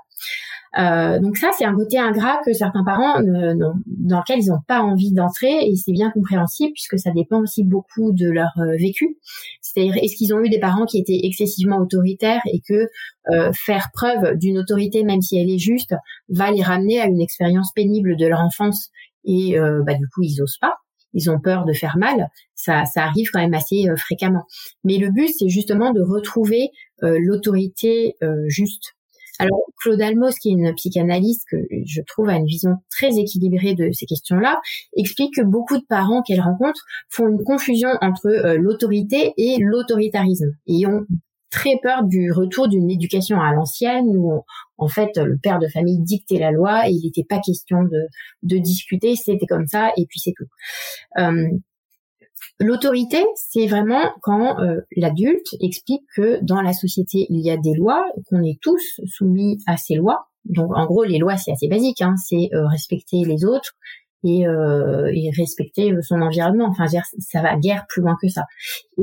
Donc 1.20 1.36
ça, 1.36 1.50
c'est 1.56 1.66
un 1.66 1.74
côté 1.74 1.98
ingrat 1.98 2.40
que 2.46 2.54
certains 2.54 2.82
parents 2.82 3.20
dans 3.20 4.18
lequel 4.18 4.40
ils 4.40 4.48
n'ont 4.48 4.62
pas 4.66 4.80
envie 4.80 5.12
d'entrer 5.12 5.66
et 5.66 5.76
c'est 5.76 5.92
bien 5.92 6.10
compréhensible 6.10 6.72
puisque 6.72 6.98
ça 6.98 7.10
dépend 7.10 7.40
aussi 7.40 7.62
beaucoup 7.62 8.12
de 8.12 8.30
leur 8.30 8.52
vécu. 8.78 9.18
C'est-à-dire, 9.60 9.96
est-ce 10.02 10.16
qu'ils 10.16 10.32
ont 10.32 10.40
eu 10.40 10.48
des 10.48 10.58
parents 10.58 10.86
qui 10.86 10.98
étaient 10.98 11.20
excessivement 11.24 11.76
autoritaires 11.76 12.40
et 12.50 12.62
que 12.66 12.88
euh, 13.30 13.52
faire 13.52 13.88
preuve 13.92 14.36
d'une 14.36 14.58
autorité, 14.58 15.04
même 15.04 15.22
si 15.22 15.38
elle 15.38 15.50
est 15.50 15.58
juste, 15.58 15.94
va 16.28 16.50
les 16.50 16.62
ramener 16.62 17.00
à 17.00 17.06
une 17.06 17.20
expérience 17.20 17.72
pénible 17.74 18.16
de 18.16 18.26
leur 18.26 18.40
enfance 18.40 18.90
et 19.24 19.54
bah, 19.86 19.94
du 19.94 20.08
coup, 20.08 20.22
ils 20.22 20.42
osent 20.42 20.58
pas 20.60 20.76
ils 21.14 21.30
ont 21.30 21.38
peur 21.38 21.66
de 21.66 21.74
faire 21.74 21.98
mal, 21.98 22.30
ça, 22.54 22.86
ça 22.86 23.04
arrive 23.04 23.28
quand 23.30 23.40
même 23.40 23.52
assez 23.52 23.84
fréquemment. 23.98 24.44
Mais 24.82 24.96
le 24.96 25.10
but, 25.10 25.28
c'est 25.28 25.50
justement 25.50 25.92
de 25.92 26.00
retrouver 26.00 26.70
l'autorité 27.02 28.16
juste. 28.46 28.94
Alors, 29.38 29.62
Claude 29.82 30.00
Almos, 30.00 30.38
qui 30.40 30.50
est 30.50 30.52
une 30.52 30.74
psychanalyste 30.74 31.44
que 31.50 31.56
je 31.84 32.00
trouve 32.06 32.28
a 32.28 32.36
une 32.36 32.46
vision 32.46 32.76
très 32.90 33.18
équilibrée 33.18 33.74
de 33.74 33.90
ces 33.92 34.06
questions-là, 34.06 34.60
explique 34.96 35.34
que 35.34 35.42
beaucoup 35.42 35.78
de 35.78 35.84
parents 35.88 36.22
qu'elle 36.22 36.40
rencontre 36.40 36.80
font 37.08 37.28
une 37.28 37.42
confusion 37.42 37.88
entre 38.00 38.28
euh, 38.28 38.56
l'autorité 38.56 39.32
et 39.36 39.56
l'autoritarisme 39.58 40.54
et 40.66 40.86
ont 40.86 41.06
très 41.52 41.78
peur 41.80 42.02
du 42.02 42.32
retour 42.32 42.66
d'une 42.66 42.90
éducation 42.90 43.40
à 43.40 43.52
l'ancienne 43.52 44.08
où 44.08 44.42
en 44.78 44.88
fait 44.88 45.16
le 45.18 45.38
père 45.40 45.60
de 45.60 45.68
famille 45.68 46.00
dictait 46.00 46.38
la 46.38 46.50
loi 46.50 46.88
et 46.88 46.92
il 46.92 47.04
n'était 47.04 47.26
pas 47.28 47.38
question 47.38 47.84
de, 47.84 48.08
de 48.42 48.56
discuter, 48.56 49.14
c'était 49.14 49.46
comme 49.46 49.68
ça 49.68 49.92
et 49.96 50.06
puis 50.06 50.18
c'est 50.18 50.32
tout. 50.36 50.48
Euh, 51.18 51.46
L'autorité, 52.60 53.24
c'est 53.34 53.66
vraiment 53.66 54.12
quand 54.20 54.60
euh, 54.60 54.80
l'adulte 54.96 55.56
explique 55.60 56.02
que 56.14 56.38
dans 56.42 56.60
la 56.60 56.72
société, 56.72 57.26
il 57.28 57.40
y 57.40 57.50
a 57.50 57.56
des 57.56 57.74
lois, 57.74 58.04
qu'on 58.28 58.42
est 58.42 58.60
tous 58.60 59.00
soumis 59.06 59.58
à 59.66 59.76
ces 59.76 59.94
lois. 59.94 60.28
Donc, 60.44 60.70
en 60.76 60.86
gros, 60.86 61.04
les 61.04 61.18
lois, 61.18 61.36
c'est 61.36 61.52
assez 61.52 61.68
basique, 61.68 62.02
hein, 62.02 62.14
c'est 62.16 62.50
euh, 62.52 62.66
respecter 62.66 63.24
les 63.24 63.44
autres 63.44 63.74
et, 64.24 64.46
euh, 64.46 65.10
et 65.12 65.30
respecter 65.36 65.92
son 66.02 66.20
environnement. 66.20 66.66
Enfin, 66.68 66.86
ça 66.86 67.42
va 67.42 67.56
guère 67.56 67.84
plus 67.88 68.02
loin 68.02 68.16
que 68.20 68.28
ça. 68.28 68.42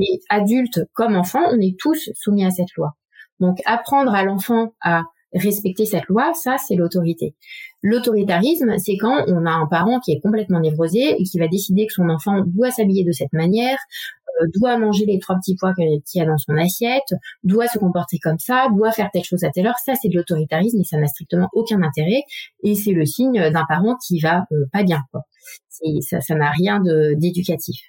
Et 0.00 0.20
adulte 0.28 0.80
comme 0.92 1.16
enfant, 1.16 1.42
on 1.50 1.60
est 1.60 1.78
tous 1.78 2.10
soumis 2.14 2.44
à 2.44 2.50
cette 2.50 2.74
loi. 2.76 2.92
Donc, 3.38 3.58
apprendre 3.64 4.14
à 4.14 4.22
l'enfant 4.22 4.74
à 4.82 5.04
respecter 5.32 5.86
cette 5.86 6.06
loi, 6.06 6.32
ça, 6.34 6.56
c'est 6.58 6.74
l'autorité. 6.74 7.34
L'autoritarisme, 7.82 8.76
c'est 8.78 8.96
quand 8.96 9.24
on 9.28 9.46
a 9.46 9.50
un 9.50 9.66
parent 9.66 10.00
qui 10.00 10.12
est 10.12 10.20
complètement 10.20 10.60
névrosé 10.60 11.14
et 11.18 11.22
qui 11.22 11.38
va 11.38 11.48
décider 11.48 11.86
que 11.86 11.92
son 11.92 12.08
enfant 12.08 12.42
doit 12.46 12.70
s'habiller 12.70 13.04
de 13.04 13.12
cette 13.12 13.32
manière, 13.32 13.78
doit 14.54 14.78
manger 14.78 15.04
les 15.06 15.18
trois 15.18 15.36
petits 15.36 15.56
pois 15.58 15.74
qu'il 15.74 16.00
y 16.14 16.20
a 16.20 16.26
dans 16.26 16.38
son 16.38 16.56
assiette, 16.56 17.14
doit 17.44 17.68
se 17.68 17.78
comporter 17.78 18.18
comme 18.18 18.38
ça, 18.38 18.68
doit 18.74 18.92
faire 18.92 19.10
telle 19.12 19.24
chose 19.24 19.44
à 19.44 19.50
telle 19.50 19.66
heure. 19.66 19.78
Ça, 19.84 19.94
c'est 20.00 20.08
de 20.08 20.16
l'autoritarisme 20.16 20.80
et 20.80 20.84
ça 20.84 20.98
n'a 20.98 21.06
strictement 21.06 21.48
aucun 21.52 21.82
intérêt. 21.82 22.22
Et 22.62 22.74
c'est 22.74 22.92
le 22.92 23.06
signe 23.06 23.50
d'un 23.50 23.64
parent 23.68 23.96
qui 24.06 24.20
va 24.20 24.44
euh, 24.52 24.66
pas 24.72 24.82
bien. 24.82 25.02
Ça, 26.02 26.20
ça 26.20 26.34
n'a 26.34 26.50
rien 26.50 26.80
d'éducatif. 27.16 27.80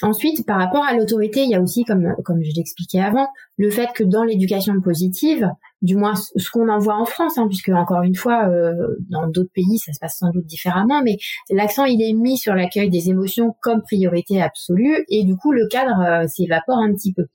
Ensuite, 0.00 0.46
par 0.46 0.58
rapport 0.58 0.84
à 0.84 0.94
l'autorité, 0.94 1.42
il 1.42 1.50
y 1.50 1.56
a 1.56 1.60
aussi, 1.60 1.84
comme, 1.84 2.14
comme 2.24 2.40
je 2.42 2.52
l'expliquais 2.54 3.00
avant, 3.00 3.26
le 3.56 3.68
fait 3.68 3.88
que 3.94 4.04
dans 4.04 4.22
l'éducation 4.22 4.80
positive, 4.80 5.50
du 5.82 5.96
moins 5.96 6.14
ce 6.14 6.50
qu'on 6.50 6.68
en 6.68 6.78
voit 6.78 6.96
en 6.96 7.04
France, 7.04 7.36
hein, 7.36 7.46
puisque 7.48 7.70
encore 7.70 8.02
une 8.02 8.14
fois, 8.14 8.48
euh, 8.48 8.74
dans 9.10 9.26
d'autres 9.28 9.50
pays, 9.52 9.78
ça 9.78 9.92
se 9.92 9.98
passe 9.98 10.18
sans 10.18 10.30
doute 10.30 10.46
différemment, 10.46 11.02
mais 11.02 11.16
l'accent 11.50 11.84
il 11.84 12.00
est 12.02 12.12
mis 12.12 12.38
sur 12.38 12.54
l'accueil 12.54 12.90
des 12.90 13.10
émotions 13.10 13.56
comme 13.60 13.82
priorité 13.82 14.40
absolue, 14.40 15.04
et 15.08 15.24
du 15.24 15.36
coup 15.36 15.52
le 15.52 15.66
cadre 15.68 16.00
euh, 16.00 16.26
s'évapore 16.28 16.78
un 16.78 16.92
petit 16.92 17.12
peu. 17.12 17.26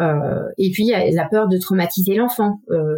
Euh, 0.00 0.48
et 0.58 0.70
puis, 0.70 0.92
la 1.12 1.28
peur 1.28 1.48
de 1.48 1.58
traumatiser 1.58 2.14
l'enfant. 2.14 2.60
Euh, 2.70 2.96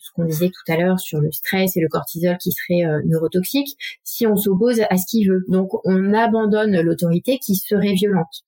ce 0.00 0.10
qu'on 0.14 0.24
disait 0.24 0.48
tout 0.48 0.72
à 0.72 0.76
l'heure 0.76 1.00
sur 1.00 1.20
le 1.20 1.30
stress 1.32 1.76
et 1.76 1.80
le 1.80 1.88
cortisol 1.88 2.36
qui 2.38 2.52
serait 2.52 2.84
euh, 2.84 3.00
neurotoxique, 3.06 3.76
si 4.04 4.26
on 4.26 4.36
s'oppose 4.36 4.80
à 4.90 4.96
ce 4.96 5.06
qu'il 5.06 5.28
veut. 5.28 5.44
Donc, 5.48 5.70
on 5.84 6.14
abandonne 6.14 6.80
l'autorité 6.80 7.38
qui 7.38 7.56
serait 7.56 7.94
violente. 7.94 8.44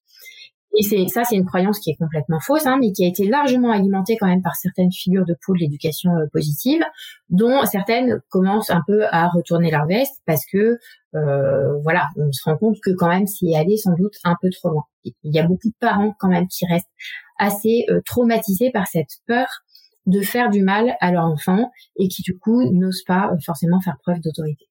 Et 0.78 0.83
c'est 0.83 1.06
ça, 1.09 1.24
c'est 1.24 1.37
une 1.37 1.44
croyance 1.44 1.80
qui 1.80 1.90
est 1.90 1.96
complètement 1.96 2.38
fausse, 2.40 2.66
hein, 2.66 2.78
mais 2.80 2.92
qui 2.92 3.04
a 3.04 3.09
été 3.09 3.26
largement 3.26 3.72
alimentée 3.72 4.16
quand 4.18 4.28
même 4.28 4.42
par 4.42 4.54
certaines 4.54 4.92
figures 4.92 5.24
de 5.24 5.35
pôle 5.44 5.59
d'éducation 5.59 6.12
euh, 6.16 6.26
positive, 6.33 6.80
dont 7.28 7.64
certaines 7.64 8.20
commencent 8.28 8.70
un 8.70 8.83
peu 8.87 9.04
à 9.11 9.28
retourner 9.28 9.70
leur 9.70 9.87
veste 9.87 10.20
parce 10.26 10.44
que 10.46 10.78
euh, 11.16 11.78
voilà, 11.83 12.09
on 12.16 12.30
se 12.30 12.42
rend 12.44 12.56
compte 12.56 12.76
que 12.83 12.90
quand 12.90 13.09
même 13.09 13.26
c'est 13.26 13.54
allé 13.56 13.76
sans 13.76 13.94
doute 13.94 14.14
un 14.22 14.37
peu 14.40 14.48
trop 14.50 14.70
loin. 14.70 14.85
Il 15.04 15.35
y 15.35 15.40
a 15.40 15.46
beaucoup 15.46 15.68
de 15.68 15.74
parents 15.80 16.14
quand 16.18 16.28
même 16.28 16.46
qui 16.46 16.66
restent 16.66 16.87
assez 17.38 17.87
euh, 17.88 18.00
traumatisés 18.04 18.70
par 18.70 18.87
cette 18.87 19.11
peur 19.26 19.48
de 20.06 20.20
faire 20.20 20.50
du 20.50 20.62
mal 20.62 20.96
à 21.00 21.11
leur 21.11 21.24
enfant 21.24 21.70
et 21.98 22.09
qui 22.09 22.22
du 22.22 22.38
coup 22.38 22.62
n'osent 22.72 23.04
pas 23.06 23.30
euh, 23.33 23.38
forcément 23.44 23.80
faire 23.80 23.96
preuve 24.02 24.20
d'autorité. 24.20 24.66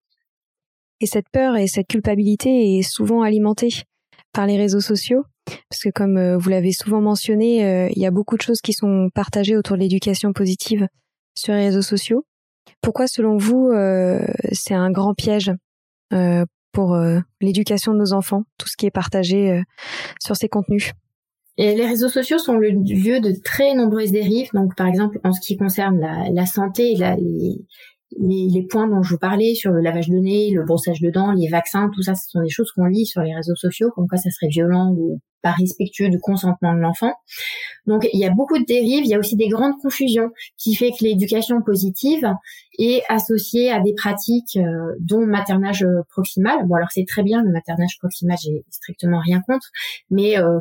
Et 1.02 1.06
cette 1.06 1.30
peur 1.30 1.58
et 1.58 1.68
cette 1.68 1.88
culpabilité 1.88 2.78
est 2.78 2.84
souvent 2.84 3.22
alimentée 3.22 3.70
par 4.34 4.46
les 4.46 4.58
réseaux 4.58 4.82
sociaux, 4.82 5.24
parce 5.70 5.84
que 5.84 5.90
comme 5.90 6.18
euh, 6.18 6.38
vous 6.38 6.50
l'avez 6.50 6.72
souvent 6.72 7.02
mentionné, 7.02 7.90
il 7.96 8.02
y 8.02 8.06
a 8.06 8.12
beaucoup 8.12 8.38
de 8.38 8.42
choses 8.42 8.62
qui 8.62 8.74
sont 8.74 9.10
partagées 9.14 9.58
autour 9.58 9.76
de 9.76 9.82
l'éducation 9.82 10.34
positive 10.34 10.88
sur 11.36 11.54
les 11.54 11.66
réseaux 11.66 11.82
sociaux. 11.82 12.26
Pourquoi, 12.82 13.08
selon 13.08 13.38
vous, 13.38 13.72
c'est 14.52 14.74
un 14.74 14.92
grand 14.92 15.14
piège 15.14 15.52
pour 16.72 16.98
l'éducation 17.42 17.94
de 17.94 17.98
nos 17.98 18.14
enfants, 18.14 18.44
tout 18.58 18.68
ce 18.68 18.78
qui 18.78 18.86
est 18.86 18.92
partagé 18.92 19.62
sur 20.22 20.36
ces 20.36 20.48
contenus? 20.48 20.94
Et 21.58 21.76
les 21.76 21.86
réseaux 21.86 22.08
sociaux 22.08 22.38
sont 22.38 22.54
le 22.54 22.70
lieu 22.70 23.20
de 23.20 23.34
très 23.44 23.74
nombreuses 23.74 24.12
dérives. 24.12 24.50
Donc, 24.54 24.76
par 24.76 24.88
exemple, 24.88 25.20
en 25.26 25.34
ce 25.34 25.42
qui 25.42 25.58
concerne 25.58 26.00
la, 26.00 26.46
santé, 26.46 26.96
la, 26.96 27.18
les, 27.18 27.58
les, 28.18 28.66
points 28.70 28.88
dont 28.88 29.04
je 29.04 29.14
vous 29.14 29.20
parlais 29.20 29.56
sur 29.56 29.72
le 29.72 29.82
lavage 29.82 30.10
de 30.10 30.18
nez, 30.18 30.52
le 30.52 30.64
brossage 30.64 31.02
de 31.02 31.10
dents, 31.10 31.32
les 31.32 31.48
vaccins, 31.48 31.90
tout 31.94 32.02
ça, 32.02 32.16
ce 32.16 32.30
sont 32.30 32.42
des 32.42 32.50
choses 32.50 32.72
qu'on 32.72 32.86
lit 32.86 33.06
sur 33.06 33.22
les 33.22 33.36
réseaux 33.36 33.56
sociaux, 33.56 33.92
comme 33.96 34.08
quoi 34.08 34.18
ça 34.18 34.30
serait 34.32 34.50
violent 34.50 34.94
ou 34.98 35.20
pas 35.42 35.52
respectueux 35.52 36.10
du 36.10 36.20
consentement 36.20 36.74
de 36.74 36.80
l'enfant. 36.80 37.14
Donc, 37.86 38.08
il 38.12 38.20
y 38.20 38.26
a 38.26 38.30
beaucoup 38.30 38.58
de 38.58 38.66
dérives. 38.66 39.06
Il 39.06 39.10
y 39.10 39.14
a 39.14 39.20
aussi 39.20 39.38
des 39.38 39.48
grandes 39.48 39.78
confusions 39.82 40.32
qui 40.58 40.76
fait 40.76 40.92
que 40.92 41.04
l'éducation 41.04 41.62
positive 41.62 42.28
est 42.78 43.04
associée 43.08 43.72
à 43.72 43.80
des 43.80 43.94
pratiques 43.94 44.58
euh, 44.58 44.96
dont 45.00 45.26
maternage 45.26 45.86
proximal. 46.10 46.68
Bon, 46.68 46.76
alors 46.76 46.90
c'est 46.92 47.06
très 47.08 47.24
bien 47.24 47.42
le 47.42 47.52
maternage 47.52 47.98
proximal, 48.00 48.38
j'ai 48.44 48.66
strictement 48.70 49.20
rien 49.20 49.42
contre, 49.48 49.68
mais 50.10 50.38
euh, 50.38 50.60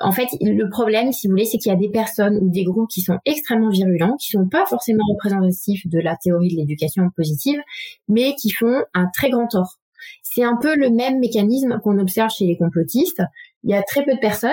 en 0.00 0.12
fait, 0.12 0.28
le 0.40 0.68
problème, 0.70 1.12
si 1.12 1.26
vous 1.26 1.32
voulez, 1.32 1.44
c'est 1.44 1.58
qu'il 1.58 1.70
y 1.70 1.74
a 1.74 1.78
des 1.78 1.90
personnes 1.90 2.38
ou 2.40 2.48
des 2.48 2.64
groupes 2.64 2.88
qui 2.88 3.02
sont 3.02 3.18
extrêmement 3.26 3.70
virulents, 3.70 4.16
qui 4.16 4.30
sont 4.30 4.48
pas 4.48 4.64
forcément 4.66 5.04
représentatifs 5.10 5.86
de 5.86 5.98
la 5.98 6.16
théorie 6.16 6.48
de 6.48 6.56
l'éducation 6.56 7.04
positive, 7.14 7.60
mais 8.08 8.34
qui 8.34 8.50
font 8.50 8.82
un 8.94 9.06
très 9.14 9.30
grand 9.30 9.46
tort. 9.46 9.78
C'est 10.22 10.44
un 10.44 10.56
peu 10.56 10.74
le 10.76 10.90
même 10.90 11.18
mécanisme 11.18 11.78
qu'on 11.84 11.98
observe 11.98 12.30
chez 12.30 12.46
les 12.46 12.56
complotistes. 12.56 13.22
Il 13.62 13.70
y 13.70 13.74
a 13.74 13.82
très 13.82 14.04
peu 14.04 14.14
de 14.14 14.20
personnes, 14.20 14.50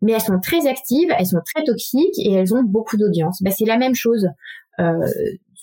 mais 0.00 0.12
elles 0.12 0.20
sont 0.22 0.40
très 0.40 0.66
actives, 0.66 1.12
elles 1.18 1.26
sont 1.26 1.40
très 1.44 1.64
toxiques 1.64 2.18
et 2.18 2.32
elles 2.32 2.54
ont 2.54 2.62
beaucoup 2.62 2.96
d'audience. 2.96 3.42
Ben, 3.42 3.52
c'est 3.56 3.66
la 3.66 3.76
même 3.76 3.94
chose. 3.94 4.28
Euh, 4.80 5.06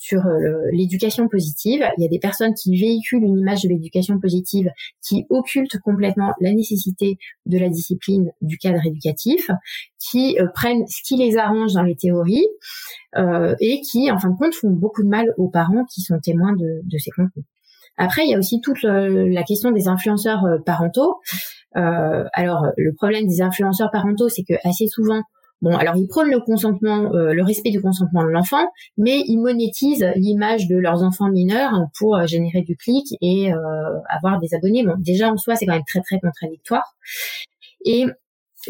sur 0.06 0.28
euh, 0.28 0.70
l'éducation 0.72 1.28
positive. 1.28 1.84
Il 1.98 2.04
y 2.04 2.06
a 2.06 2.10
des 2.10 2.20
personnes 2.20 2.54
qui 2.54 2.80
véhiculent 2.80 3.24
une 3.24 3.40
image 3.40 3.64
de 3.64 3.70
l'éducation 3.70 4.20
positive 4.20 4.70
qui 5.02 5.26
occulte 5.32 5.80
complètement 5.80 6.32
la 6.42 6.54
nécessité 6.54 7.18
de 7.48 7.58
la 7.58 7.70
discipline 7.70 8.32
du 8.42 8.60
cadre 8.60 8.86
éducatif, 8.86 9.50
qui 9.98 10.40
euh, 10.40 10.48
prennent 10.54 10.86
ce 10.88 11.02
qui 11.04 11.18
les 11.18 11.38
arrange 11.38 11.74
dans 11.74 11.82
les 11.82 11.96
théories 11.96 12.46
euh, 13.18 13.56
et 13.60 13.82
qui, 13.82 14.12
en 14.12 14.20
fin 14.20 14.30
de 14.30 14.38
compte, 14.38 14.54
font 14.54 14.70
beaucoup 14.70 15.02
de 15.02 15.10
mal 15.10 15.34
aux 15.38 15.50
parents 15.50 15.86
qui 15.92 16.02
sont 16.02 16.20
témoins 16.20 16.54
de, 16.54 16.82
de 16.84 16.98
ces 17.00 17.10
contenus. 17.10 17.46
Après, 17.98 18.26
il 18.26 18.30
y 18.30 18.36
a 18.36 18.38
aussi 18.38 18.60
toute 18.62 18.84
la 18.84 19.44
question 19.44 19.72
des 19.72 19.88
influenceurs 19.88 20.44
parentaux. 20.66 21.22
alors, 21.74 22.66
le 22.76 22.94
problème 22.94 23.26
des 23.26 23.42
influenceurs 23.42 23.90
parentaux, 23.90 24.28
c'est 24.28 24.44
que 24.44 24.56
assez 24.66 24.88
souvent, 24.88 25.22
Bon, 25.66 25.76
alors 25.76 25.96
ils 25.96 26.08
prônent 26.08 26.30
le 26.30 26.40
consentement, 26.40 27.12
euh, 27.16 27.34
le 27.34 27.44
respect 27.44 27.72
du 27.72 27.82
consentement 27.82 28.24
de 28.24 28.30
l'enfant, 28.30 28.64
mais 28.98 29.24
ils 29.26 29.40
monétisent 29.40 30.06
l'image 30.16 30.68
de 30.68 30.78
leurs 30.78 31.02
enfants 31.02 31.28
mineurs 31.28 31.88
pour 31.98 32.16
euh, 32.16 32.28
générer 32.28 32.62
du 32.62 32.78
clic 32.78 33.08
et 33.20 33.52
euh, 33.52 33.58
avoir 34.08 34.40
des 34.40 34.54
abonnés. 34.54 34.86
Bon, 34.86 34.94
déjà 35.00 35.28
en 35.32 35.38
soi, 35.38 35.56
c'est 35.56 35.66
quand 35.66 35.74
même 35.74 35.82
très 35.88 36.02
très 36.02 36.20
contradictoire. 36.20 36.84
Et 37.84 38.06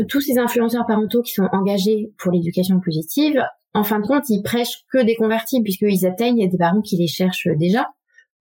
tous 0.07 0.21
ces 0.21 0.39
influenceurs 0.39 0.85
parentaux 0.87 1.21
qui 1.21 1.33
sont 1.33 1.49
engagés 1.51 2.13
pour 2.17 2.31
l'éducation 2.31 2.79
positive, 2.79 3.43
en 3.73 3.83
fin 3.83 3.99
de 3.99 4.07
compte, 4.07 4.29
ils 4.29 4.41
prêchent 4.41 4.85
que 4.89 5.03
des 5.03 5.15
convertis 5.15 5.61
puisqu'ils 5.61 6.05
atteignent 6.05 6.49
des 6.49 6.57
parents 6.57 6.81
qui 6.81 6.95
les 6.95 7.07
cherchent 7.07 7.49
déjà, 7.57 7.89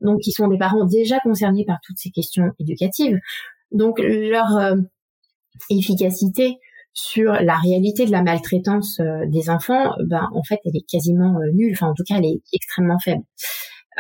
donc 0.01 0.21
qui 0.21 0.31
sont 0.31 0.47
des 0.47 0.59
parents 0.59 0.85
déjà 0.85 1.19
concernés 1.19 1.65
par 1.65 1.79
toutes 1.85 1.99
ces 1.99 2.11
questions 2.13 2.53
éducatives. 2.61 3.19
Donc 3.73 3.99
leur 3.99 4.77
efficacité 5.71 6.59
sur 6.95 7.33
la 7.33 7.57
réalité 7.57 8.07
de 8.07 8.13
la 8.13 8.23
maltraitance 8.23 9.01
euh, 9.01 9.27
des 9.27 9.51
enfants, 9.51 9.93
ben 10.09 10.29
en 10.33 10.43
fait 10.45 10.61
elle 10.65 10.77
est 10.77 10.89
quasiment 10.89 11.37
euh, 11.39 11.51
nulle. 11.53 11.73
Enfin 11.75 11.89
en 11.89 11.95
tout 11.95 12.05
cas 12.09 12.17
elle 12.19 12.27
est 12.27 12.41
extrêmement 12.53 12.99
faible. 12.99 13.23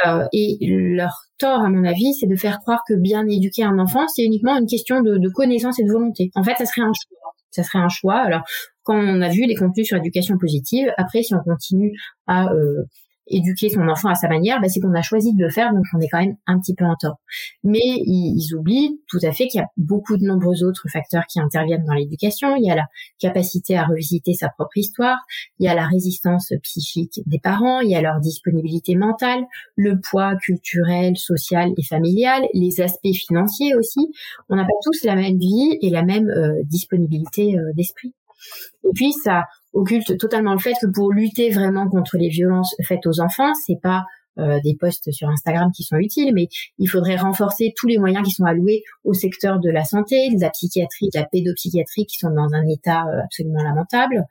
Euh, 0.07 0.24
et 0.33 0.59
leur 0.61 1.12
tort, 1.38 1.61
à 1.61 1.68
mon 1.68 1.85
avis, 1.85 2.14
c'est 2.14 2.26
de 2.26 2.37
faire 2.37 2.61
croire 2.61 2.83
que 2.88 2.94
bien 2.94 3.26
éduquer 3.28 3.62
un 3.62 3.78
enfant, 3.78 4.07
c'est 4.09 4.24
uniquement 4.24 4.57
une 4.59 4.66
question 4.66 5.02
de, 5.02 5.18
de, 5.18 5.28
connaissance 5.28 5.78
et 5.78 5.85
de 5.85 5.92
volonté. 5.92 6.30
En 6.35 6.42
fait, 6.42 6.54
ça 6.59 6.66
serait 6.66 6.83
un 6.83 6.92
choix. 6.92 7.33
Ça 7.50 7.62
serait 7.62 7.78
un 7.78 7.88
choix. 7.88 8.16
Alors, 8.16 8.42
quand 8.83 8.96
on 8.96 9.20
a 9.22 9.28
vu 9.28 9.46
les 9.46 9.54
contenus 9.54 9.87
sur 9.87 9.96
l'éducation 9.96 10.37
positive, 10.37 10.92
après, 10.96 11.22
si 11.22 11.35
on 11.35 11.42
continue 11.44 11.92
à 12.26 12.52
euh, 12.52 12.83
éduquer 13.26 13.68
son 13.68 13.88
enfant 13.88 14.08
à 14.08 14.14
sa 14.14 14.28
manière, 14.28 14.60
bah, 14.60 14.68
c'est 14.68 14.80
qu'on 14.80 14.94
a 14.94 15.02
choisi 15.02 15.34
de 15.34 15.42
le 15.42 15.50
faire, 15.50 15.72
donc 15.72 15.84
on 15.94 16.00
est 16.00 16.08
quand 16.08 16.20
même 16.20 16.37
un 16.46 16.58
petit 16.58 16.74
peu 16.74 16.84
en 16.84 16.94
tort. 16.96 17.18
Mais 17.62 17.80
ils, 17.82 18.54
oublient 18.54 19.00
tout 19.08 19.18
à 19.22 19.32
fait 19.32 19.48
qu'il 19.48 19.60
y 19.60 19.62
a 19.62 19.68
beaucoup 19.76 20.16
de 20.16 20.24
nombreux 20.24 20.62
autres 20.62 20.88
facteurs 20.92 21.24
qui 21.26 21.40
interviennent 21.40 21.84
dans 21.84 21.94
l'éducation. 21.94 22.56
Il 22.56 22.64
y 22.64 22.70
a 22.70 22.74
la 22.74 22.87
capacité 23.18 23.76
à 23.76 23.84
revisiter 23.84 24.34
sa 24.34 24.48
propre 24.48 24.76
histoire, 24.76 25.18
il 25.58 25.66
y 25.66 25.68
a 25.68 25.74
la 25.74 25.87
résistance 25.87 26.52
psychique 26.62 27.20
des 27.26 27.38
parents, 27.38 27.80
il 27.80 27.90
y 27.90 27.96
a 27.96 28.02
leur 28.02 28.20
disponibilité 28.20 28.94
mentale, 28.94 29.44
le 29.76 30.00
poids 30.00 30.37
culturel, 30.37 31.16
social 31.16 31.72
et 31.76 31.84
familial, 31.84 32.42
les 32.52 32.80
aspects 32.80 33.14
financiers 33.14 33.74
aussi. 33.74 34.12
On 34.48 34.56
n'a 34.56 34.64
pas 34.64 34.68
tous 34.82 35.04
la 35.04 35.16
même 35.16 35.38
vie 35.38 35.78
et 35.80 35.90
la 35.90 36.02
même 36.02 36.28
euh, 36.28 36.62
disponibilité 36.64 37.58
euh, 37.58 37.72
d'esprit. 37.74 38.12
Et 38.84 38.92
puis 38.94 39.12
ça 39.12 39.44
occulte 39.74 40.16
totalement 40.18 40.52
le 40.52 40.58
fait 40.58 40.74
que 40.80 40.87
pour 40.87 41.12
lutter 41.12 41.50
vraiment 41.50 41.88
contre 41.88 42.16
les 42.16 42.28
violences 42.28 42.74
faites 42.87 43.06
aux 43.06 43.20
enfants, 43.20 43.52
c'est 43.66 43.80
pas 43.82 44.04
euh, 44.37 44.58
des 44.64 44.74
posts 44.74 45.12
sur 45.12 45.28
Instagram 45.28 45.70
qui 45.72 45.84
sont 45.84 45.96
utiles, 45.96 46.32
mais 46.34 46.48
il 46.78 46.88
faudrait 46.88 47.14
renforcer 47.14 47.72
tous 47.76 47.87
les 47.87 47.98
moyens 47.98 48.24
qui 48.24 48.32
sont 48.32 48.44
alloués 48.44 48.82
au 49.04 49.14
secteur 49.14 49.60
de 49.60 49.70
la 49.70 49.84
santé, 49.84 50.28
de 50.34 50.40
la 50.40 50.50
psychiatrie, 50.50 51.08
de 51.14 51.20
la 51.20 51.24
pédopsychiatrie 51.24 52.06
qui 52.06 52.18
sont 52.18 52.30
dans 52.30 52.52
un 52.52 52.66
état 52.66 53.04
euh, 53.06 53.22
absolument 53.22 53.62
lamentable. 53.62 54.24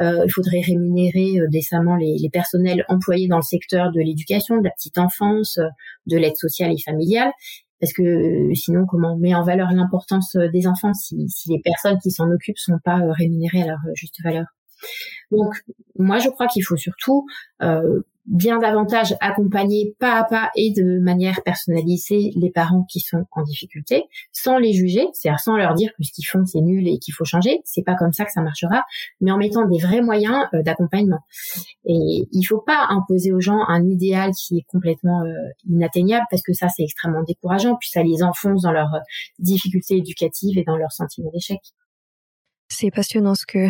Euh, 0.00 0.22
il 0.24 0.30
faudrait 0.30 0.60
rémunérer 0.60 1.40
décemment 1.50 1.96
les, 1.96 2.18
les, 2.20 2.30
personnels 2.30 2.84
employés 2.88 3.26
dans 3.26 3.38
le 3.38 3.42
secteur 3.42 3.90
de 3.90 3.98
l'éducation, 3.98 4.58
de 4.58 4.64
la 4.64 4.70
petite 4.70 4.98
enfance, 4.98 5.58
de 6.06 6.16
l'aide 6.16 6.36
sociale 6.36 6.72
et 6.72 6.80
familiale. 6.80 7.32
Parce 7.80 7.92
que 7.92 8.54
sinon, 8.54 8.86
comment 8.86 9.14
on 9.14 9.18
met 9.18 9.34
en 9.34 9.42
valeur 9.42 9.70
l'importance 9.72 10.36
des 10.52 10.68
enfants 10.68 10.94
si, 10.94 11.28
si 11.28 11.50
les 11.50 11.60
personnes 11.64 11.98
qui 12.00 12.12
s'en 12.12 12.30
occupent 12.30 12.58
sont 12.58 12.78
pas 12.84 13.00
rémunérées 13.18 13.62
à 13.62 13.66
leur 13.66 13.78
juste 13.94 14.22
valeur? 14.22 14.57
Donc, 15.30 15.54
moi, 15.98 16.18
je 16.18 16.28
crois 16.28 16.46
qu'il 16.46 16.64
faut 16.64 16.76
surtout 16.76 17.26
euh, 17.62 18.02
bien 18.28 18.58
davantage 18.58 19.16
accompagner 19.20 19.96
pas 19.98 20.18
à 20.18 20.24
pas 20.24 20.50
et 20.54 20.72
de 20.72 21.00
manière 21.00 21.42
personnalisée 21.44 22.30
les 22.36 22.50
parents 22.50 22.84
qui 22.88 23.00
sont 23.00 23.24
en 23.32 23.42
difficulté, 23.42 24.04
sans 24.32 24.58
les 24.58 24.74
juger, 24.74 25.06
c'est-à-dire 25.14 25.40
sans 25.40 25.56
leur 25.56 25.74
dire 25.74 25.90
que 25.96 26.04
ce 26.04 26.12
qu'ils 26.12 26.26
font 26.26 26.44
c'est 26.44 26.60
nul 26.60 26.86
et 26.86 26.98
qu'il 26.98 27.14
faut 27.14 27.24
changer. 27.24 27.60
C'est 27.64 27.82
pas 27.82 27.94
comme 27.94 28.12
ça 28.12 28.24
que 28.24 28.32
ça 28.32 28.42
marchera, 28.42 28.84
mais 29.20 29.30
en 29.30 29.38
mettant 29.38 29.66
des 29.66 29.78
vrais 29.78 30.02
moyens 30.02 30.44
euh, 30.54 30.62
d'accompagnement. 30.62 31.20
Et 31.86 32.28
il 32.30 32.44
faut 32.44 32.60
pas 32.60 32.86
imposer 32.90 33.32
aux 33.32 33.40
gens 33.40 33.64
un 33.66 33.86
idéal 33.86 34.32
qui 34.32 34.58
est 34.58 34.66
complètement 34.68 35.22
euh, 35.24 35.32
inatteignable 35.68 36.26
parce 36.30 36.42
que 36.42 36.52
ça 36.52 36.68
c'est 36.68 36.82
extrêmement 36.82 37.22
décourageant, 37.22 37.76
puis 37.76 37.88
ça 37.88 38.02
les 38.02 38.22
enfonce 38.22 38.62
dans 38.62 38.72
leurs 38.72 39.00
difficultés 39.38 39.96
éducatives 39.96 40.58
et 40.58 40.64
dans 40.64 40.76
leur 40.76 40.92
sentiment 40.92 41.30
d'échec. 41.32 41.60
C'est 42.68 42.90
passionnant 42.90 43.34
ce 43.34 43.46
que 43.46 43.68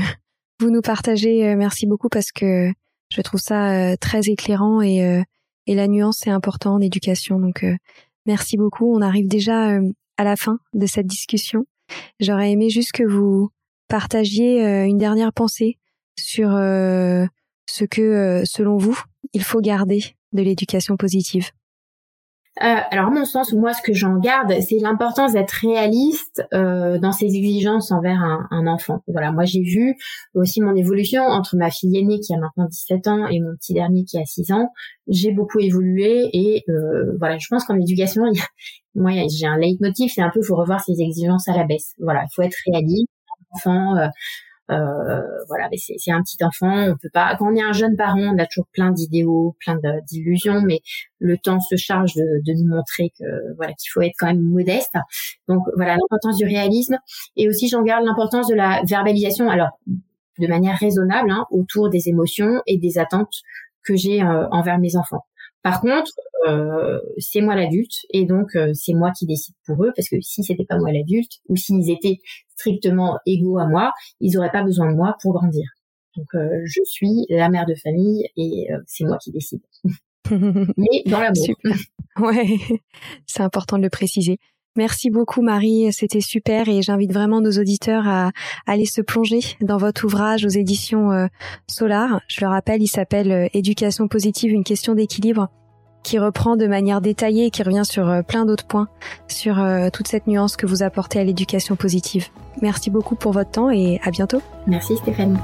vous 0.61 0.71
nous 0.71 0.83
partagez. 0.83 1.47
Euh, 1.49 1.57
merci 1.57 1.87
beaucoup 1.87 2.09
parce 2.09 2.33
que 2.33 2.73
je 3.11 3.21
trouve 3.23 3.41
ça 3.41 3.73
euh, 3.73 3.97
très 3.97 4.29
éclairant 4.29 4.83
et, 4.83 5.05
euh, 5.05 5.23
et 5.67 5.75
la 5.75 5.89
nuance 5.89 6.27
est 6.27 6.31
importante 6.31 6.75
en 6.75 6.81
éducation. 6.81 7.39
Donc 7.39 7.65
merci 8.27 8.57
beaucoup. 8.57 8.95
On 8.95 9.03
arrive 9.03 9.29
déjà 9.29 9.79
à 10.17 10.25
la 10.25 10.37
fin 10.37 10.59
de 10.73 10.87
cette 10.87 11.07
discussion. 11.07 11.67
J'aurais 12.21 12.51
aimé 12.51 12.71
juste 12.71 12.93
que 12.93 13.05
vous 13.05 13.51
partagiez 13.89 14.63
une 14.85 14.99
dernière 14.99 15.33
pensée 15.33 15.79
sur 16.19 16.49
ce 16.51 17.85
que, 17.85 18.43
selon 18.47 18.79
vous, 18.79 18.99
il 19.35 19.43
faut 19.43 19.61
garder 19.61 20.03
de 20.33 20.43
l'éducation 20.43 20.97
positive. 20.97 21.51
Euh, 22.61 22.77
alors, 22.91 23.11
mon 23.11 23.25
sens, 23.25 23.53
moi, 23.53 23.73
ce 23.73 23.83
que 23.83 23.93
j'en 23.93 24.19
garde, 24.19 24.53
c'est 24.61 24.79
l'importance 24.81 25.33
d'être 25.33 25.53
réaliste 25.53 26.43
euh, 26.53 26.99
dans 26.99 27.13
ses 27.13 27.27
exigences 27.27 27.93
envers 27.93 28.21
un, 28.21 28.49
un 28.51 28.67
enfant. 28.67 29.03
Voilà, 29.07 29.31
moi, 29.31 29.45
j'ai 29.45 29.63
vu 29.63 29.95
aussi 30.35 30.61
mon 30.61 30.75
évolution 30.75 31.23
entre 31.23 31.57
ma 31.57 31.71
fille 31.71 31.97
aînée 31.97 32.19
qui 32.19 32.35
a 32.35 32.39
maintenant 32.39 32.67
17 32.67 33.07
ans 33.07 33.27
et 33.29 33.41
mon 33.41 33.55
petit 33.57 33.75
dernier 33.75 34.05
qui 34.05 34.19
a 34.19 34.25
6 34.25 34.51
ans. 34.53 34.71
J'ai 35.07 35.31
beaucoup 35.31 35.61
évolué 35.61 36.29
et 36.33 36.65
euh, 36.69 37.17
voilà, 37.19 37.39
je 37.39 37.47
pense 37.49 37.65
qu'en 37.65 37.79
éducation, 37.79 38.23
il 38.27 38.39
y 38.39 38.41
a, 38.41 38.45
moi, 38.95 39.13
j'ai 39.29 39.47
un 39.47 39.57
leitmotiv, 39.57 40.11
c'est 40.13 40.23
un 40.23 40.31
peu, 40.31 40.43
faut 40.43 40.57
revoir 40.57 40.81
ses 40.81 41.01
exigences 41.01 41.49
à 41.49 41.57
la 41.57 41.65
baisse. 41.65 41.95
Voilà, 42.01 42.25
il 42.25 42.35
faut 42.35 42.43
être 42.43 42.57
réaliste. 42.67 43.09
Enfant, 43.55 43.97
euh, 43.97 44.09
voilà, 44.69 45.69
mais 45.71 45.77
c'est 45.79 46.13
un 46.13 46.23
petit 46.23 46.43
enfant, 46.45 46.89
on 46.91 46.97
peut 46.97 47.11
pas. 47.13 47.37
Quand 47.37 47.51
on 47.51 47.57
est 47.57 47.63
un 47.63 47.73
jeune 47.73 47.97
parent, 47.97 48.21
on 48.21 48.39
a 48.39 48.47
toujours 48.47 48.67
plein 48.73 48.91
d'idéaux, 48.91 49.57
plein 49.61 49.79
d'illusions, 50.07 50.61
mais 50.61 50.81
le 51.19 51.39
temps 51.39 51.61
se 51.61 51.77
charge 51.77 52.15
de, 52.15 52.43
de 52.45 52.53
nous 52.63 52.69
montrer 52.69 53.11
que 53.19 53.25
voilà 53.57 53.73
qu'il 53.73 53.91
faut 53.93 54.03
être 54.03 54.15
quand 54.19 54.27
même 54.27 54.43
modeste. 54.43 54.95
Donc 55.49 55.63
voilà 55.77 55.97
l'importance 55.97 56.37
du 56.37 56.45
réalisme 56.45 56.99
et 57.37 57.49
aussi 57.49 57.69
j'en 57.69 57.83
garde 57.83 58.05
l'importance 58.05 58.49
de 58.49 58.55
la 58.55 58.83
verbalisation. 58.87 59.49
Alors 59.49 59.71
de 60.39 60.47
manière 60.47 60.77
raisonnable 60.79 61.31
hein, 61.31 61.47
autour 61.51 61.91
des 61.91 62.09
émotions 62.09 62.63
et 62.67 62.79
des 62.79 62.99
attentes 62.99 63.43
que 63.85 63.97
j'ai 63.97 64.23
euh, 64.23 64.49
envers 64.51 64.79
mes 64.79 64.97
enfants. 64.97 65.25
Par 65.63 65.81
contre, 65.81 66.13
euh, 66.47 67.01
c'est 67.19 67.41
moi 67.41 67.57
l'adulte 67.57 68.07
et 68.11 68.25
donc 68.25 68.55
euh, 68.55 68.73
c'est 68.75 68.95
moi 68.95 69.11
qui 69.11 69.27
décide 69.27 69.55
pour 69.67 69.85
eux 69.85 69.93
parce 69.97 70.09
que 70.09 70.17
si 70.21 70.45
c'était 70.45 70.65
pas 70.65 70.79
moi 70.79 70.93
l'adulte 70.93 71.33
ou 71.49 71.57
s'ils 71.57 71.91
étaient 71.91 72.19
strictement 72.57 73.19
égaux 73.27 73.59
à 73.59 73.67
moi, 73.67 73.93
ils 74.21 74.33
n'auraient 74.33 74.53
pas 74.53 74.63
besoin 74.63 74.91
de 74.91 74.97
moi 74.97 75.17
pour 75.21 75.33
grandir. 75.33 75.69
Donc 76.17 76.27
euh, 76.35 76.49
je 76.65 76.81
suis 76.85 77.27
la 77.29 77.49
mère 77.49 77.67
de 77.67 77.75
famille 77.75 78.25
et 78.37 78.69
c'est 78.87 79.05
moi 79.05 79.19
qui 79.19 79.33
décide. 79.33 79.61
Mais 80.31 81.03
dans 81.07 81.21
l'amour. 81.21 81.47
Ouais, 82.19 82.57
c'est 83.27 83.43
important 83.43 83.79
de 83.79 83.83
le 83.83 83.91
préciser. 83.91 84.39
Merci 84.77 85.11
beaucoup 85.11 85.43
Marie, 85.43 85.93
c'était 85.93 86.21
super 86.21 86.69
et 86.69 86.83
j'invite 86.83 87.13
vraiment 87.13 87.41
nos 87.41 87.51
auditeurs 87.51 88.07
à 88.07 88.31
aller 88.67 88.87
se 88.87 89.01
plonger 89.01 89.41
dans 89.61 89.77
votre 89.77 90.05
ouvrage 90.05 90.45
aux 90.45 90.51
éditions 90.51 91.29
Solar. 91.67 92.21
Je 92.29 92.43
le 92.43 92.49
rappelle, 92.49 92.81
il 92.81 92.89
s'appelle 92.89 93.51
Éducation 93.55 94.07
positive, 94.07 94.53
une 94.53 94.63
question 94.63 94.95
d'équilibre 94.95 95.49
qui 96.03 96.19
reprend 96.19 96.57
de 96.57 96.67
manière 96.67 97.01
détaillée 97.01 97.47
et 97.47 97.51
qui 97.51 97.63
revient 97.63 97.85
sur 97.85 98.09
euh, 98.09 98.23
plein 98.23 98.47
d'autres 98.47 98.67
points, 98.67 98.89
sur 99.27 99.59
euh, 99.59 99.91
toute 99.91 100.09
cette 100.09 100.27
nuance 100.27 100.57
que 100.57 100.67
vous 100.67 100.83
apportez 100.83 101.19
à 101.19 101.25
l'éducation 101.25 101.77
positive. 101.77 102.29
Merci 102.63 102.91
beaucoup 102.91 103.15
pour 103.15 103.33
votre 103.33 103.51
temps 103.51 103.71
et 103.71 104.01
à 104.03 104.11
bientôt. 104.11 104.41
Merci 104.67 104.97
Stéphanie. 104.97 105.39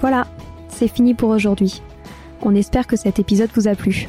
Voilà, 0.00 0.26
c'est 0.68 0.88
fini 0.88 1.14
pour 1.14 1.28
aujourd'hui. 1.28 1.82
On 2.40 2.54
espère 2.54 2.86
que 2.86 2.96
cet 2.96 3.18
épisode 3.18 3.50
vous 3.54 3.68
a 3.68 3.74
plu. 3.74 4.08